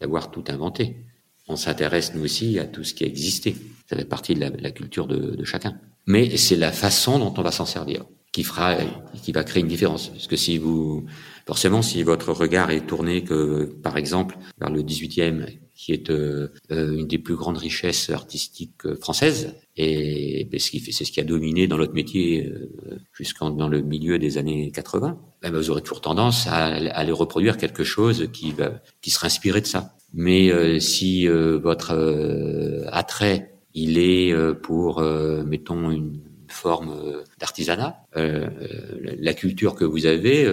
d'avoir 0.00 0.30
tout 0.30 0.44
inventé. 0.48 0.96
On 1.48 1.56
s'intéresse, 1.56 2.14
nous 2.14 2.22
aussi, 2.22 2.58
à 2.58 2.66
tout 2.66 2.84
ce 2.84 2.92
qui 2.92 3.04
a 3.04 3.06
existé. 3.06 3.56
Ça 3.88 3.96
fait 3.96 4.04
partie 4.04 4.34
de 4.34 4.40
la, 4.40 4.70
culture 4.70 5.06
de, 5.06 5.34
de, 5.34 5.44
chacun. 5.44 5.78
Mais 6.06 6.36
c'est 6.36 6.56
la 6.56 6.72
façon 6.72 7.18
dont 7.18 7.32
on 7.34 7.42
va 7.42 7.52
s'en 7.52 7.64
servir 7.64 8.04
qui 8.32 8.44
fera, 8.44 8.76
qui 9.22 9.32
va 9.32 9.44
créer 9.44 9.62
une 9.62 9.68
différence. 9.68 10.08
Parce 10.08 10.26
que 10.26 10.36
si 10.36 10.58
vous, 10.58 11.06
forcément, 11.48 11.80
si 11.80 12.02
votre 12.02 12.32
regard 12.34 12.70
est 12.70 12.86
tourné 12.86 13.24
que, 13.24 13.64
par 13.82 13.96
exemple, 13.96 14.36
vers 14.60 14.68
le 14.68 14.82
18e, 14.82 15.46
qui 15.74 15.94
est 15.94 16.10
euh, 16.10 16.48
euh, 16.70 16.98
une 16.98 17.06
des 17.06 17.16
plus 17.16 17.36
grandes 17.36 17.56
richesses 17.56 18.10
artistiques 18.10 18.84
euh, 18.84 18.96
françaises, 18.96 19.54
et 19.78 20.46
c'est 20.58 21.04
ce 21.04 21.10
qui 21.10 21.20
a 21.20 21.24
dominé 21.24 21.66
dans 21.66 21.78
notre 21.78 21.94
métier 21.94 22.52
jusqu'en 23.14 23.48
dans 23.48 23.68
le 23.68 23.80
milieu 23.80 24.18
des 24.18 24.36
années 24.36 24.70
80, 24.72 25.18
ben, 25.40 25.50
vous 25.50 25.70
aurez 25.70 25.80
toujours 25.80 26.02
tendance 26.02 26.46
à, 26.48 26.66
aller 26.66 27.12
reproduire 27.12 27.56
quelque 27.56 27.82
chose 27.82 28.28
qui 28.30 28.52
va, 28.52 28.82
qui 29.00 29.10
sera 29.10 29.28
inspiré 29.28 29.62
de 29.62 29.66
ça. 29.66 29.96
Mais 30.12 30.80
si 30.80 31.26
votre 31.28 31.92
attrait 32.92 33.54
il 33.72 33.96
est 33.98 34.34
pour, 34.62 35.00
mettons, 35.46 35.92
une 35.92 36.20
forme 36.48 37.22
d'artisanat, 37.38 38.02
la 38.16 39.34
culture 39.34 39.76
que 39.76 39.84
vous 39.84 40.06
avez, 40.06 40.44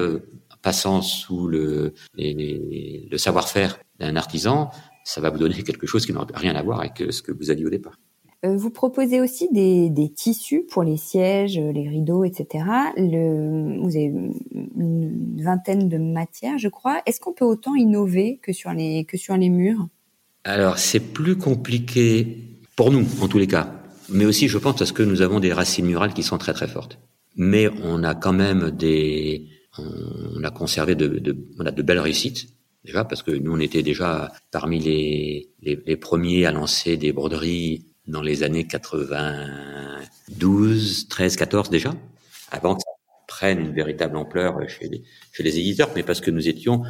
passant 0.66 1.04
sous 1.04 1.48
le, 1.48 1.94
le 2.18 3.18
savoir-faire 3.18 3.80
d'un 4.00 4.16
artisan, 4.16 4.72
ça 5.04 5.22
va 5.22 5.30
vous 5.30 5.38
donner 5.38 5.62
quelque 5.64 5.86
chose 5.86 6.06
qui 6.08 6.12
n'a 6.12 6.26
rien 6.34 6.56
à 6.56 6.64
voir 6.64 6.80
avec 6.80 7.00
euh, 7.02 7.12
ce 7.12 7.22
que 7.22 7.32
vous 7.32 7.52
aviez 7.52 7.66
au 7.66 7.70
départ. 7.70 8.00
Euh, 8.44 8.58
vous 8.58 8.72
proposez 8.72 9.22
aussi 9.22 9.48
des, 9.52 9.92
des, 9.92 10.10
tissus 10.10 10.64
pour 10.68 10.84
les 10.84 10.98
sièges, 10.98 11.60
les 11.60 11.88
rideaux, 11.88 12.24
etc. 12.24 12.66
Le, 12.98 13.80
vous 13.80 13.96
avez 13.96 14.12
une 14.76 15.42
vingtaine 15.42 15.88
de 15.88 15.98
matières, 16.00 16.58
je 16.58 16.68
crois. 16.68 17.02
Est-ce 17.06 17.20
qu'on 17.20 17.34
peut 17.34 17.46
autant 17.46 17.76
innover 17.76 18.40
que 18.42 18.52
sur 18.52 18.74
les, 18.74 19.06
que 19.06 19.18
sur 19.18 19.38
les 19.38 19.50
murs? 19.50 19.88
Alors, 20.44 20.80
c'est 20.80 21.00
plus 21.00 21.38
compliqué 21.38 22.38
pour 22.76 22.92
nous, 22.92 23.06
en 23.22 23.28
tous 23.28 23.38
les 23.38 23.48
cas. 23.48 23.70
Mais 24.10 24.26
aussi, 24.26 24.48
je 24.48 24.58
pense, 24.58 24.76
parce 24.78 24.92
que 24.92 25.04
nous 25.04 25.22
avons 25.22 25.40
des 25.40 25.54
racines 25.54 25.86
murales 25.86 26.14
qui 26.14 26.24
sont 26.24 26.40
très 26.40 26.54
très 26.54 26.68
fortes. 26.68 27.00
Mais 27.36 27.70
on 27.84 28.04
a 28.04 28.16
quand 28.16 28.34
même 28.34 28.72
des, 28.72 29.48
on 29.78 30.44
a 30.44 30.52
conservé 30.52 30.96
de, 30.96 31.08
de, 31.08 31.38
on 31.60 31.66
a 31.66 31.72
de 31.72 31.82
belles 31.82 32.00
réussites 32.00 32.48
déjà 32.84 33.04
parce 33.04 33.24
que 33.24 33.32
nous 33.32 33.52
on 33.52 33.60
était 33.60 33.84
déjà 33.84 34.32
parmi 34.52 34.80
les, 34.80 35.50
les, 35.62 35.98
premiers 35.98 36.46
à 36.46 36.52
lancer 36.52 36.98
des 36.98 37.12
broderies 37.12 37.86
dans 38.08 38.22
les 38.22 38.44
années 38.44 38.68
92, 38.68 41.08
13, 41.10 41.36
14 41.36 41.72
déjà, 41.72 41.96
avant 42.52 42.76
que 42.76 42.82
ça 42.82 42.92
prenne 43.28 43.60
une 43.60 43.74
véritable 43.74 44.16
ampleur 44.16 44.58
chez 44.70 44.88
les, 44.88 45.04
chez 45.34 45.44
les 45.44 45.60
éditeurs, 45.60 45.90
mais 45.96 46.04
parce 46.04 46.22
que 46.22 46.30
nous 46.30 46.48
étions 46.48 46.84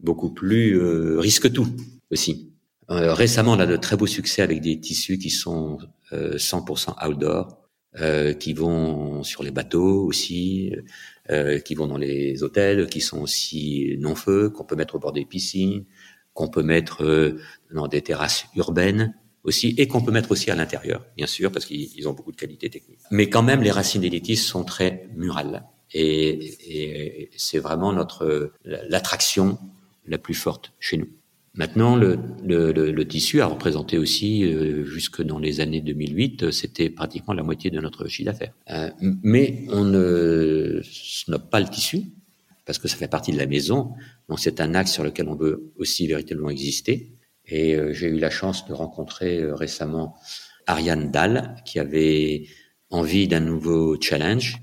beaucoup 0.00 0.30
plus 0.30 0.80
euh, 0.80 1.20
risque-tout 1.20 1.68
aussi. 2.10 2.52
Euh, 2.90 3.14
récemment, 3.14 3.52
on 3.52 3.60
a 3.60 3.66
de 3.66 3.76
très 3.76 3.96
beaux 3.96 4.06
succès 4.06 4.42
avec 4.42 4.60
des 4.60 4.78
tissus 4.80 5.18
qui 5.18 5.30
sont 5.30 5.78
euh, 6.12 6.36
100% 6.36 7.06
outdoor, 7.06 7.61
euh, 8.00 8.32
qui 8.32 8.54
vont 8.54 9.22
sur 9.22 9.42
les 9.42 9.50
bateaux 9.50 10.06
aussi, 10.06 10.74
euh, 11.30 11.58
qui 11.58 11.74
vont 11.74 11.86
dans 11.86 11.98
les 11.98 12.42
hôtels, 12.42 12.86
qui 12.86 13.02
sont 13.02 13.20
aussi 13.20 13.96
non-feu, 14.00 14.48
qu'on 14.48 14.64
peut 14.64 14.76
mettre 14.76 14.94
au 14.94 14.98
bord 14.98 15.12
des 15.12 15.26
piscines, 15.26 15.84
qu'on 16.32 16.48
peut 16.48 16.62
mettre 16.62 17.04
euh, 17.04 17.38
dans 17.70 17.88
des 17.88 18.00
terrasses 18.00 18.46
urbaines 18.56 19.14
aussi, 19.44 19.74
et 19.76 19.88
qu'on 19.88 20.00
peut 20.00 20.10
mettre 20.10 20.30
aussi 20.30 20.50
à 20.50 20.54
l'intérieur, 20.54 21.04
bien 21.18 21.26
sûr, 21.26 21.52
parce 21.52 21.66
qu'ils 21.66 22.08
ont 22.08 22.14
beaucoup 22.14 22.32
de 22.32 22.36
qualité 22.36 22.70
technique. 22.70 22.98
Mais 23.10 23.28
quand 23.28 23.42
même, 23.42 23.62
les 23.62 23.70
racines 23.70 24.00
d'élitis 24.00 24.36
sont 24.36 24.64
très 24.64 25.06
murales, 25.14 25.66
et, 25.92 26.30
et 26.66 27.30
c'est 27.36 27.58
vraiment 27.58 27.92
notre 27.92 28.52
l'attraction 28.64 29.58
la 30.06 30.16
plus 30.16 30.34
forte 30.34 30.72
chez 30.80 30.96
nous. 30.96 31.08
Maintenant, 31.54 31.96
le, 31.96 33.02
tissu 33.04 33.42
a 33.42 33.46
représenté 33.46 33.98
aussi, 33.98 34.44
euh, 34.44 34.84
jusque 34.84 35.22
dans 35.22 35.38
les 35.38 35.60
années 35.60 35.82
2008, 35.82 36.50
c'était 36.50 36.88
pratiquement 36.88 37.34
la 37.34 37.42
moitié 37.42 37.70
de 37.70 37.78
notre 37.78 38.08
chiffre 38.08 38.30
d'affaires. 38.30 38.54
Euh, 38.70 38.90
mais 39.00 39.64
on 39.68 39.84
ne 39.84 40.80
snobe 40.82 41.50
pas 41.50 41.60
le 41.60 41.68
tissu, 41.68 42.04
parce 42.64 42.78
que 42.78 42.88
ça 42.88 42.96
fait 42.96 43.08
partie 43.08 43.32
de 43.32 43.38
la 43.38 43.46
maison, 43.46 43.92
donc 44.28 44.40
c'est 44.40 44.60
un 44.60 44.74
axe 44.74 44.92
sur 44.92 45.04
lequel 45.04 45.28
on 45.28 45.34
veut 45.34 45.72
aussi 45.76 46.06
véritablement 46.06 46.50
exister. 46.50 47.12
Et 47.46 47.74
euh, 47.74 47.92
j'ai 47.92 48.08
eu 48.08 48.18
la 48.18 48.30
chance 48.30 48.66
de 48.66 48.72
rencontrer 48.72 49.42
euh, 49.42 49.54
récemment 49.54 50.14
Ariane 50.66 51.10
Dahl, 51.10 51.56
qui 51.64 51.78
avait 51.78 52.46
envie 52.90 53.26
d'un 53.26 53.40
nouveau 53.40 54.00
challenge, 54.00 54.58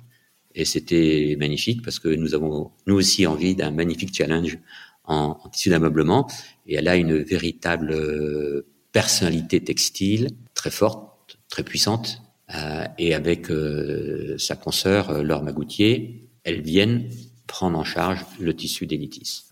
et 0.56 0.66
c'était 0.66 1.36
magnifique, 1.38 1.82
parce 1.84 2.00
que 2.00 2.10
nous 2.10 2.34
avons 2.34 2.72
nous 2.88 2.96
aussi 2.96 3.28
envie 3.28 3.56
d'un 3.56 3.72
magnifique 3.72 4.16
challenge 4.16 4.58
en, 5.04 5.38
en 5.44 5.50
tissu 5.50 5.70
d'ameublement 5.70 6.28
et 6.70 6.76
elle 6.76 6.88
a 6.88 6.96
une 6.96 7.18
véritable 7.18 7.92
euh, 7.92 8.68
personnalité 8.92 9.60
textile 9.62 10.30
très 10.54 10.72
forte, 10.72 11.38
très 11.50 11.64
puissante. 11.64 12.22
Euh, 12.56 12.86
et 12.98 13.14
avec 13.14 13.52
euh, 13.52 14.36
sa 14.38 14.56
consoeur 14.56 15.24
Laure 15.24 15.44
Magoutier, 15.44 16.30
elles 16.44 16.62
viennent 16.62 17.10
prendre 17.48 17.78
en 17.78 17.84
charge 17.84 18.24
le 18.40 18.56
tissu 18.56 18.86
d'élitis. 18.86 19.46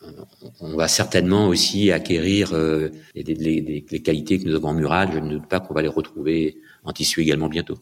On 0.61 0.75
va 0.75 0.87
certainement 0.87 1.47
aussi 1.47 1.91
acquérir 1.91 2.53
euh, 2.53 2.89
les, 3.15 3.23
les, 3.23 3.85
les, 3.89 4.01
qualités 4.01 4.39
que 4.39 4.47
nous 4.47 4.55
avons 4.55 4.69
en 4.69 4.73
mural. 4.75 5.09
Je 5.13 5.19
ne 5.19 5.29
doute 5.29 5.47
pas 5.47 5.59
qu'on 5.59 5.73
va 5.73 5.81
les 5.81 5.87
retrouver 5.87 6.57
en 6.83 6.93
tissu 6.93 7.21
également 7.21 7.49
bientôt. 7.49 7.77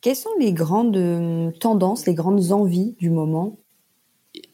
Quelles 0.00 0.16
sont 0.16 0.30
les 0.40 0.52
grandes 0.52 1.52
tendances, 1.60 2.06
les 2.06 2.14
grandes 2.14 2.50
envies 2.50 2.96
du 2.98 3.10
moment? 3.10 3.58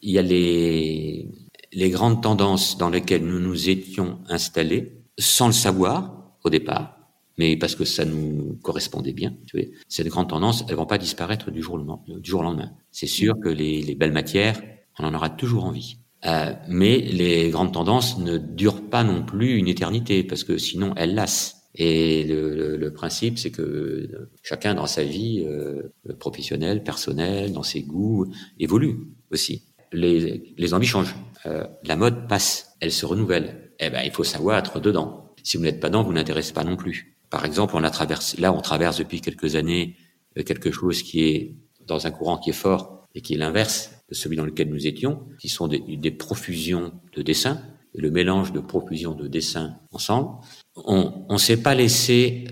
Il 0.02 0.10
y 0.10 0.18
a 0.18 0.22
les 0.22 1.28
les 1.76 1.90
grandes 1.90 2.22
tendances 2.22 2.78
dans 2.78 2.88
lesquelles 2.88 3.24
nous 3.24 3.38
nous 3.38 3.68
étions 3.68 4.18
installés, 4.30 4.94
sans 5.18 5.48
le 5.48 5.52
savoir 5.52 6.32
au 6.42 6.48
départ, 6.48 6.96
mais 7.36 7.54
parce 7.58 7.74
que 7.74 7.84
ça 7.84 8.06
nous 8.06 8.58
correspondait 8.62 9.12
bien. 9.12 9.34
Tu 9.46 9.58
vois, 9.58 9.66
ces 9.86 10.02
grandes 10.04 10.30
tendances, 10.30 10.64
elles 10.68 10.74
vont 10.74 10.86
pas 10.86 10.96
disparaître 10.96 11.50
du 11.50 11.62
jour 11.62 11.74
au, 11.74 12.42
lendemain. 12.42 12.70
C'est 12.92 13.06
sûr 13.06 13.34
que 13.38 13.50
les, 13.50 13.82
les, 13.82 13.94
belles 13.94 14.14
matières, 14.14 14.58
on 14.98 15.04
en 15.04 15.12
aura 15.12 15.28
toujours 15.28 15.66
envie. 15.66 15.98
Euh, 16.24 16.54
mais 16.66 16.96
les 16.98 17.50
grandes 17.50 17.74
tendances 17.74 18.18
ne 18.18 18.38
durent 18.38 18.88
pas 18.88 19.04
non 19.04 19.22
plus 19.22 19.58
une 19.58 19.68
éternité, 19.68 20.24
parce 20.24 20.44
que 20.44 20.56
sinon 20.56 20.94
elles 20.96 21.14
lassent. 21.14 21.68
Et 21.74 22.24
le, 22.24 22.90
principe, 22.94 23.36
c'est 23.38 23.50
que 23.50 24.08
chacun 24.42 24.72
dans 24.72 24.86
sa 24.86 25.04
vie 25.04 25.44
euh, 25.46 25.92
professionnelle, 26.18 26.82
personnelle, 26.82 27.52
dans 27.52 27.62
ses 27.62 27.82
goûts, 27.82 28.32
évolue 28.58 28.96
aussi 29.30 29.62
les, 29.92 30.54
les 30.56 30.74
envies 30.74 30.86
changent. 30.86 31.14
Euh, 31.46 31.66
la 31.84 31.96
mode 31.96 32.28
passe, 32.28 32.76
elle 32.80 32.92
se 32.92 33.06
renouvelle. 33.06 33.72
Eh 33.78 33.90
ben, 33.90 34.02
il 34.04 34.10
faut 34.10 34.24
savoir 34.24 34.58
être 34.58 34.80
dedans. 34.80 35.34
Si 35.42 35.56
vous 35.56 35.62
n'êtes 35.62 35.80
pas 35.80 35.88
dedans, 35.88 36.02
vous 36.02 36.12
n'intéressez 36.12 36.52
pas 36.52 36.64
non 36.64 36.76
plus. 36.76 37.16
Par 37.30 37.44
exemple, 37.44 37.74
on 37.76 37.84
a 37.84 37.90
traversé, 37.90 38.40
là, 38.40 38.52
on 38.52 38.60
traverse 38.60 38.98
depuis 38.98 39.20
quelques 39.20 39.54
années 39.54 39.96
euh, 40.38 40.42
quelque 40.42 40.70
chose 40.70 41.02
qui 41.02 41.22
est 41.22 41.56
dans 41.86 42.06
un 42.06 42.10
courant 42.10 42.38
qui 42.38 42.50
est 42.50 42.54
fort 42.54 43.06
et 43.14 43.20
qui 43.20 43.34
est 43.34 43.38
l'inverse 43.38 43.92
de 44.08 44.14
celui 44.14 44.36
dans 44.36 44.44
lequel 44.44 44.68
nous 44.68 44.86
étions, 44.86 45.26
qui 45.40 45.48
sont 45.48 45.68
des, 45.68 45.78
des 45.78 46.10
profusions 46.10 46.92
de 47.14 47.22
dessins, 47.22 47.62
le 47.94 48.10
mélange 48.10 48.52
de 48.52 48.60
profusions 48.60 49.14
de 49.14 49.26
dessins 49.26 49.76
ensemble. 49.92 50.30
On 50.74 51.26
ne 51.30 51.38
s'est 51.38 51.62
pas 51.62 51.74
laissé 51.74 52.44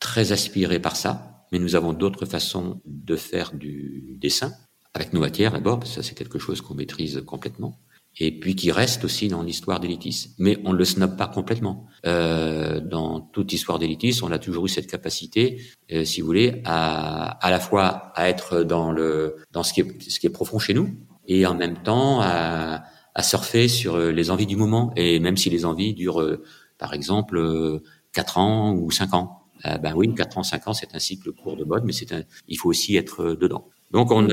très 0.00 0.32
aspirer 0.32 0.80
par 0.80 0.96
ça, 0.96 1.44
mais 1.52 1.58
nous 1.58 1.74
avons 1.74 1.92
d'autres 1.92 2.26
façons 2.26 2.80
de 2.86 3.16
faire 3.16 3.52
du 3.52 4.16
dessin 4.20 4.52
avec 4.94 5.12
nos 5.12 5.20
matières 5.20 5.52
d'abord, 5.52 5.78
parce 5.78 5.90
que 5.90 5.96
ça 5.96 6.08
c'est 6.08 6.14
quelque 6.14 6.38
chose 6.38 6.60
qu'on 6.60 6.74
maîtrise 6.74 7.22
complètement. 7.26 7.78
Et 8.18 8.38
puis 8.38 8.54
qui 8.56 8.70
reste 8.72 9.04
aussi 9.04 9.28
dans 9.28 9.42
l'histoire 9.42 9.78
d'Elitis. 9.80 10.34
Mais 10.38 10.58
on 10.64 10.72
ne 10.72 10.78
le 10.78 10.84
snob 10.84 11.16
pas 11.16 11.28
complètement. 11.28 11.86
Euh, 12.06 12.80
dans 12.80 13.20
toute 13.20 13.52
histoire 13.52 13.78
d'Elitis, 13.78 14.20
on 14.22 14.32
a 14.32 14.38
toujours 14.38 14.66
eu 14.66 14.68
cette 14.68 14.86
capacité, 14.86 15.60
euh, 15.92 16.04
si 16.04 16.20
vous 16.20 16.26
voulez, 16.26 16.62
à 16.64 17.38
à 17.46 17.50
la 17.50 17.60
fois 17.60 18.12
à 18.14 18.28
être 18.28 18.62
dans 18.62 18.92
le 18.92 19.36
dans 19.52 19.62
ce 19.62 19.72
qui 19.72 19.80
est 19.80 20.10
ce 20.10 20.18
qui 20.20 20.26
est 20.26 20.30
profond 20.30 20.58
chez 20.58 20.74
nous, 20.74 20.88
et 21.26 21.46
en 21.46 21.54
même 21.54 21.82
temps 21.82 22.20
à, 22.20 22.84
à 23.14 23.22
surfer 23.22 23.68
sur 23.68 23.98
les 23.98 24.30
envies 24.30 24.46
du 24.46 24.56
moment. 24.56 24.92
Et 24.96 25.20
même 25.20 25.36
si 25.36 25.50
les 25.50 25.64
envies 25.64 25.94
durent, 25.94 26.22
euh, 26.22 26.42
par 26.78 26.94
exemple, 26.94 27.36
euh, 27.38 27.82
quatre 28.12 28.38
ans 28.38 28.74
ou 28.74 28.90
cinq 28.90 29.14
ans. 29.14 29.42
Euh, 29.64 29.78
ben 29.78 29.94
oui, 29.94 30.14
quatre 30.14 30.36
ans, 30.38 30.42
cinq 30.42 30.68
ans, 30.68 30.74
c'est 30.74 30.94
un 30.94 30.98
cycle 30.98 31.32
court 31.32 31.56
de 31.56 31.64
mode, 31.64 31.84
mais 31.84 31.92
c'est 31.92 32.12
un, 32.12 32.22
il 32.46 32.56
faut 32.58 32.68
aussi 32.68 32.96
être 32.96 33.34
dedans. 33.34 33.68
Donc 33.90 34.10
on, 34.10 34.28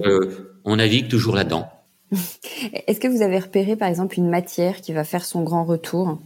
on 0.66 0.76
navigue 0.76 1.08
toujours 1.08 1.36
là-dedans. 1.36 1.70
Est-ce 2.88 3.00
que 3.00 3.08
vous 3.08 3.22
avez 3.22 3.40
repéré, 3.40 3.76
par 3.76 3.88
exemple, 3.88 4.18
une 4.18 4.30
matière 4.30 4.82
qui 4.82 4.94
va 4.94 5.04
faire 5.04 5.26
son 5.26 5.44
grand 5.44 5.64
retour? 5.64 6.20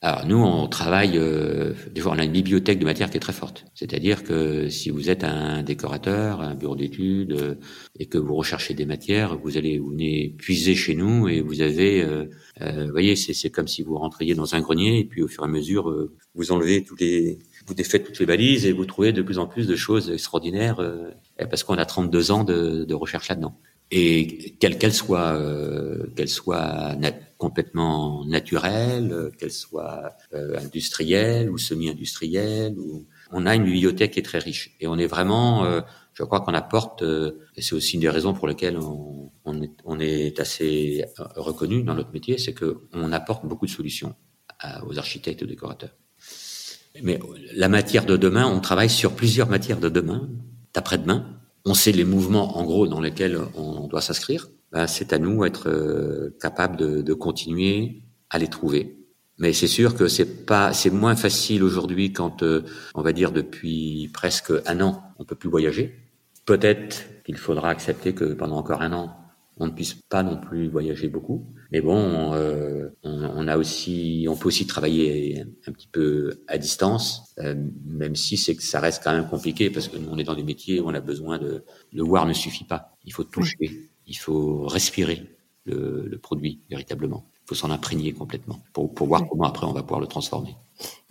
Alors 0.00 0.24
nous, 0.26 0.36
on 0.36 0.68
travaille, 0.68 1.18
euh, 1.18 1.74
fois 1.98 2.12
on 2.14 2.20
a 2.20 2.24
une 2.24 2.30
bibliothèque 2.30 2.78
de 2.78 2.84
matière 2.84 3.10
qui 3.10 3.16
est 3.16 3.20
très 3.20 3.32
forte. 3.32 3.64
C'est-à-dire 3.74 4.22
que 4.22 4.68
si 4.68 4.90
vous 4.90 5.10
êtes 5.10 5.24
un 5.24 5.64
décorateur, 5.64 6.40
un 6.40 6.54
bureau 6.54 6.76
d'études, 6.76 7.32
euh, 7.32 7.54
et 7.98 8.06
que 8.06 8.16
vous 8.16 8.36
recherchez 8.36 8.74
des 8.74 8.86
matières, 8.86 9.36
vous 9.36 9.56
allez 9.56 9.78
vous 9.80 9.90
venez 9.90 10.36
puiser 10.38 10.76
chez 10.76 10.94
nous 10.94 11.26
et 11.28 11.40
vous 11.40 11.62
avez, 11.62 12.02
euh 12.02 12.26
vous 12.60 12.90
voyez, 12.90 13.14
c'est 13.14 13.50
comme 13.50 13.68
si 13.68 13.82
vous 13.82 13.96
rentriez 13.96 14.34
dans 14.34 14.56
un 14.56 14.60
grenier 14.60 14.98
et 14.98 15.04
puis 15.04 15.22
au 15.22 15.28
fur 15.28 15.44
et 15.44 15.46
à 15.46 15.48
mesure, 15.48 15.94
vous 16.34 16.50
enlevez 16.50 16.82
tous 16.82 16.96
les, 16.96 17.38
vous 17.68 17.74
défaites 17.74 18.04
toutes 18.04 18.18
les 18.18 18.26
balises 18.26 18.66
et 18.66 18.72
vous 18.72 18.84
trouvez 18.84 19.12
de 19.12 19.22
plus 19.22 19.38
en 19.38 19.46
plus 19.46 19.68
de 19.68 19.76
choses 19.76 20.10
extraordinaires 20.10 20.80
parce 21.38 21.62
qu'on 21.62 21.74
a 21.74 21.84
32 21.84 22.32
ans 22.32 22.42
de, 22.42 22.84
de 22.84 22.94
recherche 22.94 23.28
là-dedans 23.28 23.56
et 23.90 24.56
quelle 24.60 24.78
qu'elle 24.78 24.92
soit, 24.92 25.34
euh, 25.34 26.06
qu'elle 26.14 26.28
soit 26.28 26.96
complètement 27.38 28.24
naturelle, 28.26 29.12
euh, 29.12 29.30
qu'elle 29.30 29.52
soit 29.52 30.16
euh, 30.34 30.58
industrielle 30.58 31.48
ou 31.50 31.56
semi-industrielle, 31.56 32.76
on 33.30 33.46
a 33.46 33.54
une 33.54 33.64
bibliothèque 33.64 34.12
qui 34.12 34.18
est 34.18 34.22
très 34.22 34.40
riche 34.40 34.76
et 34.80 34.88
on 34.88 34.98
est 34.98 35.06
vraiment, 35.06 35.64
euh, 35.64 35.80
je 36.12 36.24
crois 36.24 36.40
qu'on 36.40 36.54
apporte, 36.54 37.02
et 37.02 37.62
c'est 37.62 37.74
aussi 37.74 37.94
une 37.94 38.00
des 38.00 38.10
raisons 38.10 38.34
pour 38.34 38.48
lesquelles 38.48 38.76
on, 38.76 39.62
est, 39.62 39.70
on 39.84 40.00
est, 40.00 40.40
assez 40.40 41.04
reconnu 41.16 41.84
dans 41.84 41.94
notre 41.94 42.10
métier, 42.10 42.38
c'est 42.38 42.54
que 42.54 42.78
on 42.92 43.12
apporte 43.12 43.46
beaucoup 43.46 43.66
de 43.66 43.70
solutions 43.70 44.16
aux 44.84 44.98
architectes 44.98 45.40
et 45.42 45.44
aux 45.44 45.48
décorateurs. 45.48 45.94
Mais 47.04 47.20
la 47.54 47.68
matière 47.68 48.04
de 48.04 48.16
demain, 48.16 48.46
on 48.46 48.58
travaille 48.58 48.90
sur 48.90 49.14
plusieurs 49.14 49.48
matières 49.48 49.78
de 49.78 49.88
demain, 49.88 50.28
d'après-demain, 50.74 51.37
on 51.68 51.74
sait 51.74 51.92
les 51.92 52.04
mouvements 52.04 52.56
en 52.58 52.64
gros 52.64 52.86
dans 52.86 53.00
lesquels 53.00 53.38
on 53.54 53.86
doit 53.88 54.00
s'inscrire, 54.00 54.48
ben, 54.72 54.86
c'est 54.86 55.12
à 55.12 55.18
nous 55.18 55.44
d'être 55.44 55.68
euh, 55.68 56.36
capable 56.40 56.76
de, 56.76 57.14
continuer 57.14 58.02
à 58.30 58.38
les 58.38 58.48
trouver. 58.48 58.96
Mais 59.38 59.52
c'est 59.52 59.68
sûr 59.68 59.94
que 59.94 60.08
c'est 60.08 60.46
pas, 60.46 60.72
c'est 60.72 60.90
moins 60.90 61.14
facile 61.14 61.62
aujourd'hui 61.62 62.12
quand, 62.12 62.42
euh, 62.42 62.64
on 62.94 63.02
va 63.02 63.12
dire 63.12 63.32
depuis 63.32 64.10
presque 64.12 64.52
un 64.66 64.80
an, 64.80 65.02
on 65.18 65.24
peut 65.24 65.36
plus 65.36 65.50
voyager. 65.50 65.94
Peut-être 66.46 67.06
qu'il 67.24 67.36
faudra 67.36 67.68
accepter 67.68 68.14
que 68.14 68.32
pendant 68.32 68.56
encore 68.56 68.82
un 68.82 68.92
an, 68.92 69.14
on 69.58 69.66
ne 69.66 69.72
puisse 69.72 69.94
pas 69.94 70.22
non 70.22 70.38
plus 70.38 70.68
voyager 70.68 71.08
beaucoup. 71.08 71.46
Mais 71.70 71.82
bon, 71.82 72.32
euh, 72.32 72.88
on, 73.02 73.22
on, 73.22 73.46
a 73.46 73.58
aussi, 73.58 74.26
on 74.28 74.36
peut 74.36 74.48
aussi 74.48 74.66
travailler 74.66 75.44
un, 75.66 75.72
petit 75.72 75.88
peu 75.88 76.42
à 76.48 76.56
distance, 76.56 77.34
euh, 77.38 77.54
même 77.84 78.16
si 78.16 78.38
c'est 78.38 78.56
que 78.56 78.62
ça 78.62 78.80
reste 78.80 79.02
quand 79.04 79.12
même 79.12 79.28
compliqué 79.28 79.68
parce 79.68 79.88
que 79.88 79.98
nous 79.98 80.08
on 80.10 80.16
est 80.16 80.24
dans 80.24 80.34
des 80.34 80.44
métiers 80.44 80.80
où 80.80 80.88
on 80.88 80.94
a 80.94 81.00
besoin 81.00 81.38
de 81.38 81.64
le 81.92 82.02
voir 82.02 82.24
ne 82.24 82.32
suffit 82.32 82.64
pas. 82.64 82.96
Il 83.04 83.12
faut 83.12 83.24
toucher, 83.24 83.90
il 84.06 84.16
faut 84.16 84.66
respirer 84.66 85.28
le, 85.64 86.06
le 86.06 86.18
produit 86.18 86.62
véritablement. 86.70 87.26
Il 87.44 87.48
faut 87.48 87.54
s'en 87.54 87.70
imprégner 87.70 88.12
complètement 88.12 88.60
pour, 88.72 88.94
pour 88.94 89.06
voir 89.06 89.28
comment 89.28 89.44
après 89.44 89.66
on 89.66 89.72
va 89.72 89.82
pouvoir 89.82 90.00
le 90.00 90.06
transformer. 90.06 90.56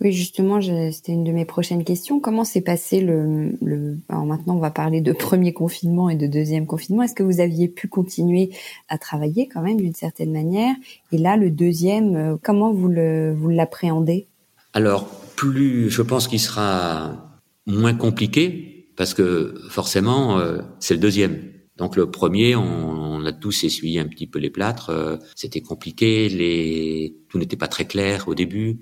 Oui, 0.00 0.12
justement, 0.12 0.60
c'était 0.60 1.12
une 1.12 1.24
de 1.24 1.32
mes 1.32 1.44
prochaines 1.44 1.84
questions. 1.84 2.20
Comment 2.20 2.44
s'est 2.44 2.60
passé 2.60 3.00
le, 3.00 3.98
alors 4.08 4.24
maintenant 4.24 4.56
on 4.56 4.60
va 4.60 4.70
parler 4.70 5.00
de 5.00 5.12
premier 5.28 5.52
confinement 5.52 6.08
et 6.08 6.16
de 6.16 6.26
deuxième 6.26 6.66
confinement. 6.66 7.02
Est-ce 7.02 7.14
que 7.14 7.22
vous 7.22 7.40
aviez 7.40 7.68
pu 7.68 7.88
continuer 7.88 8.50
à 8.88 8.98
travailler 8.98 9.48
quand 9.48 9.62
même 9.62 9.78
d'une 9.78 9.94
certaine 9.94 10.32
manière? 10.32 10.74
Et 11.12 11.18
là, 11.18 11.36
le 11.36 11.50
deuxième, 11.50 12.16
euh, 12.16 12.36
comment 12.42 12.72
vous 12.72 12.88
le 12.88 13.34
vous 13.34 13.48
l'appréhendez? 13.48 14.26
Alors, 14.72 15.08
plus, 15.36 15.90
je 15.90 16.02
pense 16.02 16.28
qu'il 16.28 16.40
sera 16.40 17.40
moins 17.66 17.94
compliqué 17.94 18.92
parce 18.96 19.14
que 19.14 19.54
forcément, 19.70 20.38
euh, 20.38 20.58
c'est 20.80 20.94
le 20.94 21.00
deuxième. 21.00 21.52
Donc 21.76 21.94
le 21.94 22.10
premier, 22.10 22.56
on, 22.56 23.24
a 23.24 23.32
tous 23.32 23.64
essuyé 23.64 24.00
un 24.00 24.06
petit 24.06 24.26
peu 24.26 24.38
les 24.38 24.50
plâtres. 24.50 24.90
Euh, 24.90 25.16
c'était 25.36 25.60
compliqué, 25.60 27.14
tout 27.28 27.38
n'était 27.38 27.56
pas 27.56 27.68
très 27.68 27.86
clair 27.86 28.26
au 28.26 28.34
début. 28.34 28.80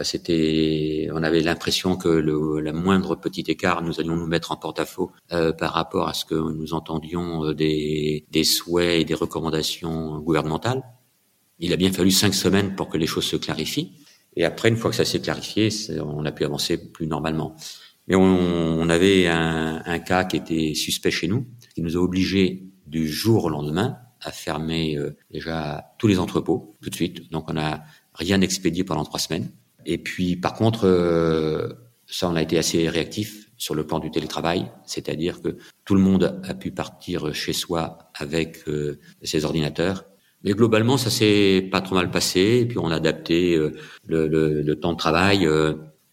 C'était, 0.00 1.08
on 1.12 1.22
avait 1.22 1.40
l'impression 1.40 1.96
que 1.96 2.08
le 2.08 2.60
la 2.60 2.72
moindre 2.72 3.14
petit 3.14 3.44
écart, 3.48 3.82
nous 3.82 4.00
allions 4.00 4.16
nous 4.16 4.26
mettre 4.26 4.50
en 4.50 4.56
porte-à-faux 4.56 5.12
euh, 5.32 5.52
par 5.52 5.72
rapport 5.72 6.08
à 6.08 6.14
ce 6.14 6.24
que 6.24 6.34
nous 6.34 6.72
entendions 6.72 7.44
euh, 7.44 7.54
des, 7.54 8.24
des 8.30 8.44
souhaits 8.44 9.02
et 9.02 9.04
des 9.04 9.14
recommandations 9.14 10.18
gouvernementales. 10.20 10.82
Il 11.58 11.72
a 11.72 11.76
bien 11.76 11.92
fallu 11.92 12.10
cinq 12.10 12.34
semaines 12.34 12.74
pour 12.74 12.88
que 12.88 12.96
les 12.96 13.06
choses 13.06 13.26
se 13.26 13.36
clarifient. 13.36 13.92
Et 14.34 14.44
après, 14.44 14.70
une 14.70 14.76
fois 14.76 14.90
que 14.90 14.96
ça 14.96 15.04
s'est 15.04 15.20
clarifié, 15.20 15.68
on 16.00 16.24
a 16.24 16.32
pu 16.32 16.44
avancer 16.44 16.90
plus 16.90 17.06
normalement. 17.06 17.54
Mais 18.08 18.14
on, 18.16 18.22
on 18.24 18.88
avait 18.88 19.28
un, 19.28 19.82
un, 19.84 19.98
cas 19.98 20.24
qui 20.24 20.36
était 20.36 20.74
suspect 20.74 21.10
chez 21.10 21.28
nous, 21.28 21.46
qui 21.74 21.82
nous 21.82 21.96
a 21.96 22.00
obligés 22.00 22.64
du 22.86 23.08
jour 23.08 23.44
au 23.44 23.48
lendemain 23.50 23.98
à 24.20 24.32
fermer 24.32 24.96
euh, 24.96 25.16
déjà 25.30 25.92
tous 25.98 26.06
les 26.06 26.18
entrepôts 26.18 26.76
tout 26.82 26.90
de 26.90 26.94
suite. 26.94 27.30
Donc 27.30 27.50
on 27.50 27.54
n'a 27.54 27.84
rien 28.14 28.40
expédié 28.40 28.84
pendant 28.84 29.04
trois 29.04 29.20
semaines. 29.20 29.50
Et 29.86 29.98
puis, 29.98 30.36
par 30.36 30.54
contre, 30.54 30.86
euh, 30.86 31.68
ça, 32.06 32.28
on 32.28 32.36
a 32.36 32.42
été 32.42 32.58
assez 32.58 32.88
réactif 32.88 33.50
sur 33.56 33.74
le 33.74 33.86
plan 33.86 33.98
du 33.98 34.10
télétravail, 34.10 34.70
c'est-à-dire 34.84 35.40
que 35.40 35.56
tout 35.84 35.94
le 35.94 36.00
monde 36.00 36.40
a 36.42 36.54
pu 36.54 36.70
partir 36.72 37.34
chez 37.34 37.52
soi 37.52 38.10
avec 38.14 38.68
euh, 38.68 38.98
ses 39.22 39.44
ordinateurs. 39.44 40.04
Mais 40.44 40.52
globalement, 40.52 40.96
ça 40.96 41.10
s'est 41.10 41.68
pas 41.70 41.80
trop 41.80 41.94
mal 41.94 42.10
passé. 42.10 42.60
Et 42.62 42.66
puis, 42.66 42.78
on 42.78 42.90
a 42.90 42.96
adapté 42.96 43.54
euh, 43.54 43.72
le, 44.06 44.74
temps 44.74 44.92
de 44.92 44.98
travail 44.98 45.48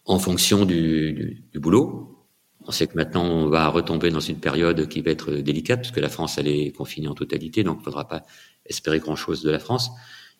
en 0.05 0.19
fonction 0.19 0.65
du, 0.65 1.43
du, 1.51 1.59
boulot. 1.59 2.27
On 2.65 2.71
sait 2.71 2.85
que 2.85 2.95
maintenant, 2.95 3.25
on 3.25 3.47
va 3.47 3.67
retomber 3.69 4.11
dans 4.11 4.19
une 4.19 4.39
période 4.39 4.87
qui 4.87 5.01
va 5.01 5.09
être 5.09 5.31
délicate, 5.31 5.81
parce 5.81 5.91
que 5.91 5.99
la 5.99 6.09
France, 6.09 6.37
elle 6.37 6.47
est 6.47 6.71
confinée 6.71 7.07
en 7.07 7.15
totalité, 7.15 7.63
donc 7.63 7.77
il 7.77 7.79
ne 7.79 7.85
faudra 7.85 8.07
pas 8.07 8.21
espérer 8.65 8.99
grand-chose 8.99 9.41
de 9.41 9.49
la 9.49 9.57
France. 9.57 9.89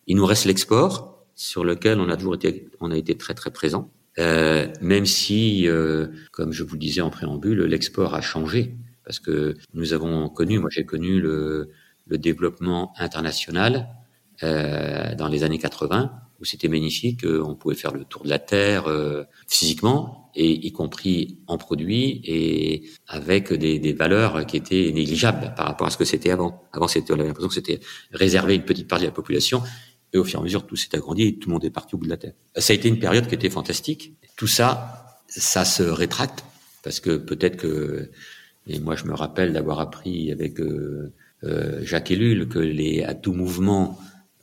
Il 0.06 0.16
nous 0.16 0.26
reste 0.26 0.44
l'export, 0.44 1.19
sur 1.40 1.64
lequel 1.64 2.00
on 2.00 2.10
a 2.10 2.18
toujours 2.18 2.34
été, 2.34 2.68
on 2.80 2.90
a 2.90 2.96
été 2.98 3.16
très 3.16 3.32
très 3.32 3.50
présent. 3.50 3.90
Euh, 4.18 4.66
même 4.82 5.06
si, 5.06 5.66
euh, 5.66 6.08
comme 6.32 6.52
je 6.52 6.62
vous 6.62 6.74
le 6.74 6.78
disais 6.78 7.00
en 7.00 7.08
préambule, 7.08 7.62
l'export 7.62 8.14
a 8.14 8.20
changé 8.20 8.76
parce 9.04 9.20
que 9.20 9.54
nous 9.72 9.94
avons 9.94 10.28
connu, 10.28 10.58
moi 10.58 10.68
j'ai 10.70 10.84
connu 10.84 11.18
le, 11.18 11.70
le, 12.06 12.18
développement 12.18 12.92
international 12.98 13.88
euh, 14.42 15.14
dans 15.14 15.28
les 15.28 15.42
années 15.42 15.58
80 15.58 16.12
où 16.40 16.44
c'était 16.44 16.68
magnifique, 16.68 17.24
euh, 17.24 17.42
on 17.42 17.54
pouvait 17.54 17.74
faire 17.74 17.92
le 17.92 18.04
tour 18.04 18.24
de 18.24 18.28
la 18.28 18.38
terre 18.38 18.86
euh, 18.86 19.24
physiquement 19.46 20.30
et 20.34 20.66
y 20.66 20.72
compris 20.72 21.38
en 21.46 21.58
produits 21.58 22.20
et 22.24 22.88
avec 23.08 23.52
des, 23.52 23.78
des, 23.78 23.92
valeurs 23.92 24.46
qui 24.46 24.56
étaient 24.56 24.90
négligeables 24.92 25.54
par 25.56 25.66
rapport 25.66 25.86
à 25.86 25.90
ce 25.90 25.98
que 25.98 26.04
c'était 26.04 26.30
avant. 26.30 26.62
Avant, 26.72 26.88
c'était, 26.88 27.12
on 27.12 27.16
avait 27.16 27.26
l'impression 27.26 27.48
que 27.48 27.54
c'était 27.54 27.80
réservé 28.12 28.54
une 28.54 28.64
petite 28.64 28.88
partie 28.88 29.04
de 29.04 29.08
la 29.08 29.14
population 29.14 29.62
et 30.12 30.18
au 30.18 30.24
fur 30.24 30.38
et 30.38 30.40
à 30.40 30.44
mesure, 30.44 30.66
tout 30.66 30.76
s'est 30.76 30.94
agrandi 30.94 31.22
et 31.22 31.38
tout 31.38 31.48
le 31.48 31.54
monde 31.54 31.64
est 31.64 31.70
parti 31.70 31.94
au 31.94 31.98
bout 31.98 32.06
de 32.06 32.10
la 32.10 32.16
terre. 32.16 32.32
Ça 32.56 32.72
a 32.72 32.76
été 32.76 32.88
une 32.88 32.98
période 32.98 33.26
qui 33.28 33.34
était 33.34 33.50
fantastique. 33.50 34.14
Tout 34.36 34.46
ça, 34.46 35.18
ça 35.28 35.64
se 35.64 35.82
rétracte 35.82 36.44
parce 36.82 37.00
que 37.00 37.16
peut-être 37.16 37.56
que, 37.56 38.10
et 38.66 38.78
moi 38.80 38.96
je 38.96 39.04
me 39.04 39.14
rappelle 39.14 39.52
d'avoir 39.52 39.80
appris 39.80 40.32
avec 40.32 40.60
euh, 40.60 41.12
euh, 41.44 41.84
Jacques 41.84 42.10
Ellul 42.10 42.48
que 42.48 42.58
les, 42.58 43.02
à 43.02 43.14
tout 43.14 43.32
mouvement 43.32 43.98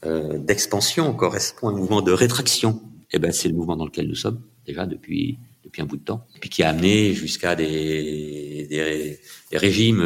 euh, 0.06 0.38
d'expansion 0.38 1.14
correspond 1.14 1.70
à 1.70 1.72
un 1.72 1.76
mouvement 1.76 2.02
de 2.02 2.12
rétraction. 2.12 2.82
Et 3.10 3.16
eh 3.16 3.20
ben 3.20 3.32
c'est 3.32 3.48
le 3.48 3.56
mouvement 3.56 3.78
dans 3.78 3.86
lequel 3.86 4.08
nous 4.08 4.16
sommes 4.16 4.42
déjà 4.66 4.86
depuis 4.86 5.40
depuis 5.64 5.82
un 5.82 5.86
bout 5.86 5.98
de 5.98 6.04
temps, 6.04 6.26
et 6.36 6.40
puis 6.40 6.50
qui 6.50 6.64
a 6.64 6.70
amené 6.70 7.14
jusqu'à 7.14 7.56
des, 7.56 8.68
des, 8.70 9.20
des 9.52 9.58
régimes 9.58 10.02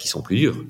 qui 0.00 0.08
sont 0.08 0.22
plus 0.22 0.36
durs. 0.36 0.64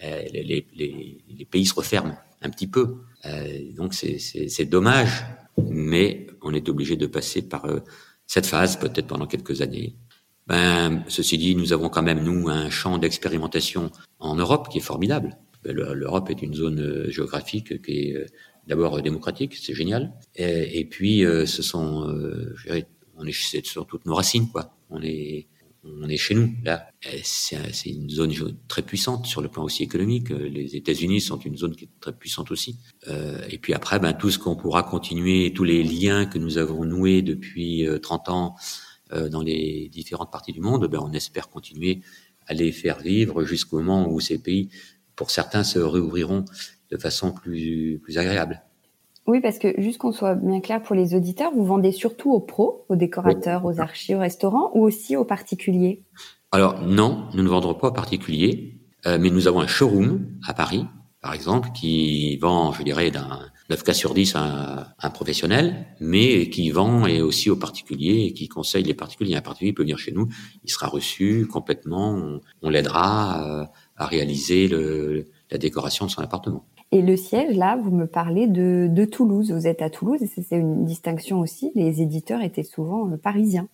Les, 0.00 0.64
les, 0.76 1.24
les 1.28 1.44
pays 1.44 1.66
se 1.66 1.74
referment 1.74 2.16
un 2.42 2.50
petit 2.50 2.68
peu. 2.68 2.98
Euh, 3.26 3.72
donc 3.72 3.94
c'est 3.94 4.64
dommage, 4.64 5.24
mais 5.58 6.26
on 6.42 6.52
est 6.52 6.68
obligé 6.68 6.96
de 6.96 7.06
passer 7.06 7.42
par 7.42 7.64
euh, 7.66 7.80
cette 8.26 8.46
phase, 8.46 8.78
peut-être 8.78 9.06
pendant 9.06 9.26
quelques 9.26 9.62
années. 9.62 9.96
Ben, 10.46 11.04
ceci 11.08 11.38
dit, 11.38 11.56
nous 11.56 11.72
avons 11.72 11.88
quand 11.88 12.02
même, 12.02 12.22
nous, 12.22 12.48
un 12.48 12.68
champ 12.68 12.98
d'expérimentation 12.98 13.90
en 14.18 14.36
Europe 14.36 14.68
qui 14.70 14.78
est 14.78 14.82
formidable. 14.82 15.38
Ben, 15.62 15.74
L'Europe 15.74 16.28
est 16.30 16.42
une 16.42 16.54
zone 16.54 16.80
euh, 16.80 17.10
géographique 17.10 17.82
qui 17.82 18.10
est 18.10 18.26
d'abord 18.66 19.00
démocratique, 19.02 19.56
c'est 19.56 19.74
génial. 19.74 20.12
Et, 20.36 20.86
puis, 20.86 21.20
ce 21.20 21.62
sont, 21.62 22.06
on 23.18 23.26
est 23.26 23.66
sur 23.66 23.86
toutes 23.86 24.06
nos 24.06 24.14
racines, 24.14 24.48
quoi. 24.48 24.74
On 24.88 25.02
est, 25.02 25.48
on 25.84 26.08
est 26.08 26.16
chez 26.16 26.34
nous. 26.34 26.52
Là, 26.64 26.88
c'est 27.22 27.90
une 27.90 28.08
zone 28.08 28.32
très 28.68 28.82
puissante 28.82 29.26
sur 29.26 29.40
le 29.40 29.48
plan 29.48 29.64
aussi 29.64 29.82
économique. 29.82 30.30
Les 30.30 30.76
États-Unis 30.76 31.20
sont 31.20 31.38
une 31.38 31.56
zone 31.56 31.76
qui 31.76 31.84
est 31.84 32.00
très 32.00 32.12
puissante 32.12 32.50
aussi. 32.50 32.78
Euh, 33.08 33.40
et 33.50 33.58
puis 33.58 33.74
après, 33.74 33.98
ben, 33.98 34.12
tout 34.12 34.30
ce 34.30 34.38
qu'on 34.38 34.56
pourra 34.56 34.82
continuer, 34.82 35.52
tous 35.52 35.64
les 35.64 35.82
liens 35.82 36.26
que 36.26 36.38
nous 36.38 36.58
avons 36.58 36.84
noués 36.84 37.22
depuis 37.22 37.86
30 38.02 38.28
euh, 38.28 38.32
ans 38.32 38.56
euh, 39.12 39.28
dans 39.28 39.42
les 39.42 39.88
différentes 39.90 40.32
parties 40.32 40.52
du 40.52 40.60
monde, 40.60 40.86
ben, 40.88 41.00
on 41.02 41.12
espère 41.12 41.50
continuer 41.50 42.00
à 42.46 42.54
les 42.54 42.72
faire 42.72 43.00
vivre 43.00 43.44
jusqu'au 43.44 43.78
moment 43.78 44.10
où 44.10 44.20
ces 44.20 44.38
pays, 44.38 44.70
pour 45.16 45.30
certains, 45.30 45.64
se 45.64 45.78
réouvriront 45.78 46.44
de 46.90 46.96
façon 46.96 47.32
plus 47.32 48.00
agréable. 48.16 48.62
Oui, 49.26 49.40
parce 49.40 49.58
que 49.58 49.80
juste 49.80 49.98
qu'on 49.98 50.12
soit 50.12 50.34
bien 50.34 50.60
clair 50.60 50.82
pour 50.82 50.94
les 50.94 51.14
auditeurs, 51.14 51.50
vous 51.54 51.64
vendez 51.64 51.92
surtout 51.92 52.32
aux 52.32 52.40
pros, 52.40 52.84
aux 52.88 52.96
décorateurs, 52.96 53.64
aux 53.64 53.80
archis, 53.80 54.14
aux 54.14 54.18
restaurants 54.18 54.70
ou 54.74 54.84
aussi 54.84 55.16
aux 55.16 55.24
particuliers? 55.24 56.02
Alors 56.52 56.82
non, 56.82 57.28
nous 57.34 57.42
ne 57.42 57.48
vendrons 57.48 57.74
pas 57.74 57.88
aux 57.88 57.92
particuliers, 57.92 58.80
euh, 59.06 59.18
mais 59.18 59.30
nous 59.30 59.48
avons 59.48 59.60
un 59.60 59.66
showroom 59.66 60.26
à 60.46 60.52
Paris, 60.52 60.86
par 61.22 61.32
exemple, 61.32 61.70
qui 61.74 62.36
vend, 62.36 62.72
je 62.72 62.82
dirais, 62.82 63.10
d'un 63.10 63.40
9 63.70 63.82
cas 63.82 63.94
sur 63.94 64.12
10 64.12 64.34
à 64.36 64.94
un 64.98 65.10
professionnel, 65.10 65.86
mais 66.00 66.50
qui 66.50 66.70
vend 66.70 67.06
et 67.06 67.22
aussi 67.22 67.48
aux 67.48 67.56
particuliers 67.56 68.26
et 68.26 68.34
qui 68.34 68.46
conseille 68.46 68.84
les 68.84 68.92
particuliers. 68.92 69.36
Un 69.36 69.40
particulier 69.40 69.72
peut 69.72 69.84
venir 69.84 69.98
chez 69.98 70.12
nous, 70.12 70.28
il 70.64 70.70
sera 70.70 70.86
reçu 70.86 71.46
complètement, 71.46 72.40
on, 72.60 72.68
l'aidera 72.68 73.62
euh, 73.62 73.64
à 73.96 74.04
réaliser 74.04 74.68
le, 74.68 75.28
la 75.50 75.56
décoration 75.56 76.04
de 76.04 76.10
son 76.10 76.20
appartement. 76.20 76.66
Et 76.94 77.02
le 77.02 77.16
siège, 77.16 77.56
là, 77.56 77.76
vous 77.76 77.90
me 77.90 78.06
parlez 78.06 78.46
de, 78.46 78.86
de 78.88 79.04
Toulouse. 79.04 79.50
Vous 79.50 79.66
êtes 79.66 79.82
à 79.82 79.90
Toulouse 79.90 80.22
et 80.22 80.28
c'est 80.28 80.56
une 80.56 80.84
distinction 80.84 81.40
aussi. 81.40 81.72
Les 81.74 82.00
éditeurs 82.00 82.40
étaient 82.40 82.62
souvent 82.62 83.10
euh, 83.10 83.16
parisiens. 83.16 83.66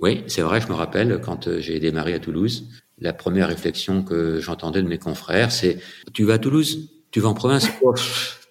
Oui, 0.00 0.24
c'est 0.26 0.40
vrai. 0.40 0.58
Je 0.58 0.68
me 0.68 0.72
rappelle 0.72 1.20
quand 1.20 1.48
euh, 1.48 1.60
j'ai 1.60 1.78
démarré 1.80 2.14
à 2.14 2.18
Toulouse, 2.18 2.70
la 2.98 3.12
première 3.12 3.48
réflexion 3.48 4.02
que 4.02 4.40
j'entendais 4.40 4.82
de 4.82 4.88
mes 4.88 4.96
confrères, 4.96 5.52
c'est 5.52 5.80
"Tu 6.14 6.24
vas 6.24 6.34
à 6.34 6.38
Toulouse? 6.38 6.88
Tu 7.10 7.20
vas 7.20 7.28
en 7.28 7.34
province? 7.34 7.68
Oh, 7.82 7.94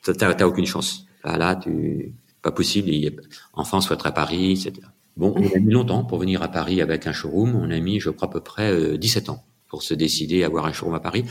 T'as 0.03 0.45
aucune 0.45 0.67
chance. 0.67 1.07
Là, 1.23 1.37
là, 1.37 1.55
tu 1.55 2.13
pas 2.43 2.51
possible. 2.51 2.91
En 3.53 3.63
France, 3.63 3.87
soit 3.87 4.05
à 4.05 4.11
Paris, 4.11 4.51
etc. 4.51 4.73
Bon, 5.17 5.33
on 5.35 5.55
a 5.55 5.59
mis 5.59 5.73
longtemps 5.73 6.03
pour 6.03 6.19
venir 6.19 6.43
à 6.43 6.47
Paris 6.47 6.79
avec 6.81 7.07
un 7.07 7.11
showroom. 7.11 7.55
On 7.55 7.71
a 7.71 7.79
mis, 7.79 7.99
je 7.99 8.11
crois, 8.11 8.27
à 8.27 8.31
peu 8.31 8.39
près 8.39 8.97
17 8.97 9.29
euh, 9.29 9.31
ans 9.31 9.43
pour 9.71 9.81
se 9.83 9.93
décider 9.93 10.43
à 10.43 10.47
avoir 10.47 10.65
un 10.65 10.73
showroom 10.73 10.95
à 10.95 10.99
Paris 10.99 11.23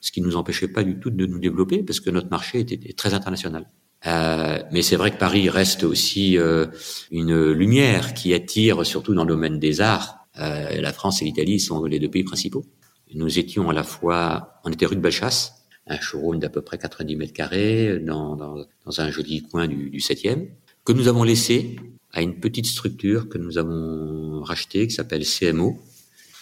ce 0.00 0.12
qui 0.12 0.20
ne 0.20 0.26
nous 0.26 0.36
empêchait 0.36 0.68
pas 0.68 0.84
du 0.84 0.98
tout 0.98 1.10
de 1.10 1.26
nous 1.26 1.40
développer 1.40 1.82
parce 1.82 2.00
que 2.00 2.10
notre 2.10 2.30
marché 2.30 2.60
était 2.60 2.92
très 2.92 3.12
international. 3.12 3.68
Euh, 4.06 4.62
mais 4.70 4.82
c'est 4.82 4.94
vrai 4.94 5.10
que 5.10 5.16
Paris 5.16 5.50
reste 5.50 5.82
aussi 5.82 6.38
euh, 6.38 6.66
une 7.10 7.50
lumière 7.50 8.14
qui 8.14 8.32
attire, 8.32 8.86
surtout 8.86 9.14
dans 9.14 9.24
le 9.24 9.34
domaine 9.34 9.58
des 9.58 9.80
arts. 9.80 10.28
Euh, 10.38 10.80
la 10.80 10.92
France 10.92 11.20
et 11.20 11.24
l'Italie 11.24 11.58
sont 11.58 11.84
les 11.84 11.98
deux 11.98 12.08
pays 12.08 12.22
principaux. 12.22 12.64
Nous 13.12 13.40
étions 13.40 13.68
à 13.70 13.72
la 13.72 13.82
fois, 13.82 14.60
on 14.64 14.70
était 14.70 14.86
rue 14.86 14.94
de 14.94 15.00
Bellechasse, 15.00 15.64
un 15.88 15.98
showroom 15.98 16.38
d'à 16.38 16.50
peu 16.50 16.62
près 16.62 16.78
90 16.78 17.16
mètres 17.16 17.32
carrés 17.32 17.98
dans, 17.98 18.64
un 18.98 19.10
joli 19.10 19.42
coin 19.42 19.66
du 19.66 19.98
7e, 19.98 20.46
que 20.84 20.92
nous 20.92 21.08
avons 21.08 21.24
laissé 21.24 21.76
à 22.12 22.22
une 22.22 22.38
petite 22.38 22.66
structure 22.66 23.28
que 23.28 23.38
nous 23.38 23.58
avons 23.58 24.42
rachetée 24.42 24.86
qui 24.86 24.94
s'appelle 24.94 25.24
CMO, 25.24 25.80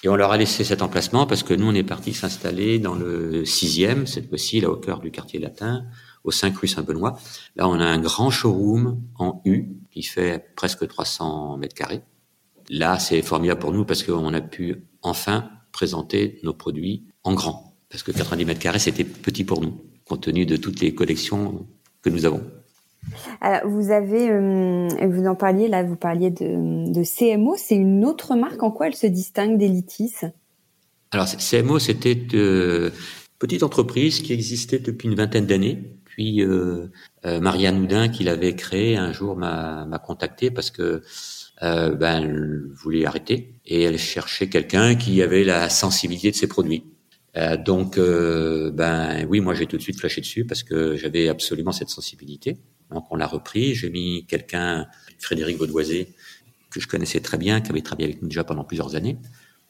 et 0.07 0.09
on 0.09 0.15
leur 0.15 0.31
a 0.31 0.37
laissé 0.37 0.63
cet 0.63 0.83
emplacement 0.83 1.27
parce 1.27 1.43
que 1.43 1.53
nous, 1.53 1.67
on 1.67 1.75
est 1.75 1.83
parti 1.83 2.15
s'installer 2.15 2.79
dans 2.79 2.95
le 2.95 3.45
sixième, 3.45 4.07
cette 4.07 4.29
fois-ci, 4.29 4.61
là, 4.61 4.71
au 4.71 4.77
cœur 4.77 5.01
du 5.01 5.11
quartier 5.11 5.41
latin, 5.41 5.85
au 6.23 6.31
5 6.31 6.57
rue 6.59 6.69
Saint-Benoît. 6.69 7.19
Là, 7.57 7.69
on 7.69 7.81
a 7.81 7.85
un 7.85 7.99
grand 7.99 8.31
showroom 8.31 9.03
en 9.17 9.43
U 9.45 9.67
qui 9.91 10.05
fait 10.05 10.55
presque 10.55 10.87
300 10.87 11.57
mètres 11.57 11.75
carrés. 11.75 12.03
Là, 12.71 13.01
c'est 13.01 13.21
formidable 13.21 13.59
pour 13.59 13.73
nous 13.73 13.85
parce 13.85 14.05
qu'on 14.05 14.33
a 14.33 14.41
pu 14.41 14.85
enfin 15.03 15.51
présenter 15.73 16.39
nos 16.45 16.55
produits 16.55 17.09
en 17.25 17.35
grand. 17.35 17.77
Parce 17.89 18.05
que 18.05 18.13
90 18.13 18.45
mètres 18.45 18.61
carrés, 18.61 18.79
c'était 18.79 19.03
petit 19.03 19.43
pour 19.43 19.61
nous, 19.61 19.83
compte 20.05 20.23
tenu 20.23 20.47
de 20.47 20.57
toutes 20.57 20.79
les 20.79 20.95
collections 20.95 21.67
que 22.01 22.11
nous 22.11 22.27
avons. 22.27 22.49
Alors, 23.41 23.71
vous 23.71 23.91
avez, 23.91 24.31
euh, 24.31 24.89
vous 25.07 25.27
en 25.27 25.35
parliez 25.35 25.69
là, 25.69 25.83
vous 25.83 25.97
parliez 25.97 26.31
de, 26.31 27.03
CMO. 27.05 27.55
C'est 27.57 27.77
une 27.77 28.05
autre 28.05 28.35
marque. 28.35 28.63
En 28.63 28.71
quoi 28.71 28.89
elle 28.89 28.95
se 28.95 29.07
distingue 29.07 29.59
d'Elitis 29.59 30.15
Alors, 31.13 31.27
CMO, 31.27 31.79
c'était 31.79 32.19
euh, 32.35 32.91
petite 33.39 33.63
entreprise 33.63 34.23
qui 34.23 34.33
existait 34.33 34.79
depuis 34.79 35.09
une 35.09 35.15
vingtaine 35.15 35.47
d'années. 35.47 35.83
Puis 36.05 36.43
euh, 36.43 36.87
euh, 37.27 37.41
Marianne 37.41 37.83
Houdin, 37.83 38.09
qui 38.09 38.25
l'avait 38.25 38.55
créée, 38.55 38.97
un 38.97 39.13
jour 39.13 39.37
m'a 39.37 40.01
contacté 40.05 40.51
parce 40.51 40.71
que 40.71 41.03
ben, 41.61 42.23
elle 42.23 42.63
voulait 42.75 43.07
arrêter 43.07 43.55
et 43.65 43.83
elle 43.83 43.99
cherchait 43.99 44.49
quelqu'un 44.49 44.95
qui 44.95 45.23
avait 45.23 45.45
la 45.45 45.69
sensibilité 45.69 46.31
de 46.31 46.37
ses 46.37 46.47
produits. 46.47 46.85
Donc, 47.65 47.99
ben 47.99 49.27
oui, 49.29 49.41
moi 49.41 49.53
j'ai 49.53 49.67
tout 49.67 49.77
de 49.77 49.83
suite 49.83 49.99
flashé 49.99 50.23
dessus 50.23 50.47
parce 50.47 50.63
que 50.63 50.97
j'avais 50.97 51.29
absolument 51.29 51.73
cette 51.73 51.91
sensibilité. 51.91 52.57
Donc 52.91 53.07
on 53.11 53.17
l'a 53.17 53.27
repris. 53.27 53.75
J'ai 53.75 53.91
mis 53.91 54.27
quelqu'un, 54.27 54.87
Frédéric 55.19 55.59
Vaudoisé, 55.59 56.15
que 56.71 56.81
je 56.81 56.89
connaissais 56.89 57.21
très 57.21 57.39
bien, 57.39 57.61
qui 57.61 57.71
avait 57.71 57.83
travaillé 57.83 58.09
avec 58.09 58.23
nous 58.23 58.29
déjà 58.29 58.45
pendant 58.45 58.65
plusieurs 58.65 58.95
années, 58.95 59.17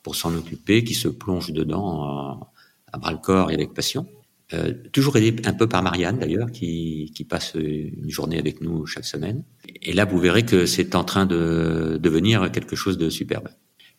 pour 0.03 0.17
s'en 0.17 0.35
occuper, 0.35 0.85
qui 0.85 0.95
se 0.95 1.09
plonge 1.09 1.53
dedans 1.53 2.51
à, 2.93 2.99
bras 2.99 3.13
le 3.13 3.19
corps 3.19 3.51
et 3.51 3.55
avec 3.55 3.75
passion. 3.75 4.07
Euh, 4.55 4.73
toujours 4.93 5.17
aidé 5.17 5.35
un 5.45 5.53
peu 5.53 5.69
par 5.69 5.83
Marianne 5.83 6.19
d'ailleurs, 6.19 6.51
qui, 6.53 7.13
qui 7.15 7.25
passe 7.25 7.55
une 7.55 8.11
journée 8.11 8.39
avec 8.39 8.61
nous 8.61 8.87
chaque 8.87 9.05
semaine. 9.05 9.43
Et 9.83 9.93
là, 9.93 10.05
vous 10.05 10.19
verrez 10.19 10.45
que 10.45 10.67
c'est 10.67 10.95
en 10.95 11.05
train 11.05 11.27
de 11.27 11.99
devenir 12.01 12.51
quelque 12.53 12.77
chose 12.77 12.97
de 12.97 13.11
superbe. 13.11 13.49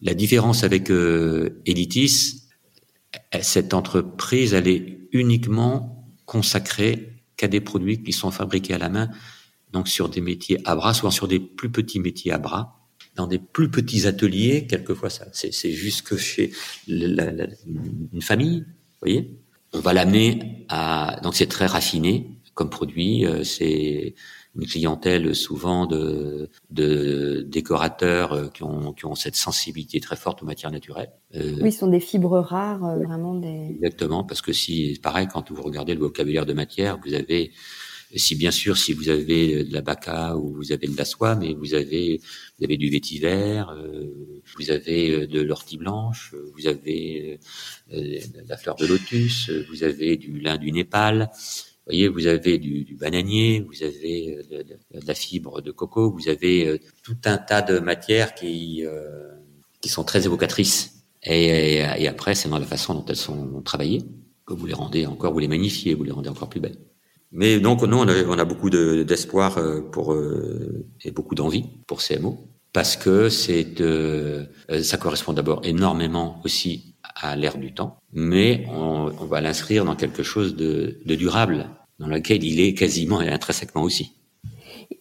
La 0.01 0.13
différence 0.13 0.63
avec 0.63 0.89
euh, 0.89 1.61
Editis, 1.65 2.43
cette 3.41 3.74
entreprise, 3.74 4.53
elle 4.53 4.68
est 4.68 5.09
uniquement 5.11 6.07
consacrée 6.26 7.16
qu'à 7.38 7.47
des 7.47 7.61
produits 7.61 8.03
qui 8.03 8.11
sont 8.11 8.31
fabriqués 8.31 8.73
à 8.73 8.77
la 8.77 8.89
main, 8.89 9.09
donc 9.71 9.88
sur 9.88 10.09
des 10.09 10.21
métiers 10.21 10.59
à 10.65 10.75
bras, 10.75 10.93
souvent 10.93 11.11
sur 11.11 11.27
des 11.27 11.39
plus 11.39 11.71
petits 11.71 11.99
métiers 11.99 12.31
à 12.31 12.38
bras, 12.38 12.77
dans 13.15 13.27
des 13.27 13.39
plus 13.39 13.69
petits 13.69 14.05
ateliers, 14.07 14.67
quelquefois 14.67 15.09
ça, 15.09 15.25
c'est 15.31 15.71
juste 15.71 16.17
chez 16.17 16.51
une 16.88 18.21
famille, 18.21 18.59
vous 18.59 18.99
voyez. 19.01 19.39
On 19.73 19.79
va 19.79 19.93
l'amener 19.93 20.65
à, 20.69 21.19
donc 21.23 21.35
c'est 21.35 21.47
très 21.47 21.65
raffiné 21.65 22.38
comme 22.53 22.69
produit, 22.69 23.25
euh, 23.25 23.43
c'est 23.43 24.15
une 24.58 24.66
clientèle 24.66 25.36
souvent 25.36 25.86
de, 25.86 26.49
de 26.72 27.45
décorateurs 27.47 28.34
euh, 28.34 28.47
qui 28.47 28.64
ont, 28.64 28.93
qui 28.93 29.05
ont 29.05 29.16
cette 29.16 29.36
sensibilité 29.36 29.99
très 29.99 30.16
forte 30.16 30.41
aux 30.41 30.45
matières 30.45 30.72
naturelles. 30.72 31.12
Euh, 31.36 31.58
oui, 31.62 31.72
ce 31.72 31.80
sont 31.80 31.88
des 31.88 31.99
fibres 31.99 32.39
rares, 32.39 32.84
euh, 32.84 33.03
vraiment 33.03 33.36
des. 33.36 33.76
Exactement, 33.76 34.24
parce 34.24 34.41
que 34.41 34.53
si, 34.53 34.99
pareil, 35.01 35.28
quand 35.32 35.51
vous 35.51 35.62
regardez 35.62 35.93
le 35.93 35.99
vocabulaire 35.99 36.45
de 36.45 36.53
matière, 36.53 36.99
vous 37.05 37.14
avez, 37.14 37.51
si 38.16 38.36
bien 38.36 38.49
sûr, 38.49 38.78
si 38.78 38.93
vous 38.93 39.10
avez 39.10 39.64
de 39.64 39.74
la 39.74 39.82
baca 39.82 40.36
ou 40.36 40.55
vous 40.55 40.72
avez 40.72 40.88
de 40.88 40.97
la 40.97 41.05
soie, 41.05 41.36
mais 41.36 41.53
vous 41.53 41.76
avez, 41.76 42.20
vous 42.58 42.66
avez 42.66 42.78
du 42.78 42.89
vétiver, 42.89 43.64
vous 44.58 44.72
avez 44.72 45.28
de 45.28 45.41
l'ortie 45.41 45.78
blanche, 45.78 46.34
vous 46.55 46.68
avez 46.68 47.39
de 47.91 48.49
la 48.49 48.58
fleur 48.58 48.76
de 48.76 48.88
lotus, 48.88 49.51
vous 49.70 49.84
avez 49.84 50.18
du 50.18 50.39
lin 50.39 50.58
du 50.58 50.72
Népal 50.72 51.30
voyez, 51.88 52.07
vous 52.07 52.27
avez 52.27 52.57
du, 52.57 52.83
du 52.83 52.95
bananier, 52.95 53.65
vous 53.67 53.83
avez 53.83 54.38
euh, 54.51 54.63
de, 54.63 54.77
la 55.07 55.13
fibre 55.13 55.61
de 55.61 55.71
coco, 55.71 56.11
vous 56.11 56.29
avez 56.29 56.67
euh, 56.67 56.77
tout 57.03 57.17
un 57.25 57.38
tas 57.38 57.61
de 57.61 57.79
matières 57.79 58.35
qui 58.35 58.85
euh, 58.85 59.31
qui 59.81 59.89
sont 59.89 60.03
très 60.03 60.25
évocatrices. 60.25 60.93
Et, 61.23 61.83
après, 62.07 62.35
c'est 62.35 62.47
dans 62.47 62.59
la 62.59 62.65
façon 62.65 62.93
dont 62.93 63.05
elles 63.05 63.15
sont 63.15 63.61
travaillées 63.61 64.01
que 64.45 64.53
vous 64.53 64.65
les 64.65 64.73
rendez 64.73 65.05
encore, 65.05 65.33
vous 65.33 65.39
les 65.39 65.47
magnifiez, 65.47 65.93
vous 65.93 66.03
les 66.03 66.11
rendez 66.11 66.29
encore 66.29 66.49
plus 66.49 66.61
belles. 66.61 66.77
Mais 67.31 67.59
donc, 67.59 67.81
nous, 67.83 67.97
on 67.97 68.07
a, 68.07 68.23
on 68.23 68.39
a 68.39 68.45
beaucoup 68.45 68.69
d'espoir 68.69 69.59
pour 69.91 70.15
et 71.03 71.11
beaucoup 71.11 71.35
d'envie 71.35 71.65
pour 71.85 72.01
CMO 72.01 72.47
parce 72.71 72.95
que 72.95 73.27
c'est 73.27 73.75
ça 74.81 74.97
correspond 74.97 75.33
d'abord 75.33 75.61
énormément 75.65 76.41
aussi 76.45 76.95
à 77.15 77.35
l'ère 77.35 77.57
du 77.57 77.73
temps, 77.73 77.97
mais 78.13 78.65
on, 78.69 79.11
on 79.19 79.25
va 79.25 79.41
l'inscrire 79.41 79.83
dans 79.83 79.95
quelque 79.95 80.23
chose 80.23 80.55
de, 80.55 80.99
de 81.05 81.15
durable 81.15 81.67
dans 82.00 82.08
laquelle 82.08 82.43
il 82.43 82.60
est 82.60 82.74
quasiment 82.74 83.22
et 83.22 83.30
intrinsèquement 83.30 83.84
aussi. 83.84 84.14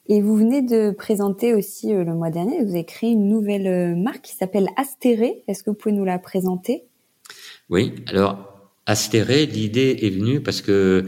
Et 0.09 0.21
vous 0.21 0.37
venez 0.37 0.63
de 0.63 0.91
présenter 0.91 1.55
aussi 1.55 1.93
euh, 1.93 2.05
le 2.05 2.15
mois 2.15 2.31
dernier, 2.31 2.63
vous 2.63 2.71
avez 2.71 2.85
créé 2.85 3.11
une 3.11 3.29
nouvelle 3.29 3.67
euh, 3.67 3.95
marque 3.95 4.23
qui 4.23 4.35
s'appelle 4.35 4.69
Astéré. 4.77 5.43
Est-ce 5.49 5.63
que 5.63 5.71
vous 5.71 5.77
pouvez 5.77 5.95
nous 5.95 6.05
la 6.05 6.19
présenter? 6.19 6.85
Oui, 7.69 7.93
alors 8.07 8.71
Astéré, 8.87 9.47
l'idée 9.47 9.99
est 10.03 10.11
venue 10.11 10.41
parce 10.41 10.61
que, 10.63 11.07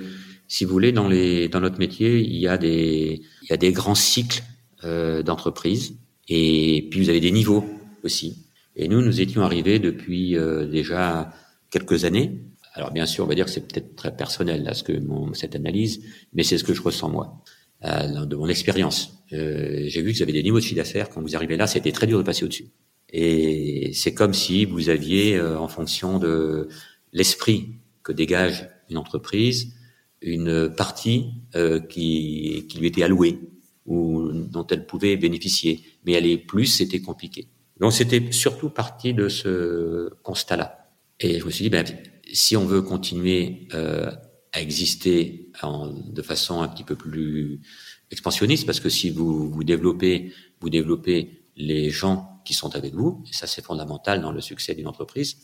si 0.49 0.65
vous 0.65 0.73
voulez, 0.73 0.91
dans, 0.91 1.09
les, 1.09 1.49
dans 1.49 1.61
notre 1.61 1.79
métier, 1.79 2.19
il 2.19 2.37
y 2.37 2.49
a 2.49 2.59
des, 2.59 3.23
il 3.43 3.51
y 3.51 3.53
a 3.53 3.57
des 3.57 3.73
grands 3.73 3.95
cycles 3.95 4.43
euh, 4.85 5.23
d'entreprise 5.23 5.95
et 6.29 6.89
puis 6.91 7.01
vous 7.01 7.09
avez 7.09 7.21
des 7.21 7.31
niveaux 7.31 7.65
aussi. 8.03 8.45
Et 8.75 8.89
nous, 8.89 9.01
nous 9.01 9.21
étions 9.21 9.43
arrivés 9.43 9.79
depuis 9.79 10.37
euh, 10.37 10.67
déjà 10.67 11.33
quelques 11.71 12.05
années 12.05 12.41
alors 12.79 12.93
bien 12.93 13.07
sûr, 13.07 13.25
on 13.25 13.27
va 13.27 13.35
dire 13.35 13.45
que 13.45 13.51
c'est 13.51 13.67
peut-être 13.67 13.97
très 13.97 14.17
personnel 14.17 14.63
là, 14.63 14.73
ce 14.73 14.85
que 14.85 14.93
mon, 14.93 15.35
cette 15.35 15.57
analyse, 15.57 16.01
mais 16.33 16.45
c'est 16.45 16.59
ce 16.59 16.65
que 16.65 16.75
je 16.75 16.81
ressens 16.81 17.09
moi, 17.09 17.43
euh, 17.85 18.25
de 18.25 18.37
mon 18.37 18.49
expérience. 18.49 19.25
Euh, 19.33 19.85
j'ai 19.89 20.01
vu 20.01 20.13
que 20.13 20.17
vous 20.17 20.23
avez 20.23 20.33
des 20.33 20.45
niveaux 20.45 20.59
de 20.59 20.63
chiffre 20.63 20.77
d'affaires 20.77 21.11
quand 21.11 21.21
vous 21.21 21.35
arrivez 21.35 21.57
là, 21.57 21.67
c'était 21.67 21.91
très 21.91 22.07
dur 22.07 22.19
de 22.19 22.23
passer 22.23 22.45
au-dessus. 22.45 22.69
Et 23.11 23.91
c'est 23.95 24.15
comme 24.15 24.33
si 24.33 24.65
vous 24.65 24.91
aviez, 24.91 25.41
en 25.41 25.67
fonction 25.67 26.19
de 26.19 26.69
l'esprit 27.13 27.71
que 28.03 28.13
dégage 28.13 28.69
une 28.91 28.99
entreprise, 28.99 29.75
une 30.21 30.69
partie 30.69 31.31
qui, 31.89 32.67
qui 32.69 32.79
lui 32.79 32.89
était 32.89 33.03
allouée 33.03 33.39
ou 33.87 34.31
dont 34.31 34.67
elle 34.67 34.85
pouvait 34.85 35.17
bénéficier. 35.17 35.81
Mais 36.05 36.17
aller 36.17 36.37
plus, 36.37 36.67
c'était 36.67 37.01
compliqué. 37.01 37.49
Donc 37.81 37.95
c'était 37.95 38.23
surtout 38.31 38.69
parti 38.69 39.15
de 39.15 39.31
ce 39.31 40.11
constat-là. 40.23 40.91
Et 41.21 41.41
je 41.41 41.47
me 41.47 41.51
suis 41.51 41.65
dit, 41.65 41.71
ben, 41.71 41.85
si 42.33 42.57
on 42.57 42.67
veut 42.67 42.83
continuer 42.83 43.69
euh, 43.75 44.11
à 44.53 44.61
exister 44.61 45.51
en, 45.63 45.89
de 45.89 46.23
façon 46.23 46.63
un 46.63 46.69
petit 46.69 46.85
peu 46.85 46.95
plus 46.95 47.61
expansionniste, 48.11 48.67
parce 48.67 48.81
que 48.81 48.89
si 48.89 49.11
vous 49.11 49.51
vous 49.51 49.65
développez, 49.65 50.33
vous 50.61 50.71
développez 50.71 51.43
les 51.57 51.91
gens 51.91 52.41
qui 52.45 52.55
sont 52.55 52.75
avec 52.77 52.95
vous, 52.95 53.23
et 53.29 53.35
ça 53.35 53.47
c'est 53.47 53.65
fondamental 53.65 54.21
dans 54.21 54.33
le 54.33 54.41
succès 54.41 54.75
d'une 54.75 54.87
entreprise, 54.87 55.39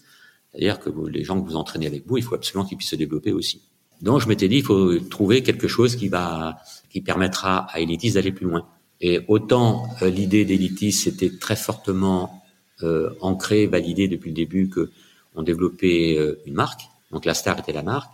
c'est-à-dire 0.51 0.79
que 0.79 0.89
vous, 0.89 1.07
les 1.07 1.25
gens 1.25 1.41
que 1.41 1.47
vous 1.47 1.57
entraînez 1.57 1.87
avec 1.87 2.07
vous, 2.07 2.17
il 2.17 2.23
faut 2.23 2.35
absolument 2.35 2.67
qu'ils 2.67 2.79
puissent 2.79 2.91
se 2.91 2.97
développer 2.97 3.33
aussi. 3.33 3.63
Donc 4.01 4.21
je 4.21 4.29
m'étais 4.29 4.49
dit, 4.49 4.57
il 4.57 4.65
faut 4.65 4.99
trouver 4.99 5.43
quelque 5.43 5.69
chose 5.69 5.97
qui 5.97 6.09
va, 6.09 6.57
qui 6.91 7.01
permettra 7.01 7.67
à 7.73 7.81
Elitis 7.81 8.13
d'aller 8.13 8.33
plus 8.33 8.47
loin. 8.47 8.67
Et 9.01 9.21
autant 9.29 9.89
euh, 10.03 10.11
l'idée 10.11 10.45
d'Elitis 10.45 10.93
c'était 10.93 11.31
très 11.39 11.57
fortement 11.57 12.43
euh, 12.83 13.11
ancrée, 13.21 13.67
validée 13.67 14.09
depuis 14.09 14.31
le 14.31 14.37
début 14.37 14.69
que 14.69 14.91
on 15.35 15.43
développait 15.43 16.17
euh, 16.17 16.41
une 16.47 16.55
marque, 16.55 16.83
donc 17.11 17.25
la 17.25 17.35
star 17.35 17.59
était 17.59 17.73
la 17.73 17.83
marque, 17.83 18.11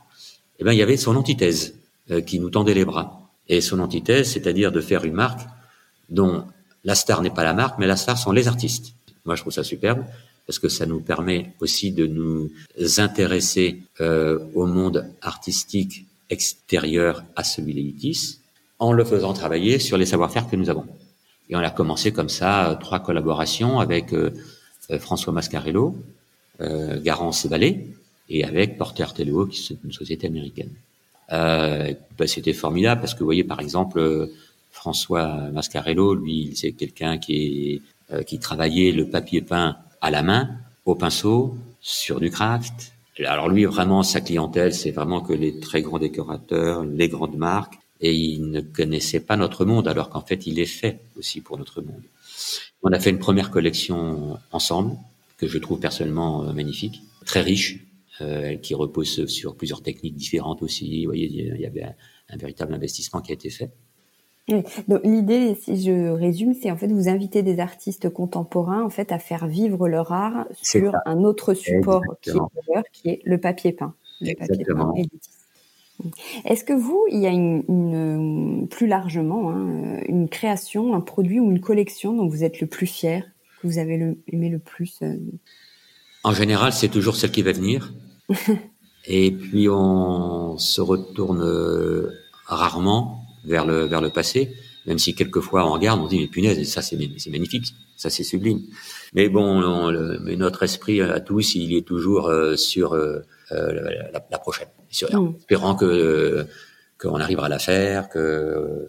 eh 0.59 0.65
ben 0.65 0.73
il 0.73 0.79
y 0.79 0.83
avait 0.83 0.97
son 0.97 1.17
antithèse 1.17 1.75
euh, 2.11 2.21
qui 2.21 2.39
nous 2.41 2.51
tendait 2.51 2.75
les 2.75 2.85
bras. 2.85 3.31
Et 3.49 3.61
son 3.61 3.81
antithèse, 3.81 4.33
c'est-à-dire 4.33 4.73
de 4.73 4.81
faire 4.81 5.05
une 5.05 5.15
marque 5.15 5.41
dont 6.09 6.45
la 6.85 6.95
star 6.95 7.23
n'est 7.23 7.31
pas 7.31 7.45
la 7.45 7.55
marque, 7.55 7.79
mais 7.79 7.87
la 7.87 7.97
star 7.97 8.17
sont 8.19 8.33
les 8.33 8.49
artistes. 8.49 8.93
Moi, 9.25 9.37
je 9.37 9.43
trouve 9.43 9.53
ça 9.53 9.65
superbe 9.65 10.05
parce 10.47 10.59
que 10.59 10.69
ça 10.69 10.87
nous 10.87 11.01
permet 11.01 11.55
aussi 11.61 11.93
de 11.93 12.07
nous 12.07 12.51
intéresser 12.99 13.83
euh, 14.01 14.39
au 14.55 14.67
monde 14.67 15.07
artistique 15.23 16.07
extérieur 16.31 17.25
à 17.37 17.45
celui 17.45 17.75
d'Elitis 17.75 18.39
en 18.79 18.93
le 18.93 19.05
faisant 19.05 19.33
travailler 19.33 19.79
sur 19.79 19.97
les 19.99 20.07
savoir-faire 20.07 20.49
que 20.49 20.57
nous 20.57 20.71
avons. 20.71 20.87
Et 21.49 21.57
on 21.57 21.61
a 21.61 21.71
commencé 21.71 22.13
comme 22.13 22.29
ça 22.29 22.79
trois 22.81 23.01
collaborations 23.01 23.81
avec 23.81 24.15
François 24.99 25.33
Mascarello, 25.33 25.97
euh, 25.97 26.20
Garance 27.03 27.47
Vallée 27.47 27.87
et 28.31 28.45
avec 28.45 28.79
Porter 28.79 29.07
Teleo, 29.15 29.47
qui 29.47 29.73
est 29.73 29.77
une 29.85 29.93
société 29.93 30.29
américaine. 30.29 30.71
Euh, 31.33 31.93
bah, 32.19 32.27
c'était 32.27 32.53
formidable 32.53 33.01
parce 33.01 33.15
que 33.15 33.21
vous 33.21 33.27
voyez 33.27 33.45
par 33.45 33.61
exemple 33.61 33.99
euh, 33.99 34.27
François 34.71 35.51
Mascarello, 35.53 36.15
lui, 36.15 36.53
c'est 36.55 36.73
quelqu'un 36.73 37.19
qui 37.19 37.83
euh, 38.13 38.23
qui 38.23 38.39
travaillait 38.39 38.93
le 38.93 39.09
papier 39.09 39.41
peint 39.41 39.77
à 40.01 40.11
la 40.11 40.23
main, 40.23 40.51
au 40.85 40.95
pinceau, 40.95 41.55
sur 41.81 42.19
du 42.19 42.31
craft. 42.31 42.93
Alors 43.25 43.49
lui, 43.49 43.65
vraiment, 43.67 44.03
sa 44.03 44.21
clientèle, 44.21 44.73
c'est 44.75 44.91
vraiment 44.91 45.21
que 45.21 45.33
les 45.33 45.61
très 45.61 45.83
grands 45.83 45.99
décorateurs, 45.99 46.85
les 46.85 47.09
grandes 47.09 47.37
marques, 47.37 47.79
et 48.01 48.15
il 48.15 48.51
ne 48.51 48.61
connaissait 48.63 49.21
pas 49.21 49.37
notre 49.37 49.65
monde, 49.65 49.87
alors 49.87 50.09
qu'en 50.09 50.23
fait, 50.23 50.47
il 50.47 50.59
est 50.59 50.67
fait 50.67 51.01
aussi 51.19 51.41
pour 51.41 51.59
notre 51.59 51.83
monde. 51.83 52.03
On 52.83 52.91
a 52.91 52.99
fait 52.99 53.11
une 53.11 53.19
première 53.19 53.51
collection 53.51 54.39
ensemble, 54.51 54.97
que 55.41 55.49
je 55.49 55.59
trouve 55.59 55.81
personnellement 55.81 56.45
euh, 56.45 56.53
magnifique, 56.53 57.03
très 57.25 57.41
riche, 57.41 57.87
euh, 58.21 58.57
qui 58.57 58.75
repose 58.75 59.27
sur 59.27 59.57
plusieurs 59.57 59.83
techniques 59.83 60.15
différentes 60.15 60.63
aussi. 60.63 61.05
Vous 61.05 61.11
voyez, 61.11 61.27
il 61.27 61.61
y 61.61 61.67
avait 61.67 61.85
un, 62.29 62.37
véritable 62.37 62.75
investissement 62.75 63.21
qui 63.23 63.33
a 63.33 63.35
été 63.35 63.49
fait. 63.49 63.71
l'idée, 65.03 65.55
si 65.55 65.83
je 65.83 66.11
résume, 66.11 66.55
c'est 66.55 66.71
en 66.71 66.77
fait 66.77 66.89
vous 66.89 67.09
inviter 67.09 67.43
des 67.43 67.59
artistes 67.59 68.11
contemporains 68.11 68.85
en 68.85 68.91
fait 68.91 69.11
à 69.11 69.19
faire 69.19 69.47
vivre 69.47 69.89
leur 69.89 70.13
art 70.13 70.47
sur 70.61 70.95
un 71.07 71.25
autre 71.25 71.55
support 71.55 72.03
qui 72.21 72.31
est, 72.31 72.83
qui 72.93 73.09
est, 73.09 73.21
le 73.25 73.39
papier 73.39 73.73
peint. 73.73 73.95
Exactement. 74.21 74.95
Est-ce 76.45 76.65
que 76.65 76.73
vous, 76.73 77.05
il 77.11 77.19
y 77.19 77.27
a 77.27 77.31
une, 77.31 78.69
plus 78.69 78.87
largement 78.87 79.51
hein, 79.51 80.01
une 80.07 80.29
création, 80.29 80.95
un 80.95 81.01
produit 81.01 81.41
ou 81.41 81.51
une 81.51 81.61
collection 81.61 82.15
dont 82.15 82.29
vous 82.29 82.45
êtes 82.45 82.61
le 82.61 82.67
plus 82.67 82.87
fier? 82.87 83.25
Que 83.61 83.67
vous 83.67 83.79
avez 83.79 83.97
le, 83.97 84.19
aimé 84.29 84.49
le 84.49 84.59
plus 84.59 84.99
euh 85.03 85.17
En 86.25 86.33
général, 86.33 86.73
c'est 86.73 86.89
toujours 86.89 87.17
celle 87.17 87.31
qui 87.31 87.43
va 87.43 87.53
venir. 87.53 87.93
Et 89.07 89.31
puis 89.31 89.69
on 89.69 90.59
se 90.59 90.81
retourne 90.81 91.43
euh, 91.43 92.11
rarement 92.47 93.25
vers 93.45 93.65
le 93.65 93.87
vers 93.87 94.03
le 94.03 94.11
passé, 94.11 94.55
même 94.87 94.99
si 94.99 95.15
quelquefois 95.15 95.67
on 95.67 95.73
regarde, 95.73 96.01
on 96.01 96.07
dit 96.07 96.19
mais 96.19 96.29
punaise, 96.29 96.63
ça 96.69 96.83
c'est 96.83 96.99
magnifique, 97.31 97.73
ça 97.97 98.11
c'est 98.11 98.25
sublime. 98.25 98.61
Mais 99.15 99.31
bon, 99.31 99.91
mais 100.21 100.37
notre 100.37 100.63
esprit 100.65 101.01
à 101.01 101.21
tous, 101.21 101.55
il 101.55 101.75
est 101.75 101.87
toujours 101.87 102.29
euh, 102.29 102.57
sur 102.57 102.95
la, 103.51 104.39
prochaine, 104.39 104.69
mm. 104.93 105.37
espérant 105.39 105.75
que 105.75 106.47
qu'on 107.01 107.19
arrivera 107.19 107.47
à 107.47 107.49
la 107.49 107.59
faire, 107.59 108.11
que 108.11 108.87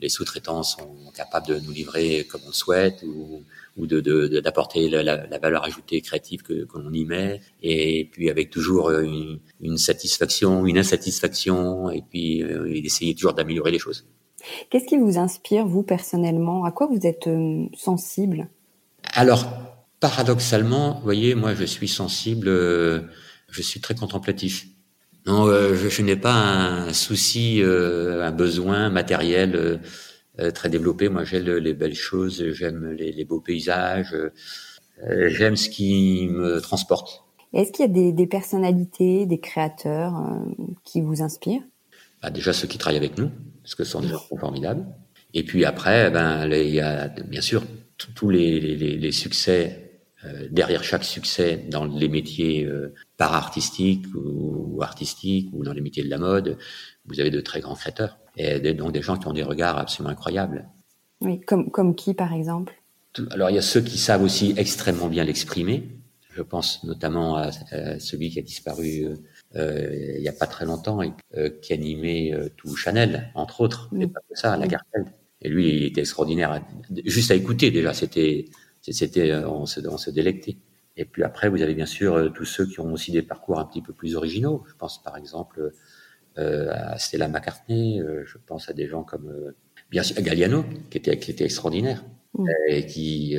les 0.00 0.08
sous-traitants 0.08 0.62
sont 0.62 1.12
capables 1.14 1.48
de 1.48 1.60
nous 1.60 1.72
livrer 1.72 2.26
comme 2.30 2.40
on 2.46 2.48
le 2.48 2.54
souhaite, 2.54 3.02
ou 3.02 3.42
ou 3.78 3.86
de 3.86 4.00
d'apporter 4.40 4.88
la, 4.88 5.02
la, 5.02 5.38
valeur 5.38 5.64
ajoutée 5.64 6.00
créative 6.00 6.42
que, 6.42 6.64
que 6.64 6.78
l'on 6.78 6.92
y 6.92 7.04
met. 7.04 7.40
Et 7.62 8.08
puis 8.10 8.28
avec 8.28 8.50
toujours 8.50 8.88
euh, 8.88 9.02
une, 9.02 9.38
une 9.60 9.78
satisfaction 9.78 10.66
une 10.66 10.78
insatisfaction 10.78 11.90
et 11.90 12.02
puis 12.02 12.42
euh, 12.42 12.66
essayer 12.84 13.14
toujours 13.14 13.34
d'améliorer 13.34 13.70
les 13.70 13.78
choses. 13.78 14.06
Qu'est-ce 14.70 14.86
qui 14.86 14.96
vous 14.96 15.18
inspire 15.18 15.66
vous 15.66 15.82
personnellement? 15.82 16.64
À 16.64 16.72
quoi 16.72 16.88
vous 16.88 17.06
êtes 17.06 17.28
euh, 17.28 17.66
sensible? 17.76 18.48
Alors 19.14 19.46
paradoxalement 20.00 20.94
vous 20.96 21.04
voyez 21.04 21.34
moi 21.34 21.54
je 21.54 21.64
suis 21.64 21.88
sensible 21.88 22.48
euh, 22.48 23.00
je 23.48 23.62
suis 23.62 23.80
très 23.80 23.94
contemplatif. 23.94 24.66
Non 25.26 25.46
je, 25.46 25.88
je 25.88 26.02
n'ai 26.02 26.16
pas 26.16 26.34
un 26.34 26.92
souci 26.92 27.62
un 27.62 28.32
besoin 28.32 28.88
matériel 28.88 29.80
très 30.54 30.68
développé. 30.68 31.08
Moi, 31.08 31.24
j'aime 31.24 31.44
les 31.44 31.74
belles 31.74 31.94
choses, 31.94 32.52
j'aime 32.52 32.92
les, 32.92 33.24
beaux 33.24 33.40
paysages, 33.40 34.14
euh, 34.14 35.28
j'aime 35.28 35.56
ce 35.56 35.68
qui 35.68 36.28
me 36.30 36.60
transporte. 36.60 37.24
Est-ce 37.52 37.72
qu'il 37.72 37.86
y 37.86 37.88
a 37.88 37.92
des, 37.92 38.12
des, 38.12 38.26
personnalités, 38.26 39.26
des 39.26 39.40
créateurs 39.40 40.16
euh, 40.16 40.64
qui 40.84 41.00
vous 41.00 41.22
inspirent? 41.22 41.62
Bah, 42.22 42.30
Déjà 42.30 42.52
ceux 42.52 42.68
qui 42.68 42.78
travaillent 42.78 42.98
avec 42.98 43.16
nous, 43.16 43.30
parce 43.62 43.74
que 43.74 43.84
ce 43.84 43.92
sont 43.92 44.00
des 44.00 44.08
gens 44.08 44.22
formidables. 44.38 44.86
Et 45.34 45.44
puis 45.44 45.64
après, 45.64 46.10
ben, 46.10 46.48
il 46.50 46.74
y 46.74 46.80
a 46.80 47.08
bien 47.08 47.40
sûr 47.40 47.64
tous 48.14 48.30
les, 48.30 48.60
les, 48.60 48.96
les, 48.96 49.12
succès, 49.12 49.76
euh, 49.84 49.87
derrière 50.50 50.84
chaque 50.84 51.04
succès 51.04 51.64
dans 51.68 51.84
les 51.84 52.08
métiers 52.08 52.64
euh, 52.64 52.94
para-artistiques 53.16 54.06
ou, 54.14 54.76
ou, 54.76 54.82
artistiques 54.82 55.50
ou 55.52 55.64
dans 55.64 55.72
les 55.72 55.80
métiers 55.80 56.02
de 56.02 56.10
la 56.10 56.18
mode, 56.18 56.58
vous 57.06 57.20
avez 57.20 57.30
de 57.30 57.40
très 57.40 57.60
grands 57.60 57.74
créateurs 57.74 58.18
et 58.36 58.60
donc 58.72 58.92
des 58.92 59.02
gens 59.02 59.16
qui 59.16 59.26
ont 59.26 59.32
des 59.32 59.42
regards 59.42 59.78
absolument 59.78 60.12
incroyables. 60.12 60.68
Oui, 61.20 61.40
comme, 61.40 61.70
comme 61.70 61.94
qui 61.94 62.14
par 62.14 62.32
exemple? 62.32 62.74
Alors 63.30 63.50
il 63.50 63.56
y 63.56 63.58
a 63.58 63.62
ceux 63.62 63.80
qui 63.80 63.98
savent 63.98 64.22
aussi 64.22 64.54
extrêmement 64.56 65.08
bien 65.08 65.24
l'exprimer. 65.24 65.88
Je 66.30 66.42
pense 66.42 66.84
notamment 66.84 67.36
à, 67.36 67.50
celui 67.98 68.30
qui 68.30 68.38
a 68.38 68.42
disparu 68.42 69.04
euh, 69.04 69.16
euh, 69.56 70.14
il 70.16 70.20
n'y 70.20 70.28
a 70.28 70.32
pas 70.32 70.46
très 70.46 70.66
longtemps 70.66 71.00
et 71.02 71.12
euh, 71.36 71.48
qui 71.62 71.72
animait 71.72 72.34
euh, 72.34 72.48
tout 72.56 72.76
Chanel, 72.76 73.30
entre 73.34 73.62
autres, 73.62 73.88
mais 73.92 74.06
pas 74.06 74.20
que 74.28 74.38
ça, 74.38 74.56
la 74.56 74.66
Gartelle. 74.66 75.06
Et 75.40 75.48
lui, 75.48 75.68
il 75.68 75.84
était 75.84 76.00
extraordinaire. 76.00 76.62
Juste 77.06 77.30
à 77.30 77.34
écouter 77.34 77.70
déjà, 77.70 77.94
c'était, 77.94 78.46
c'était, 78.92 79.34
on 79.44 79.66
se, 79.66 79.80
on 79.86 79.98
se 79.98 80.10
délectait. 80.10 80.56
Et 80.96 81.04
puis 81.04 81.22
après, 81.22 81.48
vous 81.48 81.62
avez 81.62 81.74
bien 81.74 81.86
sûr 81.86 82.32
tous 82.34 82.44
ceux 82.44 82.66
qui 82.66 82.80
ont 82.80 82.92
aussi 82.92 83.12
des 83.12 83.22
parcours 83.22 83.58
un 83.58 83.64
petit 83.64 83.82
peu 83.82 83.92
plus 83.92 84.16
originaux. 84.16 84.64
Je 84.68 84.74
pense 84.74 85.02
par 85.02 85.16
exemple 85.16 85.72
euh, 86.38 86.68
à 86.72 86.98
Stella 86.98 87.26
McCartney, 87.26 88.00
euh, 88.00 88.22
je 88.24 88.38
pense 88.46 88.68
à 88.68 88.72
des 88.72 88.86
gens 88.86 89.02
comme 89.02 89.28
euh, 89.28 89.56
bien 89.90 90.04
sûr 90.04 90.20
Galliano, 90.22 90.64
qui 90.88 90.98
était, 90.98 91.18
qui 91.18 91.32
était 91.32 91.44
extraordinaire. 91.44 92.04
Mm. 92.34 92.46
Et 92.68 92.86
qui 92.86 93.36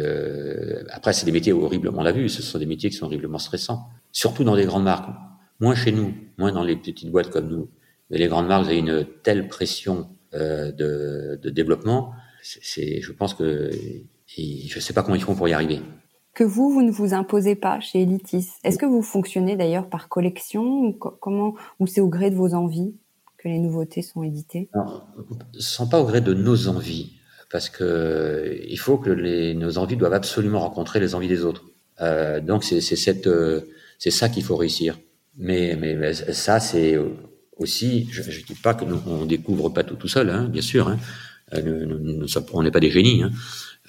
après 0.90 1.14
c'est 1.14 1.26
des 1.28 1.32
métiers 1.32 1.54
horriblement 1.54 2.00
on 2.00 2.04
l'a 2.04 2.12
vu 2.12 2.28
ce 2.28 2.42
sont 2.42 2.58
des 2.58 2.66
métiers 2.66 2.90
qui 2.90 2.96
sont 2.96 3.06
horriblement 3.06 3.38
stressants 3.38 3.88
surtout 4.12 4.44
dans 4.44 4.56
les 4.56 4.66
grandes 4.66 4.84
marques 4.84 5.08
moins 5.60 5.76
chez 5.76 5.92
nous 5.92 6.16
moins 6.40 6.52
dans 6.52 6.64
les 6.64 6.76
petites 6.76 7.12
boîtes 7.12 7.30
comme 7.30 7.50
nous 7.50 7.70
mais 8.10 8.18
les 8.18 8.28
grandes 8.28 8.48
marques 8.48 8.64
vous 8.64 8.70
avez 8.70 8.80
une 8.80 9.06
telle 9.22 9.48
pression 9.48 10.10
de, 10.34 11.40
de 11.40 11.50
développement 11.52 12.14
c'est 12.42 13.00
je 13.00 13.12
pense 13.12 13.36
que 13.36 13.70
je 14.38 14.80
sais 14.80 14.94
pas 14.94 15.04
comment 15.04 15.16
ils 15.16 15.24
font 15.24 15.36
pour 15.36 15.48
y 15.48 15.54
arriver 15.54 15.82
que 16.40 16.46
vous, 16.46 16.72
vous 16.72 16.84
ne 16.84 16.92
vous 16.92 17.14
imposez 17.14 17.56
pas 17.56 17.82
chez 17.82 18.04
Elitis. 18.04 18.48
Est-ce 18.64 18.78
que 18.78 18.86
vous 18.86 19.02
fonctionnez 19.02 19.58
d'ailleurs 19.58 19.90
par 19.90 20.08
collection 20.08 20.64
ou 20.64 20.94
comment 20.94 21.56
ou 21.80 21.88
c'est 21.88 22.00
au 22.00 22.08
gré 22.08 22.30
de 22.30 22.36
vos 22.36 22.54
envies 22.54 22.96
que 23.38 23.50
les 23.50 23.60
nouveautés 23.60 24.02
sont 24.02 24.24
éditées? 24.24 24.70
Ce 25.54 25.76
sont 25.76 25.90
pas 25.90 26.00
au 26.00 26.06
gré 26.06 26.22
de 26.22 26.34
nos 26.34 26.70
envies 26.70 27.20
parce 27.52 27.70
que 27.70 28.58
il 28.70 28.80
faut 28.80 28.98
que 28.98 29.10
les, 29.10 29.54
nos 29.54 29.78
envies 29.78 29.98
doivent 29.98 30.14
absolument 30.14 30.60
rencontrer 30.60 31.02
les 31.02 31.14
envies 31.14 31.28
des 31.28 31.44
autres. 31.44 31.66
Euh, 32.00 32.40
donc 32.40 32.64
c'est 32.64 32.80
cette 32.80 33.28
euh, 33.28 33.62
c'est 33.98 34.12
ça 34.12 34.30
qu'il 34.30 34.44
faut 34.44 34.56
réussir. 34.56 34.98
Mais, 35.36 35.76
mais, 35.78 36.14
ça 36.14 36.62
c'est 36.62 36.98
aussi 37.58 38.08
je, 38.12 38.22
ne 38.22 38.46
dis 38.46 38.56
pas 38.64 38.74
que 38.74 38.86
nous 38.86 39.02
on 39.08 39.26
découvre 39.26 39.68
pas 39.68 39.84
tout 39.84 39.96
tout 39.96 40.08
seul 40.08 40.30
hein, 40.30 40.46
bien 40.46 40.62
sûr. 40.62 40.88
Hein. 40.88 41.00
Euh, 41.54 41.86
nous, 41.86 42.00
nous, 42.00 42.28
on 42.54 42.64
n'est 42.64 42.72
pas 42.72 42.80
des 42.80 42.92
génies. 42.92 43.24
Hein. 43.24 43.32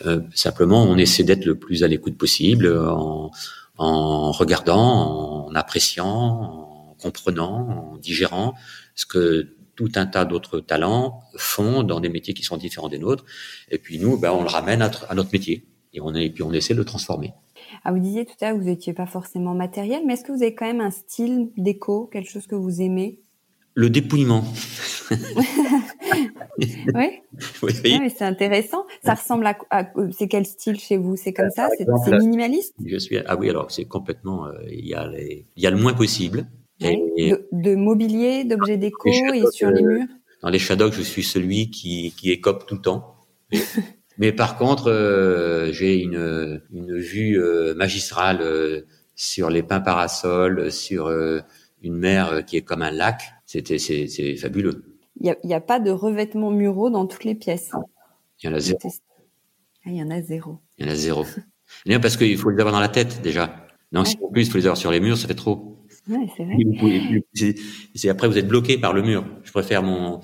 Euh, 0.07 0.21
simplement, 0.35 0.83
on 0.83 0.97
essaie 0.97 1.25
d'être 1.25 1.45
le 1.45 1.59
plus 1.59 1.83
à 1.85 1.89
l'écoute 1.89 2.17
possible 2.17 2.77
en, 2.79 3.31
en 3.77 4.33
regardant, 4.33 5.47
en 5.47 5.55
appréciant, 5.55 6.07
en 6.09 6.97
comprenant, 7.01 7.93
en 7.93 7.97
digérant 7.97 8.55
ce 8.95 9.07
que 9.07 9.57
tout 9.75 9.93
un 9.95 10.07
tas 10.07 10.25
d'autres 10.25 10.61
talents 10.61 11.23
font 11.37 11.83
dans 11.83 12.01
des 12.01 12.11
métiers 12.11 12.35
qui 12.35 12.43
sont 12.43 12.59
différents 12.59 12.89
des 12.89 12.99
nôtres. 12.99 13.25
Et 13.71 13.79
puis 13.79 13.99
nous, 13.99 14.19
ben, 14.19 14.33
on 14.33 14.43
le 14.43 14.49
ramène 14.49 14.83
à, 14.83 14.91
à 15.09 15.15
notre 15.15 15.31
métier 15.33 15.67
et 15.93 16.01
on, 16.01 16.15
est, 16.15 16.27
et 16.27 16.31
puis 16.31 16.43
on 16.43 16.53
essaie 16.53 16.75
de 16.75 16.79
le 16.79 16.85
transformer. 16.85 17.33
Ah, 17.85 17.93
vous 17.93 17.99
disiez 17.99 18.27
tout 18.27 18.35
à 18.41 18.47
l'heure 18.47 18.59
que 18.59 18.63
vous 18.63 18.69
n'étiez 18.69 18.93
pas 18.93 19.07
forcément 19.07 19.55
matériel, 19.55 20.03
mais 20.07 20.15
est-ce 20.15 20.25
que 20.25 20.33
vous 20.33 20.43
avez 20.43 20.55
quand 20.55 20.67
même 20.67 20.81
un 20.81 20.91
style 20.91 21.51
déco, 21.57 22.07
quelque 22.13 22.31
chose 22.31 22.47
que 22.47 22.55
vous 22.55 22.81
aimez? 22.83 23.21
Le 23.75 23.89
dépouillement. 23.89 24.45
oui. 26.61 27.21
oui. 27.63 28.13
c'est 28.15 28.23
intéressant. 28.23 28.85
Ça 29.05 29.15
ressemble 29.15 29.47
à, 29.47 29.93
c'est 30.17 30.29
quel 30.29 30.45
style 30.45 30.79
chez 30.79 30.97
vous? 30.97 31.17
C'est 31.17 31.33
comme 31.33 31.51
ça? 31.51 31.69
C'est 31.79 31.87
minimaliste? 32.19 32.75
Je 32.85 32.99
suis 32.99 33.19
ah 33.19 33.37
oui 33.37 33.49
alors 33.49 33.71
c'est 33.71 33.85
complètement 33.85 34.47
euh, 34.47 34.53
il 34.69 34.87
y 34.87 34.95
a 34.95 35.09
les, 35.09 35.47
il 35.57 35.63
y 35.63 35.67
a 35.67 35.71
le 35.71 35.79
moins 35.79 35.95
possible. 35.95 36.47
Et, 36.81 37.35
de, 37.53 37.75
mobilier, 37.75 38.45
d'objets 38.45 38.77
déco 38.77 39.09
et 39.09 39.43
sur 39.53 39.71
les 39.71 39.83
murs? 39.83 40.07
Dans 40.43 40.49
les 40.49 40.59
shadows, 40.59 40.91
je 40.93 41.03
suis 41.03 41.23
celui 41.23 41.71
qui 41.71 42.13
qui 42.17 42.31
écope 42.31 42.67
tout 42.67 42.77
le 42.77 42.83
temps. 42.83 43.15
Mais 44.21 44.33
par 44.33 44.59
contre, 44.59 44.91
euh, 44.91 45.73
j'ai 45.73 45.97
une, 45.97 46.61
une 46.71 46.99
vue 46.99 47.43
euh, 47.43 47.75
magistrale 47.75 48.43
euh, 48.43 48.83
sur 49.15 49.49
les 49.49 49.63
pins 49.63 49.81
parasols, 49.81 50.71
sur 50.71 51.11
une 51.83 51.97
mer 51.97 52.45
qui 52.47 52.59
est 52.59 52.63
comme 52.63 52.83
un 52.83 52.91
lac. 52.91 53.23
C'était, 53.53 53.79
c'est, 53.79 54.37
fabuleux. 54.37 54.85
Il 55.21 55.35
n'y 55.43 55.55
a, 55.55 55.57
a, 55.57 55.61
pas 55.61 55.81
de 55.81 55.91
revêtements 55.91 56.53
muraux 56.53 56.89
dans 56.89 57.07
toutes 57.07 57.25
les 57.25 57.35
pièces. 57.35 57.73
Il 58.41 58.47
y 58.47 58.49
en 58.49 58.55
a 58.55 58.61
zéro. 58.61 58.79
Ah, 59.85 59.91
il 59.91 59.97
y 59.97 60.03
en 60.05 60.11
a 60.13 60.23
zéro. 60.23 60.61
Il 60.79 60.87
y 60.87 60.89
en 60.89 60.93
a 60.93 60.95
zéro. 60.95 61.27
Non, 61.85 61.99
parce 61.99 62.17
qu'il 62.17 62.39
faut 62.39 62.51
les 62.51 62.61
avoir 62.61 62.73
dans 62.73 62.81
la 62.81 62.89
tête 62.89 63.23
déjà. 63.23 63.67
Non, 63.91 64.05
si 64.05 64.17
en 64.23 64.31
plus 64.31 64.47
il 64.47 64.51
faut 64.53 64.59
les 64.59 64.67
avoir 64.67 64.77
sur 64.77 64.93
les 64.93 65.01
murs, 65.01 65.19
ça 65.19 65.27
fait 65.27 65.35
trop. 65.35 65.85
Ouais, 66.09 66.29
c'est 66.37 66.45
vrai. 66.45 67.57
C'est 67.97 68.09
après 68.09 68.29
vous 68.29 68.39
êtes 68.39 68.47
bloqué 68.47 68.79
par 68.79 68.93
le 68.93 69.03
mur. 69.03 69.27
Je 69.43 69.51
préfère 69.51 69.83
mon 69.83 70.21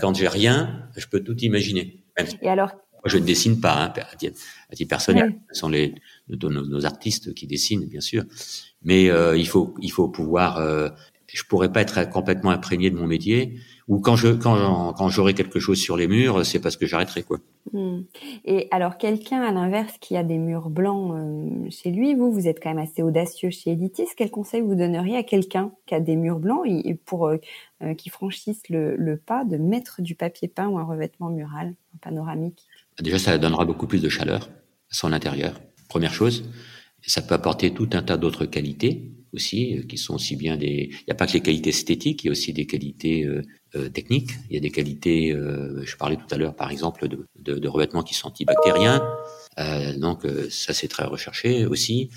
quand 0.00 0.14
j'ai 0.16 0.26
rien, 0.26 0.88
je 0.96 1.06
peux 1.06 1.20
tout 1.20 1.38
imaginer. 1.38 2.02
Et 2.42 2.48
alors, 2.48 2.70
moi, 2.70 3.04
je 3.04 3.18
ne 3.18 3.24
dessine 3.24 3.60
pas, 3.60 3.84
hein, 3.84 3.92
à, 3.96 4.16
titre, 4.16 4.88
personnel. 4.88 5.38
Ce 5.52 5.60
sont 5.60 5.68
les, 5.68 5.94
nos, 6.28 6.84
artistes 6.84 7.34
qui 7.34 7.46
dessinent, 7.46 7.86
bien 7.86 8.00
sûr. 8.00 8.24
Mais 8.82 9.10
euh, 9.10 9.36
il 9.36 9.46
faut, 9.46 9.76
il 9.80 9.92
faut 9.92 10.08
pouvoir. 10.08 10.58
Euh, 10.58 10.88
je 11.36 11.44
pourrais 11.44 11.70
pas 11.70 11.82
être 11.82 12.08
complètement 12.08 12.50
imprégné 12.50 12.90
de 12.90 12.96
mon 12.96 13.06
métier. 13.06 13.58
Ou 13.86 14.00
quand 14.00 14.16
je, 14.16 14.28
quand, 14.28 14.92
quand 14.94 15.08
j'aurai 15.08 15.34
quelque 15.34 15.60
chose 15.60 15.78
sur 15.78 15.96
les 15.96 16.08
murs, 16.08 16.44
c'est 16.44 16.58
parce 16.58 16.76
que 16.76 16.86
j'arrêterai 16.86 17.22
quoi. 17.22 17.38
Hmm. 17.72 18.02
Et 18.44 18.68
alors, 18.70 18.96
quelqu'un 18.96 19.42
à 19.42 19.52
l'inverse 19.52 19.94
qui 20.00 20.16
a 20.16 20.22
des 20.22 20.38
murs 20.38 20.70
blancs 20.70 21.12
euh, 21.14 21.70
chez 21.70 21.90
lui, 21.90 22.14
vous, 22.14 22.32
vous 22.32 22.48
êtes 22.48 22.62
quand 22.62 22.70
même 22.74 22.84
assez 22.84 23.02
audacieux 23.02 23.50
chez 23.50 23.72
Editis. 23.72 24.06
Quel 24.16 24.30
conseil 24.30 24.62
vous 24.62 24.74
donneriez 24.74 25.16
à 25.16 25.22
quelqu'un 25.22 25.72
qui 25.86 25.94
a 25.94 26.00
des 26.00 26.16
murs 26.16 26.38
blancs 26.38 26.64
et, 26.66 26.94
pour 26.94 27.28
euh, 27.28 27.38
qui 27.96 28.08
franchisse 28.08 28.62
le, 28.68 28.96
le 28.96 29.16
pas 29.16 29.44
de 29.44 29.56
mettre 29.56 30.00
du 30.00 30.14
papier 30.14 30.48
peint 30.48 30.68
ou 30.68 30.78
un 30.78 30.84
revêtement 30.84 31.28
mural, 31.28 31.74
un 31.94 31.98
panoramique? 31.98 32.66
Déjà, 33.00 33.18
ça 33.18 33.36
donnera 33.38 33.64
beaucoup 33.64 33.86
plus 33.86 34.02
de 34.02 34.08
chaleur 34.08 34.48
à 34.90 34.94
son 34.94 35.12
intérieur. 35.12 35.60
Première 35.88 36.12
chose. 36.12 36.48
ça 37.06 37.22
peut 37.22 37.34
apporter 37.34 37.72
tout 37.72 37.88
un 37.92 38.02
tas 38.02 38.16
d'autres 38.16 38.46
qualités 38.46 39.17
aussi, 39.32 39.78
euh, 39.78 39.82
qui 39.82 39.98
sont 39.98 40.14
aussi 40.14 40.36
bien 40.36 40.56
des. 40.56 40.90
Il 40.90 41.04
n'y 41.06 41.12
a 41.12 41.14
pas 41.14 41.26
que 41.26 41.32
les 41.32 41.40
qualités 41.40 41.70
esthétiques, 41.70 42.24
il 42.24 42.26
y 42.26 42.30
a 42.30 42.32
aussi 42.32 42.52
des 42.52 42.66
qualités 42.66 43.24
euh, 43.24 43.42
euh 43.76 43.88
techniques. 43.88 44.30
Il 44.50 44.54
y 44.54 44.58
a 44.58 44.60
des 44.60 44.70
qualités. 44.70 45.32
Euh, 45.32 45.84
je 45.84 45.96
parlais 45.96 46.16
tout 46.16 46.32
à 46.34 46.36
l'heure, 46.36 46.54
par 46.54 46.70
exemple, 46.70 47.08
de, 47.08 47.26
de, 47.38 47.58
de 47.58 47.68
revêtements 47.68 48.02
qui 48.02 48.14
sont 48.14 48.28
antibactériens. 48.28 49.02
Euh, 49.58 49.96
donc 49.98 50.26
ça, 50.50 50.72
c'est 50.72 50.88
très 50.88 51.04
recherché 51.04 51.66
aussi. 51.66 52.10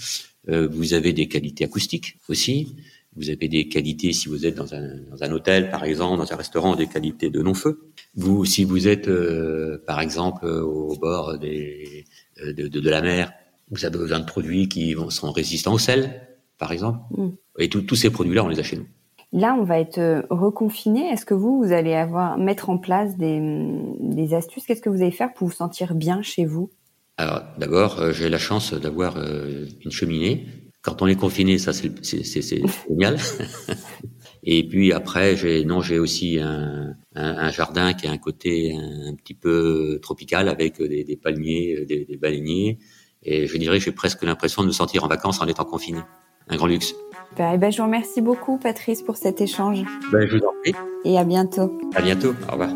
vous 0.48 0.94
avez 0.94 1.14
des 1.14 1.28
qualités 1.28 1.66
acoustiques 1.66 2.18
aussi. 2.30 2.76
Vous 3.16 3.30
avez 3.30 3.50
des 3.50 3.68
qualités 3.68 4.14
si 4.14 4.30
vous 4.30 4.46
êtes 4.46 4.56
dans 4.56 4.74
un, 4.74 4.96
dans 5.10 5.22
un 5.22 5.32
hôtel, 5.34 5.70
par 5.70 5.84
exemple, 5.84 6.18
dans 6.18 6.32
un 6.32 6.36
restaurant, 6.38 6.76
des 6.76 6.88
qualités 6.88 7.30
de 7.30 7.42
non-feu. 7.42 7.92
Vous, 8.16 8.46
si 8.46 8.64
vous 8.64 8.88
êtes, 8.88 9.10
euh, 9.10 9.84
par 9.86 10.00
exemple, 10.00 10.46
au 10.46 10.96
bord 10.96 11.38
des, 11.38 12.06
euh, 12.42 12.54
de, 12.54 12.70
de, 12.70 12.80
de, 12.80 12.90
la 12.90 13.02
mer, 13.02 13.34
vous 13.70 13.84
avez 13.84 13.98
besoin 13.98 14.20
de 14.20 14.26
produits 14.26 14.70
qui 14.70 14.94
vont, 14.94 15.10
sont 15.10 15.32
résistants 15.32 15.74
au 15.74 15.78
sel, 15.78 16.22
par 16.62 16.72
exemple. 16.72 17.00
Mm. 17.18 17.30
Et 17.60 17.68
tous 17.68 17.96
ces 17.96 18.10
produits-là, 18.10 18.46
on 18.46 18.48
les 18.48 18.60
a 18.60 18.64
chez 18.64 18.78
nous. 18.78 18.88
Là, 19.34 19.58
on 19.60 19.64
va 19.64 19.80
être 19.80 19.98
euh, 19.98 20.22
reconfiné. 20.30 21.10
Est-ce 21.10 21.26
que 21.26 21.34
vous, 21.34 21.62
vous 21.62 21.74
allez 21.74 21.94
avoir 21.94 22.38
mettre 22.38 22.70
en 22.70 22.78
place 22.78 23.18
des, 23.18 23.42
des 24.00 24.34
astuces? 24.34 24.66
Qu'est-ce 24.66 24.82
que 24.82 24.90
vous 24.90 25.02
allez 25.02 25.12
faire 25.12 25.34
pour 25.34 25.48
vous 25.50 25.54
sentir 25.54 25.96
bien 25.96 26.22
chez 26.22 26.46
vous? 26.46 26.70
Alors, 27.18 27.42
d'abord, 27.58 28.14
j'ai 28.14 28.30
la 28.30 28.38
chance 28.38 28.74
d'avoir 28.74 29.18
une 29.18 29.92
cheminée 29.92 30.46
quand 30.82 31.02
on 31.02 31.08
est 31.08 31.16
confiné, 31.16 31.58
ça 31.58 31.74
c'est 31.74 31.92
génial. 32.90 33.18
Et 34.44 34.68
puis 34.68 34.92
après, 34.92 35.38
j'ai 35.38 35.64
non, 35.64 35.82
j'ai 35.82 36.00
aussi 36.00 36.40
un, 36.40 36.96
un, 37.16 37.38
un, 37.38 37.52
jardin 37.52 37.94
qui 37.94 38.08
a 38.08 38.12
un 38.12 38.18
côté 38.18 38.76
un, 38.76 39.14
petit 39.14 39.36
peu 39.36 40.00
tropical 40.02 40.50
avec 40.50 40.82
des, 40.82 41.04
des 41.04 41.16
palmiers, 41.16 41.86
des, 41.86 42.06
des, 42.06 42.18
baleiniers. 42.18 42.80
Et 43.22 43.46
je 43.46 43.58
dirais, 43.58 43.80
j'ai 43.80 43.92
presque 43.92 44.24
l'impression 44.24 44.64
de 44.64 44.68
me 44.68 44.72
sentir 44.72 45.04
en 45.04 45.08
vacances 45.08 45.40
en 45.42 45.48
étant 45.48 45.66
confiné. 45.66 46.00
Un 46.52 46.58
grand 46.58 46.68
luxe. 46.68 46.94
Ben, 47.38 47.58
ben, 47.58 47.72
je 47.72 47.78
vous 47.78 47.86
remercie 47.86 48.20
beaucoup, 48.20 48.58
Patrice, 48.58 49.02
pour 49.02 49.16
cet 49.16 49.40
échange. 49.40 49.84
Ben, 50.12 50.28
je 50.28 50.36
vous 50.36 50.44
en 50.44 50.52
prie. 50.62 50.74
Et 51.06 51.18
à 51.18 51.24
bientôt. 51.24 51.80
À 51.96 52.02
bientôt. 52.02 52.36
Au 52.50 52.52
revoir. 52.52 52.70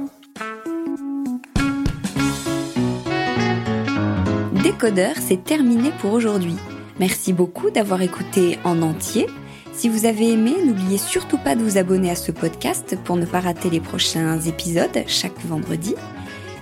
Décodeur, 4.63 5.15
c'est 5.19 5.43
terminé 5.43 5.91
pour 5.99 6.13
aujourd'hui. 6.13 6.55
Merci 6.99 7.34
beaucoup 7.34 7.69
d'avoir 7.69 8.01
écouté 8.01 8.57
en 8.63 8.82
entier. 8.82 9.28
Si 9.73 9.89
vous 9.89 10.05
avez 10.05 10.32
aimé, 10.32 10.53
n'oubliez 10.65 10.97
surtout 10.97 11.38
pas 11.38 11.55
de 11.55 11.61
vous 11.61 11.78
abonner 11.78 12.09
à 12.09 12.15
ce 12.15 12.32
podcast 12.32 12.97
pour 13.03 13.17
ne 13.17 13.26
pas 13.26 13.41
rater 13.41 13.69
les 13.69 13.82
prochains 13.82 14.39
épisodes 14.39 15.03
chaque 15.05 15.38
vendredi. 15.45 15.95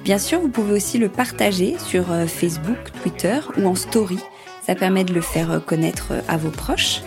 Bien 0.04 0.18
sûr, 0.18 0.40
vous 0.40 0.50
pouvez 0.50 0.74
aussi 0.74 0.98
le 0.98 1.10
partager 1.10 1.78
sur 1.78 2.12
euh, 2.12 2.26
Facebook, 2.26 2.92
Twitter 3.04 3.38
ou 3.58 3.68
en 3.68 3.76
story. 3.76 4.18
Ça 4.66 4.76
permet 4.76 5.04
de 5.04 5.14
le 5.14 5.22
faire 5.22 5.62
connaître 5.66 6.12
euh, 6.12 6.22
à 6.28 6.38
vos 6.38 6.50
proches. 6.50 7.02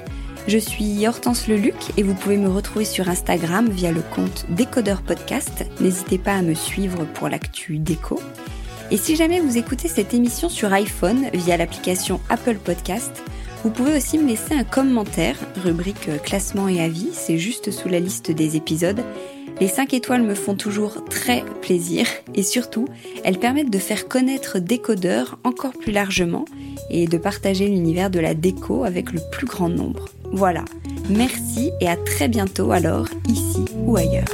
Je 0.47 0.59
suis 0.59 1.07
Hortense 1.09 1.49
Leluc 1.49 1.75
et 1.97 2.03
vous 2.03 2.15
pouvez 2.15 2.37
me 2.37 2.49
retrouver 2.49 2.85
sur 2.85 3.09
Instagram 3.09 3.69
via 3.69 3.91
le 3.91 4.03
compte 4.03 4.47
Décodeur 4.51 5.03
Podcast. 5.03 5.67
N'hésitez 5.81 6.19
pas 6.19 6.35
à 6.35 6.43
me 6.43 6.55
suivre 6.55 7.05
pour 7.15 7.29
l'actu 7.29 7.79
déco. 7.79 8.21
Et 8.93 8.97
si 8.97 9.17
jamais 9.17 9.41
vous 9.41 9.59
écoutez 9.59 9.89
cette 9.89 10.15
émission 10.15 10.49
sur 10.49 10.73
iPhone 10.73 11.27
via 11.33 11.57
l'application 11.57 12.21
Apple 12.29 12.57
Podcast, 12.57 13.25
vous 13.65 13.71
pouvez 13.71 13.97
aussi 13.97 14.19
me 14.19 14.29
laisser 14.29 14.55
un 14.55 14.63
commentaire, 14.63 15.37
rubrique 15.65 16.09
euh, 16.09 16.19
classement 16.19 16.69
et 16.69 16.81
avis, 16.81 17.09
c'est 17.13 17.39
juste 17.39 17.73
sous 17.73 17.89
la 17.89 17.99
liste 17.99 18.31
des 18.31 18.57
épisodes. 18.57 19.03
Les 19.61 19.69
5 19.69 19.95
étoiles 19.95 20.23
me 20.23 20.35
font 20.35 20.55
toujours 20.55 21.05
très 21.05 21.43
plaisir 21.63 22.07
et 22.35 22.43
surtout, 22.43 22.87
elles 23.25 23.39
permettent 23.39 23.71
de 23.71 23.79
faire 23.79 24.07
connaître 24.07 24.59
Décodeur 24.59 25.39
encore 25.45 25.73
plus 25.73 25.93
largement 25.93 26.45
et 26.91 27.07
de 27.07 27.17
partager 27.17 27.67
l'univers 27.67 28.11
de 28.11 28.21
la 28.21 28.35
déco 28.35 28.85
avec 28.85 29.13
le 29.13 29.21
plus 29.33 29.47
grand 29.47 29.71
nombre. 29.71 30.07
Voilà, 30.33 30.65
merci 31.09 31.71
et 31.81 31.89
à 31.89 31.97
très 31.97 32.29
bientôt 32.29 32.71
alors, 32.71 33.07
ici 33.29 33.65
ou 33.87 33.97
ailleurs. 33.97 34.25